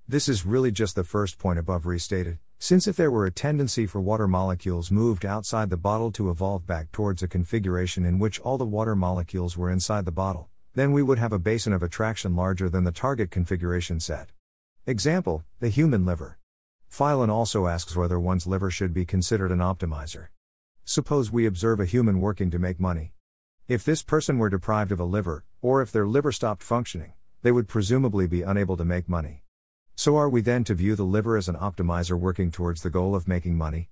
This 0.07 0.29
is 0.29 0.45
really 0.45 0.71
just 0.71 0.95
the 0.95 1.03
first 1.03 1.39
point 1.39 1.57
above 1.57 1.88
restated, 1.88 2.38
since 2.61 2.87
if 2.87 2.97
there 2.97 3.09
were 3.09 3.25
a 3.25 3.31
tendency 3.31 3.85
for 3.85 4.01
water 4.01 4.27
molecules 4.27 4.91
moved 4.91 5.25
outside 5.25 5.69
the 5.69 5.77
bottle 5.77 6.11
to 6.11 6.29
evolve 6.29 6.67
back 6.67 6.91
towards 6.91 7.23
a 7.23 7.27
configuration 7.27 8.03
in 8.03 8.19
which 8.19 8.37
all 8.41 8.57
the 8.57 8.65
water 8.65 8.97
molecules 8.97 9.55
were 9.55 9.71
inside 9.71 10.03
the 10.03 10.11
bottle, 10.11 10.49
then 10.75 10.91
we 10.91 11.01
would 11.01 11.17
have 11.17 11.31
a 11.31 11.39
basin 11.39 11.71
of 11.71 11.81
attraction 11.81 12.35
larger 12.35 12.69
than 12.69 12.83
the 12.83 12.91
target 12.91 13.31
configuration 13.31 13.97
set. 13.97 14.33
Example, 14.85 15.45
the 15.61 15.69
human 15.69 16.05
liver. 16.05 16.37
Filan 16.89 17.29
also 17.29 17.67
asks 17.67 17.95
whether 17.95 18.19
one's 18.19 18.45
liver 18.45 18.69
should 18.69 18.93
be 18.93 19.05
considered 19.05 19.53
an 19.53 19.59
optimizer. 19.59 20.27
Suppose 20.83 21.31
we 21.31 21.45
observe 21.45 21.79
a 21.79 21.85
human 21.85 22.19
working 22.19 22.51
to 22.51 22.59
make 22.59 22.79
money. 22.79 23.13
If 23.69 23.85
this 23.85 24.03
person 24.03 24.37
were 24.37 24.49
deprived 24.49 24.91
of 24.91 24.99
a 24.99 25.05
liver, 25.05 25.45
or 25.61 25.81
if 25.81 25.93
their 25.93 26.07
liver 26.07 26.33
stopped 26.33 26.63
functioning, 26.63 27.13
they 27.41 27.53
would 27.53 27.69
presumably 27.69 28.27
be 28.27 28.41
unable 28.41 28.75
to 28.75 28.83
make 28.83 29.07
money. 29.07 29.43
So 30.00 30.15
are 30.15 30.29
we 30.29 30.39
then 30.39 30.63
to 30.63 30.73
view 30.75 30.95
the 30.95 31.04
liver 31.04 31.35
as 31.35 31.50
an 31.50 31.58
optimizer 31.58 32.17
working 32.17 32.52
towards 32.52 32.83
the 32.83 32.89
goal 32.89 33.15
of 33.15 33.27
making 33.27 33.58
money? 33.58 33.89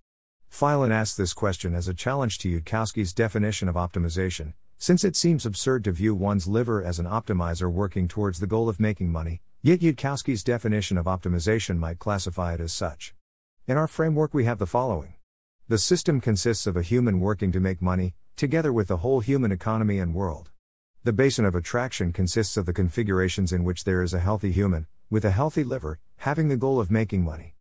Filan 0.48 0.90
asks 0.90 1.18
this 1.18 1.34
question 1.34 1.76
as 1.76 1.90
a 1.90 1.94
challenge 1.94 2.38
to 2.38 2.50
Yudkowsky's 2.50 3.12
definition 3.12 3.68
of 3.68 3.76
optimization, 3.76 4.54
since 4.78 5.04
it 5.04 5.18
seems 5.18 5.46
absurd 5.46 5.84
to 5.84 5.92
view 5.92 6.16
one's 6.16 6.48
liver 6.48 6.82
as 6.82 6.98
an 6.98 7.08
optimizer 7.08 7.70
working 7.70 8.08
towards 8.08 8.40
the 8.40 8.48
goal 8.48 8.70
of 8.70 8.80
making 8.80 9.12
money, 9.12 9.42
Yet 9.62 9.82
Yudkowsky's 9.82 10.46
definition 10.46 10.98
of 10.98 11.08
optimization 11.08 11.78
might 11.78 12.00
classify 12.00 12.54
it 12.54 12.62
as 12.62 12.72
such. 12.72 13.14
In 13.68 13.76
our 13.76 13.90
framework, 13.90 14.34
we 14.34 14.46
have 14.46 14.60
the 14.60 14.66
following 14.66 15.16
The 15.68 15.78
system 15.78 16.22
consists 16.22 16.66
of 16.66 16.78
a 16.78 16.84
human 16.84 17.20
working 17.20 17.52
to 17.52 17.60
make 17.60 17.82
money, 17.82 18.14
together 18.38 18.72
with 18.72 18.88
the 18.88 19.04
whole 19.04 19.20
human 19.20 19.52
economy 19.52 20.00
and 20.00 20.16
world. 20.16 20.52
The 21.04 21.12
basin 21.12 21.44
of 21.44 21.54
attraction 21.54 22.14
consists 22.14 22.56
of 22.56 22.66
the 22.66 22.72
configurations 22.72 23.52
in 23.52 23.66
which 23.66 23.84
there 23.84 24.02
is 24.02 24.14
a 24.14 24.22
healthy 24.22 24.54
human, 24.54 24.88
with 25.10 25.24
a 25.24 25.32
healthy 25.32 25.64
liver, 25.64 26.00
having 26.18 26.50
the 26.50 26.58
goal 26.58 26.80
of 26.80 26.92
making 26.92 27.24
money. 27.24 27.56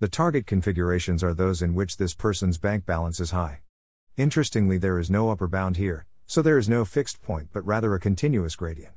The 0.00 0.08
target 0.08 0.46
configurations 0.46 1.22
are 1.22 1.34
those 1.34 1.62
in 1.62 1.74
which 1.74 1.96
this 1.96 2.14
person's 2.14 2.58
bank 2.58 2.86
balance 2.86 3.20
is 3.20 3.30
high. 3.30 3.60
Interestingly, 4.16 4.78
there 4.78 4.98
is 4.98 5.10
no 5.10 5.30
upper 5.30 5.48
bound 5.48 5.76
here, 5.76 6.06
So 6.32 6.42
there 6.42 6.58
is 6.58 6.68
no 6.68 6.84
fixed 6.84 7.20
point 7.22 7.48
but 7.52 7.66
rather 7.66 7.92
a 7.92 7.98
continuous 7.98 8.54
gradient. 8.54 8.94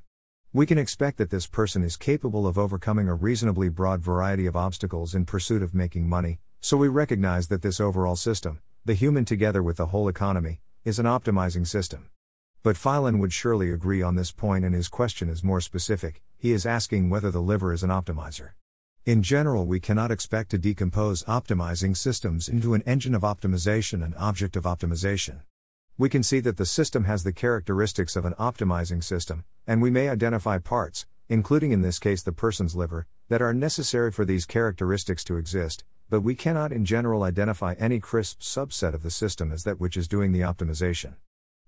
We 0.53 0.67
can 0.67 0.77
expect 0.77 1.17
that 1.17 1.31
this 1.31 1.47
person 1.47 1.81
is 1.81 1.97
capable 1.97 2.45
of 2.45 2.59
overcoming 2.59 3.09
a 3.09 3.15
reasonably 3.15 3.69
broad 3.69 4.01
variety 4.01 4.45
of 4.45 4.55
obstacles 4.55 5.15
in 5.15 5.25
pursuit 5.25 5.63
of 5.63 5.73
making 5.73 6.07
money, 6.07 6.37
so 6.61 6.77
we 6.77 6.89
recognize 6.89 7.47
that 7.47 7.63
this 7.63 7.79
overall 7.79 8.15
system, 8.15 8.61
the 8.85 8.93
human 8.93 9.25
together 9.25 9.63
with 9.63 9.77
the 9.77 9.87
whole 9.87 10.07
economy, 10.07 10.61
is 10.85 10.99
an 10.99 11.07
optimizing 11.07 11.65
system. 11.65 12.07
But 12.63 12.77
Filan 12.77 13.19
would 13.19 13.33
surely 13.33 13.71
agree 13.71 14.01
on 14.01 14.15
this 14.15 14.31
point, 14.31 14.63
and 14.63 14.73
his 14.73 14.87
question 14.87 15.27
is 15.27 15.43
more 15.43 15.59
specific. 15.59 16.21
He 16.37 16.53
is 16.53 16.65
asking 16.65 17.09
whether 17.09 17.29
the 17.29 17.41
liver 17.41 17.73
is 17.73 17.83
an 17.83 17.89
optimizer. 17.89 18.51
In 19.05 19.21
general, 19.21 19.65
we 19.65 19.81
cannot 19.81 20.11
expect 20.11 20.51
to 20.51 20.57
decompose 20.57 21.25
optimizing 21.25 21.97
systems 21.97 22.47
into 22.47 22.73
an 22.73 22.81
engine 22.83 23.15
of 23.15 23.23
optimization 23.23 24.01
and 24.01 24.15
object 24.15 24.55
of 24.55 24.63
optimization. 24.63 25.41
We 25.97 26.07
can 26.07 26.23
see 26.23 26.39
that 26.39 26.55
the 26.55 26.65
system 26.65 27.03
has 27.03 27.25
the 27.25 27.33
characteristics 27.33 28.15
of 28.15 28.23
an 28.23 28.33
optimizing 28.39 29.03
system, 29.03 29.43
and 29.67 29.81
we 29.81 29.91
may 29.91 30.07
identify 30.07 30.57
parts, 30.57 31.05
including 31.27 31.73
in 31.73 31.81
this 31.81 31.99
case 31.99 32.23
the 32.23 32.31
person's 32.31 32.77
liver, 32.77 33.07
that 33.27 33.41
are 33.41 33.53
necessary 33.53 34.09
for 34.09 34.23
these 34.23 34.45
characteristics 34.45 35.25
to 35.25 35.35
exist, 35.35 35.83
but 36.09 36.21
we 36.21 36.33
cannot 36.33 36.71
in 36.71 36.85
general 36.85 37.23
identify 37.23 37.75
any 37.77 37.99
crisp 37.99 38.39
subset 38.39 38.93
of 38.93 39.03
the 39.03 39.11
system 39.11 39.51
as 39.51 39.65
that 39.65 39.81
which 39.81 39.97
is 39.97 40.07
doing 40.07 40.31
the 40.31 40.39
optimization. 40.39 41.15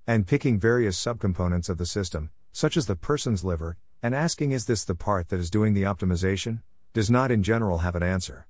And 0.07 0.27
picking 0.27 0.59
various 0.59 1.03
subcomponents 1.03 1.67
of 1.67 1.79
the 1.79 1.85
system, 1.87 2.29
such 2.51 2.77
as 2.77 2.85
the 2.85 2.95
person's 2.95 3.43
liver, 3.43 3.77
and 4.03 4.13
asking 4.13 4.51
is 4.51 4.65
this 4.65 4.83
the 4.83 4.93
part 4.93 5.29
that 5.29 5.39
is 5.39 5.49
doing 5.49 5.73
the 5.73 5.81
optimization, 5.81 6.61
does 6.93 7.09
not 7.09 7.31
in 7.31 7.41
general 7.41 7.79
have 7.79 7.95
an 7.95 8.03
answer. 8.03 8.45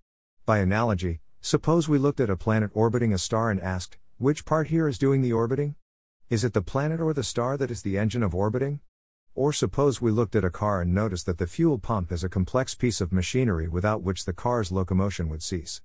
By 0.46 0.58
analogy, 0.58 1.22
suppose 1.40 1.88
we 1.88 1.98
looked 1.98 2.20
at 2.20 2.30
a 2.30 2.36
planet 2.36 2.72
orbiting 2.74 3.14
a 3.14 3.18
star 3.18 3.50
and 3.50 3.62
asked, 3.62 3.98
which 4.18 4.44
part 4.44 4.68
here 4.68 4.90
is 4.90 4.98
doing 4.98 5.22
the 5.22 5.32
orbiting? 5.32 5.76
Is 6.30 6.44
it 6.44 6.52
the 6.52 6.62
planet 6.62 7.00
or 7.00 7.14
the 7.14 7.24
star 7.24 7.56
that 7.56 7.72
is 7.72 7.84
the 7.84 7.98
engine 7.98 8.22
of 8.22 8.36
orbiting? 8.36 8.82
Or 9.34 9.54
suppose 9.54 10.02
we 10.02 10.12
looked 10.12 10.36
at 10.36 10.44
a 10.44 10.50
car 10.50 10.82
and 10.82 10.94
noticed 10.94 11.26
that 11.26 11.38
the 11.38 11.48
fuel 11.48 11.80
pump 11.80 12.12
is 12.12 12.24
a 12.24 12.30
complex 12.30 12.76
piece 12.76 13.00
of 13.00 13.14
machinery 13.14 13.70
without 13.70 14.04
which 14.04 14.26
the 14.26 14.34
car's 14.34 14.74
locomotion 14.74 15.30
would 15.30 15.42
cease. 15.42 15.82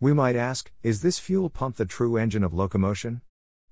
We 0.00 0.14
might 0.14 0.36
ask, 0.36 0.72
is 0.82 1.02
this 1.02 1.18
fuel 1.18 1.50
pump 1.50 1.76
the 1.76 1.84
true 1.84 2.16
engine 2.16 2.42
of 2.42 2.54
locomotion? 2.54 3.20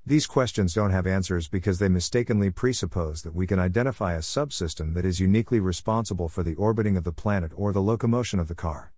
These 0.09 0.27
questions 0.27 0.73
don't 0.73 0.91
have 0.91 1.07
answers 1.07 1.49
because 1.49 1.79
they 1.79 1.91
mistakenly 1.91 2.49
presuppose 2.49 3.21
that 3.21 3.35
we 3.35 3.47
can 3.47 3.59
identify 3.59 4.15
a 4.15 4.21
subsystem 4.21 4.95
that 4.95 5.05
is 5.05 5.21
uniquely 5.21 5.61
responsible 5.61 6.31
for 6.31 6.43
the 6.43 6.55
orbiting 6.55 6.97
of 6.97 7.05
the 7.05 7.13
planet 7.13 7.53
or 7.55 7.75
the 7.75 7.83
locomotion 7.83 8.41
of 8.41 8.49
the 8.49 8.55
car. 8.55 8.95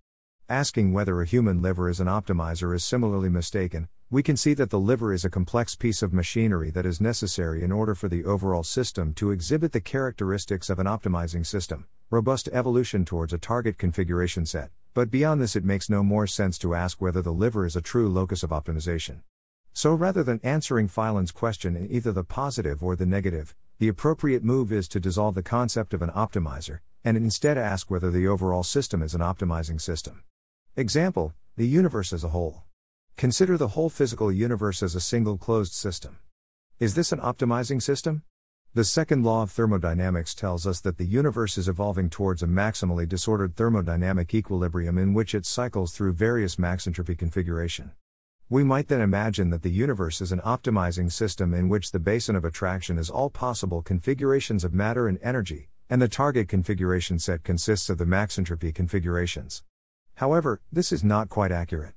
Asking 0.47 0.93
whether 0.93 1.19
a 1.19 1.25
human 1.25 1.61
liver 1.61 1.89
is 1.89 1.99
an 1.99 2.07
optimizer 2.07 2.73
is 2.73 2.85
similarly 2.85 3.27
mistaken. 3.27 3.89
We 4.09 4.23
can 4.23 4.37
see 4.37 4.53
that 4.53 4.69
the 4.69 4.79
liver 4.79 5.11
is 5.11 5.25
a 5.25 5.29
complex 5.29 5.75
piece 5.75 6.01
of 6.01 6.13
machinery 6.13 6.71
that 6.71 6.85
is 6.85 7.01
necessary 7.01 7.61
in 7.61 7.73
order 7.73 7.93
for 7.93 8.07
the 8.07 8.23
overall 8.23 8.63
system 8.63 9.13
to 9.15 9.31
exhibit 9.31 9.73
the 9.73 9.81
characteristics 9.81 10.69
of 10.69 10.79
an 10.79 10.87
optimizing 10.87 11.45
system, 11.45 11.87
robust 12.09 12.47
evolution 12.53 13.03
towards 13.03 13.33
a 13.33 13.37
target 13.37 13.77
configuration 13.77 14.45
set, 14.45 14.69
but 14.93 15.11
beyond 15.11 15.41
this, 15.41 15.57
it 15.57 15.65
makes 15.65 15.89
no 15.89 16.03
more 16.03 16.25
sense 16.25 16.57
to 16.59 16.73
ask 16.73 17.01
whether 17.01 17.21
the 17.21 17.33
liver 17.33 17.65
is 17.65 17.75
a 17.75 17.81
true 17.81 18.07
locus 18.07 18.43
of 18.43 18.51
optimization. 18.51 19.23
So 19.73 19.93
rather 19.93 20.23
than 20.23 20.39
answering 20.43 20.87
Filan's 20.87 21.31
question 21.31 21.75
in 21.75 21.89
either 21.91 22.11
the 22.11 22.23
positive 22.23 22.83
or 22.83 22.95
the 22.95 23.05
negative, 23.05 23.55
the 23.79 23.87
appropriate 23.87 24.43
move 24.43 24.71
is 24.71 24.87
to 24.89 24.99
dissolve 24.99 25.33
the 25.33 25.41
concept 25.41 25.93
of 25.93 26.01
an 26.01 26.11
optimizer, 26.11 26.79
and 27.03 27.17
instead 27.17 27.57
ask 27.57 27.89
whether 27.89 28.11
the 28.11 28.27
overall 28.27 28.63
system 28.63 29.01
is 29.01 29.15
an 29.15 29.21
optimizing 29.21 29.79
system. 29.79 30.23
Example 30.75 31.33
The 31.55 31.67
universe 31.67 32.13
as 32.13 32.23
a 32.23 32.29
whole. 32.29 32.63
Consider 33.17 33.57
the 33.57 33.69
whole 33.69 33.89
physical 33.89 34.31
universe 34.31 34.83
as 34.83 34.93
a 34.93 34.99
single 34.99 35.37
closed 35.37 35.73
system. 35.73 36.19
Is 36.79 36.95
this 36.95 37.11
an 37.11 37.19
optimizing 37.19 37.81
system? 37.81 38.23
The 38.73 38.83
second 38.83 39.23
law 39.23 39.43
of 39.43 39.51
thermodynamics 39.51 40.33
tells 40.33 40.65
us 40.65 40.79
that 40.81 40.97
the 40.97 41.05
universe 41.05 41.57
is 41.57 41.67
evolving 41.67 42.09
towards 42.09 42.41
a 42.41 42.47
maximally 42.47 43.07
disordered 43.07 43.55
thermodynamic 43.55 44.33
equilibrium 44.33 44.97
in 44.97 45.13
which 45.13 45.35
it 45.35 45.45
cycles 45.45 45.91
through 45.91 46.13
various 46.13 46.57
max 46.57 46.87
entropy 46.87 47.15
configuration. 47.15 47.91
We 48.51 48.65
might 48.65 48.89
then 48.89 48.99
imagine 48.99 49.49
that 49.51 49.61
the 49.61 49.71
universe 49.71 50.19
is 50.19 50.33
an 50.33 50.41
optimizing 50.41 51.09
system 51.09 51.53
in 51.53 51.69
which 51.69 51.93
the 51.93 52.01
basin 52.01 52.35
of 52.35 52.43
attraction 52.43 52.97
is 52.97 53.09
all 53.09 53.29
possible 53.29 53.81
configurations 53.81 54.65
of 54.65 54.73
matter 54.73 55.07
and 55.07 55.17
energy, 55.23 55.69
and 55.89 56.01
the 56.01 56.09
target 56.09 56.49
configuration 56.49 57.17
set 57.17 57.45
consists 57.45 57.89
of 57.89 57.97
the 57.97 58.05
max 58.05 58.37
entropy 58.37 58.73
configurations. 58.73 59.63
However, 60.15 60.59
this 60.69 60.91
is 60.91 61.01
not 61.01 61.29
quite 61.29 61.53
accurate. 61.53 61.93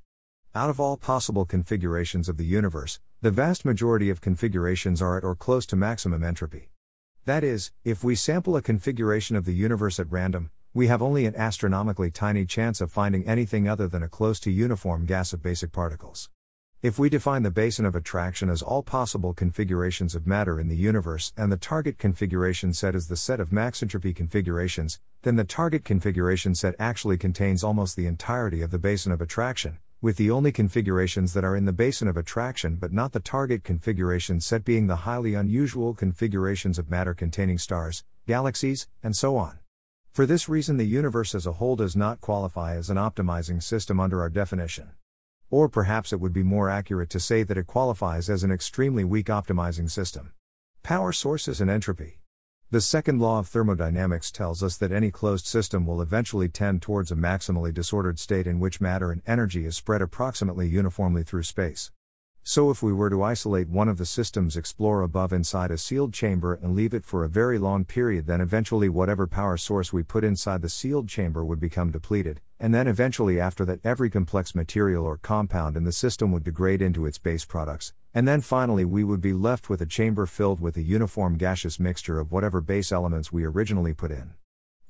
Out 0.54 0.70
of 0.70 0.78
all 0.78 0.96
possible 0.96 1.44
configurations 1.44 2.28
of 2.28 2.36
the 2.36 2.46
universe, 2.46 3.00
the 3.20 3.32
vast 3.32 3.64
majority 3.64 4.08
of 4.08 4.20
configurations 4.20 5.02
are 5.02 5.18
at 5.18 5.24
or 5.24 5.34
close 5.34 5.66
to 5.66 5.74
maximum 5.74 6.22
entropy. 6.22 6.70
That 7.24 7.42
is, 7.42 7.72
if 7.82 8.04
we 8.04 8.14
sample 8.14 8.56
a 8.56 8.62
configuration 8.62 9.34
of 9.34 9.44
the 9.44 9.54
universe 9.54 9.98
at 9.98 10.08
random, 10.08 10.52
we 10.72 10.86
have 10.86 11.02
only 11.02 11.26
an 11.26 11.34
astronomically 11.34 12.12
tiny 12.12 12.46
chance 12.46 12.80
of 12.80 12.92
finding 12.92 13.26
anything 13.26 13.68
other 13.68 13.88
than 13.88 14.04
a 14.04 14.08
close 14.08 14.38
to 14.38 14.52
uniform 14.52 15.04
gas 15.04 15.32
of 15.32 15.42
basic 15.42 15.72
particles. 15.72 16.30
If 16.84 16.98
we 16.98 17.08
define 17.08 17.44
the 17.44 17.50
basin 17.50 17.86
of 17.86 17.96
attraction 17.96 18.50
as 18.50 18.60
all 18.60 18.82
possible 18.82 19.32
configurations 19.32 20.14
of 20.14 20.26
matter 20.26 20.60
in 20.60 20.68
the 20.68 20.76
universe 20.76 21.32
and 21.34 21.50
the 21.50 21.56
target 21.56 21.96
configuration 21.96 22.74
set 22.74 22.94
as 22.94 23.08
the 23.08 23.16
set 23.16 23.40
of 23.40 23.50
max 23.50 23.82
entropy 23.82 24.12
configurations, 24.12 25.00
then 25.22 25.36
the 25.36 25.44
target 25.44 25.82
configuration 25.82 26.54
set 26.54 26.74
actually 26.78 27.16
contains 27.16 27.64
almost 27.64 27.96
the 27.96 28.04
entirety 28.04 28.60
of 28.60 28.70
the 28.70 28.78
basin 28.78 29.12
of 29.12 29.22
attraction, 29.22 29.78
with 30.02 30.18
the 30.18 30.30
only 30.30 30.52
configurations 30.52 31.32
that 31.32 31.42
are 31.42 31.56
in 31.56 31.64
the 31.64 31.72
basin 31.72 32.06
of 32.06 32.18
attraction 32.18 32.76
but 32.76 32.92
not 32.92 33.12
the 33.12 33.18
target 33.18 33.64
configuration 33.64 34.38
set 34.38 34.62
being 34.62 34.86
the 34.86 35.08
highly 35.08 35.32
unusual 35.32 35.94
configurations 35.94 36.78
of 36.78 36.90
matter 36.90 37.14
containing 37.14 37.56
stars, 37.56 38.04
galaxies, 38.26 38.88
and 39.02 39.16
so 39.16 39.38
on. 39.38 39.58
For 40.12 40.26
this 40.26 40.50
reason, 40.50 40.76
the 40.76 40.84
universe 40.84 41.34
as 41.34 41.46
a 41.46 41.52
whole 41.52 41.76
does 41.76 41.96
not 41.96 42.20
qualify 42.20 42.76
as 42.76 42.90
an 42.90 42.98
optimizing 42.98 43.62
system 43.62 43.98
under 43.98 44.20
our 44.20 44.28
definition. 44.28 44.90
Or 45.54 45.68
perhaps 45.68 46.12
it 46.12 46.18
would 46.18 46.32
be 46.32 46.42
more 46.42 46.68
accurate 46.68 47.10
to 47.10 47.20
say 47.20 47.44
that 47.44 47.56
it 47.56 47.68
qualifies 47.68 48.28
as 48.28 48.42
an 48.42 48.50
extremely 48.50 49.04
weak 49.04 49.26
optimizing 49.26 49.88
system. 49.88 50.32
Power 50.82 51.12
sources 51.12 51.60
and 51.60 51.70
entropy. 51.70 52.18
The 52.72 52.80
second 52.80 53.20
law 53.20 53.38
of 53.38 53.46
thermodynamics 53.46 54.32
tells 54.32 54.64
us 54.64 54.76
that 54.78 54.90
any 54.90 55.12
closed 55.12 55.46
system 55.46 55.86
will 55.86 56.02
eventually 56.02 56.48
tend 56.48 56.82
towards 56.82 57.12
a 57.12 57.14
maximally 57.14 57.72
disordered 57.72 58.18
state 58.18 58.48
in 58.48 58.58
which 58.58 58.80
matter 58.80 59.12
and 59.12 59.22
energy 59.28 59.64
is 59.64 59.76
spread 59.76 60.02
approximately 60.02 60.66
uniformly 60.66 61.22
through 61.22 61.44
space. 61.44 61.92
So, 62.46 62.70
if 62.70 62.82
we 62.82 62.92
were 62.92 63.08
to 63.08 63.22
isolate 63.22 63.70
one 63.70 63.88
of 63.88 63.96
the 63.96 64.04
systems 64.04 64.54
explore 64.54 65.00
above 65.00 65.32
inside 65.32 65.70
a 65.70 65.78
sealed 65.78 66.12
chamber 66.12 66.52
and 66.52 66.76
leave 66.76 66.92
it 66.92 67.06
for 67.06 67.24
a 67.24 67.28
very 67.28 67.58
long 67.58 67.86
period, 67.86 68.26
then 68.26 68.42
eventually 68.42 68.90
whatever 68.90 69.26
power 69.26 69.56
source 69.56 69.94
we 69.94 70.02
put 70.02 70.24
inside 70.24 70.60
the 70.60 70.68
sealed 70.68 71.08
chamber 71.08 71.42
would 71.42 71.58
become 71.58 71.90
depleted, 71.90 72.42
and 72.60 72.74
then 72.74 72.86
eventually 72.86 73.40
after 73.40 73.64
that, 73.64 73.80
every 73.82 74.10
complex 74.10 74.54
material 74.54 75.06
or 75.06 75.16
compound 75.16 75.74
in 75.74 75.84
the 75.84 75.90
system 75.90 76.32
would 76.32 76.44
degrade 76.44 76.82
into 76.82 77.06
its 77.06 77.16
base 77.16 77.46
products, 77.46 77.94
and 78.12 78.28
then 78.28 78.42
finally, 78.42 78.84
we 78.84 79.04
would 79.04 79.22
be 79.22 79.32
left 79.32 79.70
with 79.70 79.80
a 79.80 79.86
chamber 79.86 80.26
filled 80.26 80.60
with 80.60 80.76
a 80.76 80.82
uniform 80.82 81.38
gaseous 81.38 81.80
mixture 81.80 82.20
of 82.20 82.30
whatever 82.30 82.60
base 82.60 82.92
elements 82.92 83.32
we 83.32 83.44
originally 83.44 83.94
put 83.94 84.10
in. 84.10 84.34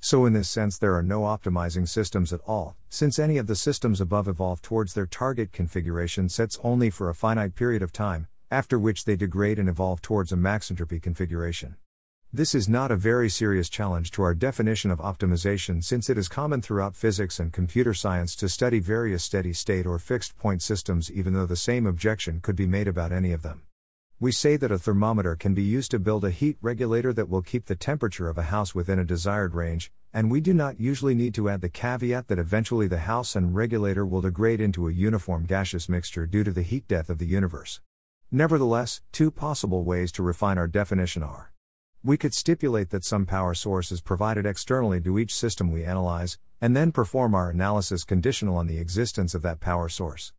So, 0.07 0.27
in 0.27 0.33
this 0.33 0.47
sense, 0.47 0.77
there 0.77 0.93
are 0.93 1.01
no 1.01 1.21
optimizing 1.21 1.87
systems 1.87 2.31
at 2.31 2.39
all, 2.45 2.75
since 2.89 3.17
any 3.17 3.39
of 3.39 3.47
the 3.47 3.55
systems 3.55 3.99
above 3.99 4.27
evolve 4.27 4.61
towards 4.61 4.93
their 4.93 5.07
target 5.07 5.51
configuration 5.51 6.29
sets 6.29 6.59
only 6.63 6.91
for 6.91 7.09
a 7.09 7.15
finite 7.15 7.55
period 7.55 7.81
of 7.81 7.91
time, 7.91 8.27
after 8.51 8.77
which 8.77 9.05
they 9.05 9.15
degrade 9.15 9.57
and 9.57 9.67
evolve 9.67 10.03
towards 10.03 10.31
a 10.31 10.35
max 10.35 10.69
entropy 10.69 10.99
configuration. 10.99 11.77
This 12.31 12.53
is 12.53 12.69
not 12.69 12.91
a 12.91 12.95
very 12.95 13.29
serious 13.29 13.67
challenge 13.67 14.11
to 14.11 14.21
our 14.21 14.35
definition 14.35 14.91
of 14.91 14.99
optimization 14.99 15.83
since 15.83 16.07
it 16.07 16.19
is 16.19 16.27
common 16.27 16.61
throughout 16.61 16.95
physics 16.95 17.39
and 17.39 17.51
computer 17.51 17.95
science 17.95 18.35
to 18.35 18.47
study 18.47 18.77
various 18.77 19.23
steady 19.23 19.53
state 19.53 19.87
or 19.87 19.97
fixed 19.97 20.37
point 20.37 20.61
systems, 20.61 21.11
even 21.11 21.33
though 21.33 21.47
the 21.47 21.55
same 21.55 21.87
objection 21.87 22.41
could 22.41 22.55
be 22.55 22.67
made 22.67 22.87
about 22.87 23.11
any 23.11 23.31
of 23.31 23.41
them. 23.41 23.63
We 24.17 24.31
say 24.31 24.55
that 24.55 24.71
a 24.71 24.79
thermometer 24.79 25.35
can 25.35 25.53
be 25.53 25.61
used 25.61 25.91
to 25.91 25.99
build 25.99 26.23
a 26.23 26.29
heat 26.29 26.57
regulator 26.61 27.11
that 27.11 27.27
will 27.27 27.41
keep 27.41 27.65
the 27.65 27.75
temperature 27.75 28.29
of 28.29 28.37
a 28.37 28.43
house 28.43 28.73
within 28.73 28.97
a 28.97 29.03
desired 29.03 29.53
range, 29.53 29.91
and 30.13 30.31
we 30.31 30.39
do 30.39 30.53
not 30.53 30.79
usually 30.79 31.13
need 31.13 31.33
to 31.33 31.49
add 31.49 31.59
the 31.59 31.67
caveat 31.67 32.29
that 32.29 32.39
eventually 32.39 32.87
the 32.87 32.99
house 32.99 33.35
and 33.35 33.53
regulator 33.53 34.05
will 34.05 34.21
degrade 34.21 34.61
into 34.61 34.87
a 34.87 34.93
uniform 34.93 35.45
gaseous 35.45 35.89
mixture 35.89 36.25
due 36.25 36.45
to 36.45 36.51
the 36.51 36.61
heat 36.61 36.87
death 36.87 37.09
of 37.09 37.17
the 37.17 37.25
universe. 37.25 37.81
Nevertheless, 38.31 39.01
two 39.11 39.31
possible 39.31 39.83
ways 39.83 40.13
to 40.13 40.23
refine 40.23 40.57
our 40.57 40.67
definition 40.67 41.21
are 41.21 41.51
we 42.01 42.15
could 42.15 42.33
stipulate 42.33 42.91
that 42.91 43.03
some 43.03 43.25
power 43.25 43.53
source 43.53 43.91
is 43.91 43.99
provided 43.99 44.45
externally 44.45 45.01
to 45.01 45.19
each 45.19 45.35
system 45.35 45.71
we 45.71 45.83
analyze, 45.83 46.37
and 46.61 46.73
then 46.73 46.93
perform 46.93 47.35
our 47.35 47.49
analysis 47.49 48.05
conditional 48.05 48.55
on 48.55 48.67
the 48.67 48.77
existence 48.77 49.35
of 49.35 49.41
that 49.41 49.59
power 49.59 49.89
source. 49.89 50.31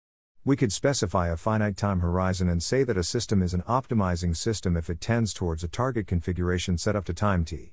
We 0.47 0.55
could 0.55 0.73
specify 0.73 1.27
a 1.27 1.37
finite 1.37 1.77
time 1.77 1.99
horizon 1.99 2.49
and 2.49 2.63
say 2.63 2.85
that 2.85 2.97
a 2.97 3.03
system 3.03 3.43
is 3.43 3.53
an 3.53 3.63
optimizing 3.63 4.37
system 4.37 4.77
if 4.77 4.89
it 4.89 5.01
tends 5.01 5.35
towards 5.35 5.65
a 5.65 5.69
target 5.69 6.07
configuration 6.07 6.79
set 6.79 6.95
up 6.95 7.05
to 7.07 7.13
time 7.13 7.45
t. 7.45 7.73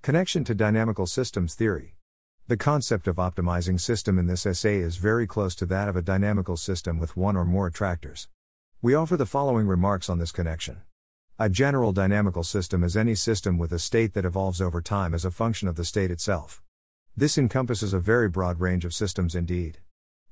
Connection 0.00 0.42
to 0.44 0.54
dynamical 0.54 1.06
systems 1.06 1.54
theory. 1.54 1.96
The 2.46 2.56
concept 2.56 3.08
of 3.08 3.16
optimizing 3.16 3.78
system 3.78 4.18
in 4.18 4.26
this 4.26 4.46
essay 4.46 4.78
is 4.78 4.96
very 4.96 5.26
close 5.26 5.54
to 5.56 5.66
that 5.66 5.86
of 5.86 5.96
a 5.96 6.00
dynamical 6.00 6.56
system 6.56 6.98
with 6.98 7.14
one 7.14 7.36
or 7.36 7.44
more 7.44 7.66
attractors. 7.66 8.28
We 8.80 8.94
offer 8.94 9.18
the 9.18 9.26
following 9.26 9.66
remarks 9.66 10.08
on 10.08 10.18
this 10.18 10.32
connection. 10.32 10.80
A 11.38 11.50
general 11.50 11.92
dynamical 11.92 12.42
system 12.42 12.82
is 12.82 12.96
any 12.96 13.16
system 13.16 13.58
with 13.58 13.70
a 13.70 13.78
state 13.78 14.14
that 14.14 14.24
evolves 14.24 14.62
over 14.62 14.80
time 14.80 15.12
as 15.12 15.26
a 15.26 15.30
function 15.30 15.68
of 15.68 15.76
the 15.76 15.84
state 15.84 16.10
itself. 16.10 16.62
This 17.14 17.36
encompasses 17.36 17.92
a 17.92 18.00
very 18.00 18.30
broad 18.30 18.60
range 18.60 18.86
of 18.86 18.94
systems 18.94 19.34
indeed. 19.34 19.80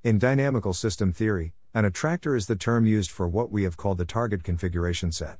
In 0.04 0.18
dynamical 0.18 0.72
system 0.72 1.12
theory, 1.12 1.52
an 1.72 1.84
attractor 1.84 2.34
is 2.34 2.48
the 2.48 2.56
term 2.56 2.84
used 2.86 3.08
for 3.08 3.28
what 3.28 3.52
we 3.52 3.62
have 3.62 3.76
called 3.76 3.98
the 3.98 4.04
target 4.04 4.42
configuration 4.42 5.12
set. 5.12 5.38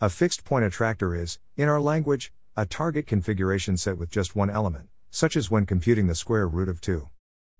A 0.00 0.08
fixed 0.08 0.46
point 0.46 0.64
attractor 0.64 1.14
is, 1.14 1.38
in 1.58 1.68
our 1.68 1.78
language, 1.78 2.32
a 2.56 2.64
target 2.64 3.06
configuration 3.06 3.76
set 3.76 3.98
with 3.98 4.10
just 4.10 4.34
one 4.34 4.48
element, 4.48 4.88
such 5.10 5.36
as 5.36 5.50
when 5.50 5.66
computing 5.66 6.06
the 6.06 6.14
square 6.14 6.48
root 6.48 6.70
of 6.70 6.80
2. 6.80 7.06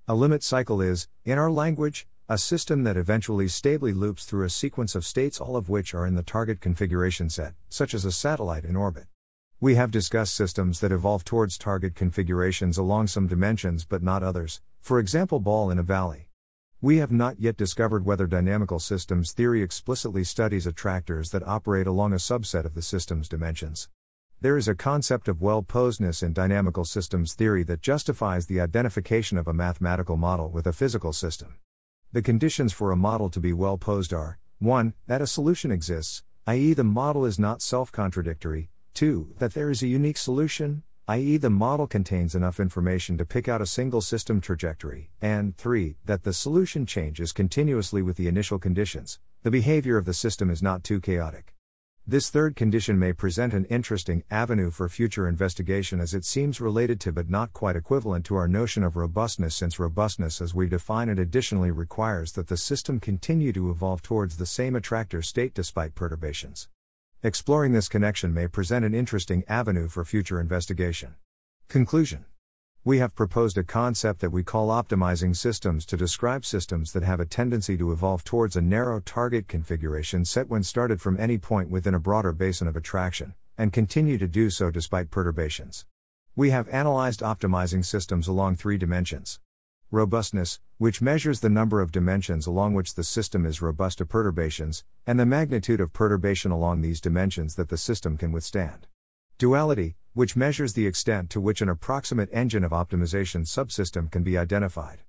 A 0.09 0.15
limit 0.15 0.43
cycle 0.43 0.81
is, 0.81 1.07
in 1.23 1.37
our 1.37 1.51
language, 1.51 2.07
a 2.31 2.39
system 2.39 2.83
that 2.83 2.97
eventually 2.97 3.47
stably 3.47 3.93
loops 3.93 4.25
through 4.25 4.47
a 4.47 4.49
sequence 4.49 4.95
of 4.95 5.05
states, 5.05 5.39
all 5.43 5.55
of 5.55 5.69
which 5.69 5.93
are 5.93 6.07
in 6.07 6.15
the 6.15 6.23
target 6.23 6.63
configuration 6.63 7.29
set, 7.29 7.53
such 7.69 7.93
as 7.93 8.07
a 8.07 8.13
satellite 8.13 8.65
in 8.65 8.75
orbit. 8.75 9.05
We 9.61 9.75
have 9.75 9.91
discussed 9.91 10.35
systems 10.35 10.81
that 10.81 10.93
evolve 10.93 11.27
towards 11.27 11.59
target 11.59 11.95
configurations 11.95 12.79
along 12.79 13.09
some 13.09 13.27
dimensions 13.27 13.85
but 13.85 14.03
not 14.03 14.23
others, 14.23 14.63
for 14.81 14.99
example, 14.99 15.41
ball 15.41 15.71
in 15.71 15.79
a 15.79 15.83
valley. 15.83 16.28
We 16.81 16.99
have 16.99 17.11
not 17.11 17.41
yet 17.41 17.57
discovered 17.57 18.05
whether 18.05 18.29
dynamical 18.29 18.79
systems 18.79 19.33
theory 19.33 19.63
explicitly 19.63 20.23
studies 20.23 20.65
attractors 20.65 21.31
that 21.31 21.43
operate 21.45 21.89
along 21.89 22.13
a 22.13 22.23
subset 22.23 22.65
of 22.65 22.75
the 22.75 22.83
system's 22.83 23.29
dimensions. 23.29 23.89
There 24.41 24.57
is 24.57 24.69
a 24.69 24.77
concept 24.77 25.27
of 25.27 25.41
well 25.41 25.61
posedness 25.65 26.23
in 26.23 26.33
dynamical 26.33 26.85
systems 26.85 27.35
theory 27.35 27.65
that 27.65 27.83
justifies 27.83 28.47
the 28.47 28.61
identification 28.61 29.39
of 29.39 29.49
a 29.49 29.53
mathematical 29.53 30.17
model 30.17 30.51
with 30.51 30.69
a 30.69 30.73
physical 30.73 31.13
system. 31.13 31.57
The 32.13 32.23
conditions 32.23 32.73
for 32.73 32.93
a 32.93 32.97
model 32.97 33.29
to 33.31 33.41
be 33.41 33.53
well 33.53 33.77
posed 33.77 34.15
are 34.15 34.39
1. 34.61 34.95
That 35.09 35.21
a 35.21 35.27
solution 35.27 35.73
exists, 35.73 36.23
i.e., 36.47 36.75
the 36.75 36.85
model 36.85 37.25
is 37.25 37.41
not 37.41 37.61
self 37.61 37.91
contradictory, 37.91 38.71
2. 38.95 39.35
That 39.39 39.55
there 39.55 39.71
is 39.71 39.83
a 39.83 39.89
unique 39.89 40.17
solution, 40.17 40.85
i.e., 41.11 41.39
the 41.39 41.49
model 41.49 41.87
contains 41.87 42.35
enough 42.35 42.61
information 42.61 43.17
to 43.17 43.25
pick 43.25 43.49
out 43.49 43.63
a 43.63 43.67
single 43.67 44.03
system 44.03 44.43
trajectory, 44.43 45.11
and 45.23 45.57
3. 45.57 45.97
That 46.05 46.23
the 46.23 46.35
solution 46.35 46.85
changes 46.85 47.33
continuously 47.33 48.03
with 48.03 48.19
the 48.19 48.29
initial 48.29 48.59
conditions, 48.59 49.19
the 49.43 49.51
behavior 49.51 49.97
of 49.97 50.05
the 50.05 50.13
system 50.13 50.51
is 50.51 50.63
not 50.63 50.85
too 50.85 51.01
chaotic. 51.01 51.55
This 52.07 52.29
third 52.29 52.57
condition 52.57 52.99
may 52.99 53.15
present 53.15 53.55
an 53.55 53.65
interesting 53.67 54.23
avenue 54.31 54.71
for 54.71 54.87
future 54.91 55.27
investigation 55.27 55.99
as 55.99 56.13
it 56.13 56.27
seems 56.27 56.61
related 56.61 57.01
to 57.01 57.13
but 57.13 57.31
not 57.31 57.55
quite 57.55 57.77
equivalent 57.77 58.27
to 58.27 58.37
our 58.37 58.49
notion 58.49 58.83
of 58.83 58.95
robustness, 58.95 59.55
since 59.55 59.79
robustness 59.79 60.43
as 60.43 60.55
we 60.55 60.69
define 60.69 61.09
it 61.09 61.19
additionally 61.19 61.71
requires 61.71 62.33
that 62.33 62.49
the 62.49 62.57
system 62.59 63.01
continue 63.01 63.55
to 63.55 63.71
evolve 63.71 64.03
towards 64.03 64.37
the 64.37 64.45
same 64.45 64.77
attractor 64.77 65.23
state 65.23 65.55
despite 65.55 65.95
perturbations. 65.95 66.69
Exploring 67.21 67.73
this 67.73 67.89
connection 67.89 68.33
may 68.33 68.47
present 68.47 68.85
an 68.85 68.95
interesting 68.95 69.43
avenue 69.49 69.89
for 69.89 70.05
future 70.05 70.41
investigation. 70.41 71.17
Conclusion 71.67 72.27
we 72.85 72.99
have 72.99 73.15
proposed 73.15 73.59
a 73.59 73.65
concept 73.65 74.21
that 74.21 74.31
we 74.31 74.43
call 74.43 74.69
optimizing 74.69 75.37
systems 75.37 75.85
to 75.85 75.97
describe 75.97 76.45
systems 76.45 76.93
that 76.93 77.03
have 77.03 77.21
a 77.21 77.27
tendency 77.27 77.77
to 77.77 77.93
evolve 77.93 78.25
towards 78.25 78.57
a 78.57 78.63
narrow 78.63 79.01
target 79.01 79.47
configuration 79.49 80.25
set 80.25 80.49
when 80.49 80.63
started 80.63 80.99
from 80.99 81.19
any 81.21 81.37
point 81.37 81.69
within 81.69 81.93
a 81.93 82.01
broader 82.01 82.33
basin 82.33 82.67
of 82.67 82.77
attraction, 82.77 83.35
and 83.59 83.75
continue 83.75 84.17
to 84.17 84.27
do 84.27 84.49
so 84.49 84.71
despite 84.71 85.11
perturbations. 85.11 85.85
We 86.35 86.49
have 86.49 86.69
analyzed 86.69 87.21
optimizing 87.21 87.85
systems 87.85 88.29
along 88.29 88.57
three 88.57 88.79
dimensions. 88.79 89.41
Robustness, 89.91 90.61
which 90.77 91.01
measures 91.01 91.41
the 91.41 91.49
number 91.49 91.81
of 91.81 91.93
dimensions 91.93 92.47
along 92.47 92.75
which 92.75 92.95
the 92.95 93.03
system 93.03 93.47
is 93.47 93.63
robust 93.63 93.97
to 93.97 94.05
perturbations, 94.05 94.85
and 95.07 95.19
the 95.19 95.25
magnitude 95.25 95.81
of 95.81 95.95
perturbation 95.95 96.51
along 96.51 96.83
these 96.83 97.01
dimensions 97.01 97.55
that 97.55 97.71
the 97.71 97.79
system 97.79 98.19
can 98.19 98.31
withstand. 98.31 98.87
Duality, 99.39 99.97
which 100.13 100.37
measures 100.37 100.75
the 100.75 100.87
extent 100.87 101.31
to 101.31 101.41
which 101.41 101.63
an 101.63 101.71
approximate 101.71 102.29
engine 102.35 102.65
of 102.65 102.73
optimization 102.73 103.47
subsystem 103.47 104.11
can 104.11 104.23
be 104.23 104.37
identified. 104.37 105.05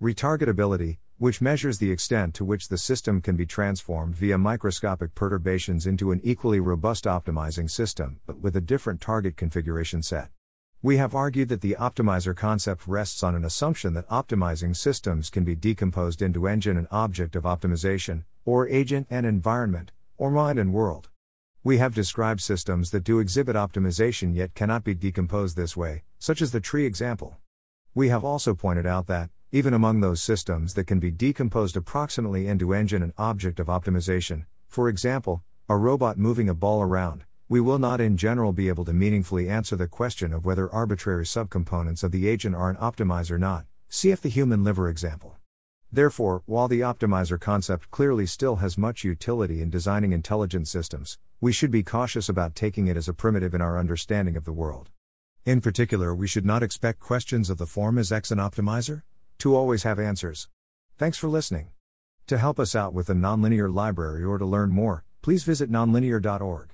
Retargetability, 0.00 0.96
which 1.18 1.42
measures 1.42 1.76
the 1.76 1.90
extent 1.90 2.32
to 2.32 2.42
which 2.42 2.68
the 2.68 2.78
system 2.78 3.20
can 3.20 3.36
be 3.36 3.44
transformed 3.44 4.16
via 4.16 4.38
microscopic 4.38 5.14
perturbations 5.14 5.86
into 5.86 6.10
an 6.10 6.22
equally 6.24 6.58
robust 6.58 7.04
optimizing 7.04 7.70
system, 7.70 8.18
but 8.24 8.40
with 8.40 8.56
a 8.56 8.62
different 8.62 9.02
target 9.02 9.36
configuration 9.36 10.02
set. 10.02 10.30
We 10.84 10.96
have 10.96 11.14
argued 11.14 11.48
that 11.50 11.60
the 11.60 11.76
optimizer 11.78 12.34
concept 12.34 12.88
rests 12.88 13.22
on 13.22 13.36
an 13.36 13.44
assumption 13.44 13.94
that 13.94 14.08
optimizing 14.08 14.74
systems 14.74 15.30
can 15.30 15.44
be 15.44 15.54
decomposed 15.54 16.20
into 16.20 16.48
engine 16.48 16.76
and 16.76 16.88
object 16.90 17.36
of 17.36 17.44
optimization, 17.44 18.24
or 18.44 18.66
agent 18.66 19.06
and 19.08 19.24
environment, 19.24 19.92
or 20.18 20.32
mind 20.32 20.58
and 20.58 20.72
world. 20.72 21.08
We 21.62 21.78
have 21.78 21.94
described 21.94 22.40
systems 22.40 22.90
that 22.90 23.04
do 23.04 23.20
exhibit 23.20 23.54
optimization 23.54 24.34
yet 24.34 24.56
cannot 24.56 24.82
be 24.82 24.92
decomposed 24.92 25.56
this 25.56 25.76
way, 25.76 26.02
such 26.18 26.42
as 26.42 26.50
the 26.50 26.58
tree 26.58 26.84
example. 26.84 27.36
We 27.94 28.08
have 28.08 28.24
also 28.24 28.52
pointed 28.52 28.84
out 28.84 29.06
that, 29.06 29.30
even 29.52 29.74
among 29.74 30.00
those 30.00 30.20
systems 30.20 30.74
that 30.74 30.88
can 30.88 30.98
be 30.98 31.12
decomposed 31.12 31.76
approximately 31.76 32.48
into 32.48 32.74
engine 32.74 33.04
and 33.04 33.12
object 33.16 33.60
of 33.60 33.68
optimization, 33.68 34.46
for 34.66 34.88
example, 34.88 35.44
a 35.68 35.76
robot 35.76 36.18
moving 36.18 36.48
a 36.48 36.54
ball 36.54 36.82
around, 36.82 37.22
we 37.52 37.60
will 37.60 37.78
not 37.78 38.00
in 38.00 38.16
general 38.16 38.50
be 38.50 38.68
able 38.68 38.82
to 38.82 38.94
meaningfully 38.94 39.46
answer 39.46 39.76
the 39.76 39.86
question 39.86 40.32
of 40.32 40.46
whether 40.46 40.72
arbitrary 40.72 41.26
subcomponents 41.26 42.02
of 42.02 42.10
the 42.10 42.26
agent 42.26 42.54
are 42.54 42.70
an 42.70 42.76
optimizer 42.76 43.32
or 43.32 43.38
not, 43.38 43.66
cf. 43.90 44.22
the 44.22 44.30
human 44.30 44.64
liver 44.64 44.88
example. 44.88 45.36
Therefore, 45.92 46.42
while 46.46 46.66
the 46.66 46.80
optimizer 46.80 47.38
concept 47.38 47.90
clearly 47.90 48.24
still 48.24 48.56
has 48.56 48.78
much 48.78 49.04
utility 49.04 49.60
in 49.60 49.68
designing 49.68 50.12
intelligent 50.12 50.66
systems, 50.66 51.18
we 51.42 51.52
should 51.52 51.70
be 51.70 51.82
cautious 51.82 52.26
about 52.26 52.54
taking 52.54 52.86
it 52.86 52.96
as 52.96 53.06
a 53.06 53.12
primitive 53.12 53.52
in 53.52 53.60
our 53.60 53.78
understanding 53.78 54.34
of 54.34 54.46
the 54.46 54.52
world. 54.54 54.88
In 55.44 55.60
particular, 55.60 56.14
we 56.14 56.26
should 56.26 56.46
not 56.46 56.62
expect 56.62 57.00
questions 57.00 57.50
of 57.50 57.58
the 57.58 57.66
form 57.66 57.98
is 57.98 58.10
X 58.10 58.30
an 58.30 58.38
optimizer? 58.38 59.02
To 59.40 59.54
always 59.54 59.82
have 59.82 59.98
answers. 59.98 60.48
Thanks 60.96 61.18
for 61.18 61.28
listening. 61.28 61.68
To 62.28 62.38
help 62.38 62.58
us 62.58 62.74
out 62.74 62.94
with 62.94 63.08
the 63.08 63.12
nonlinear 63.12 63.70
library 63.70 64.24
or 64.24 64.38
to 64.38 64.46
learn 64.46 64.70
more, 64.70 65.04
please 65.20 65.44
visit 65.44 65.70
nonlinear.org. 65.70 66.71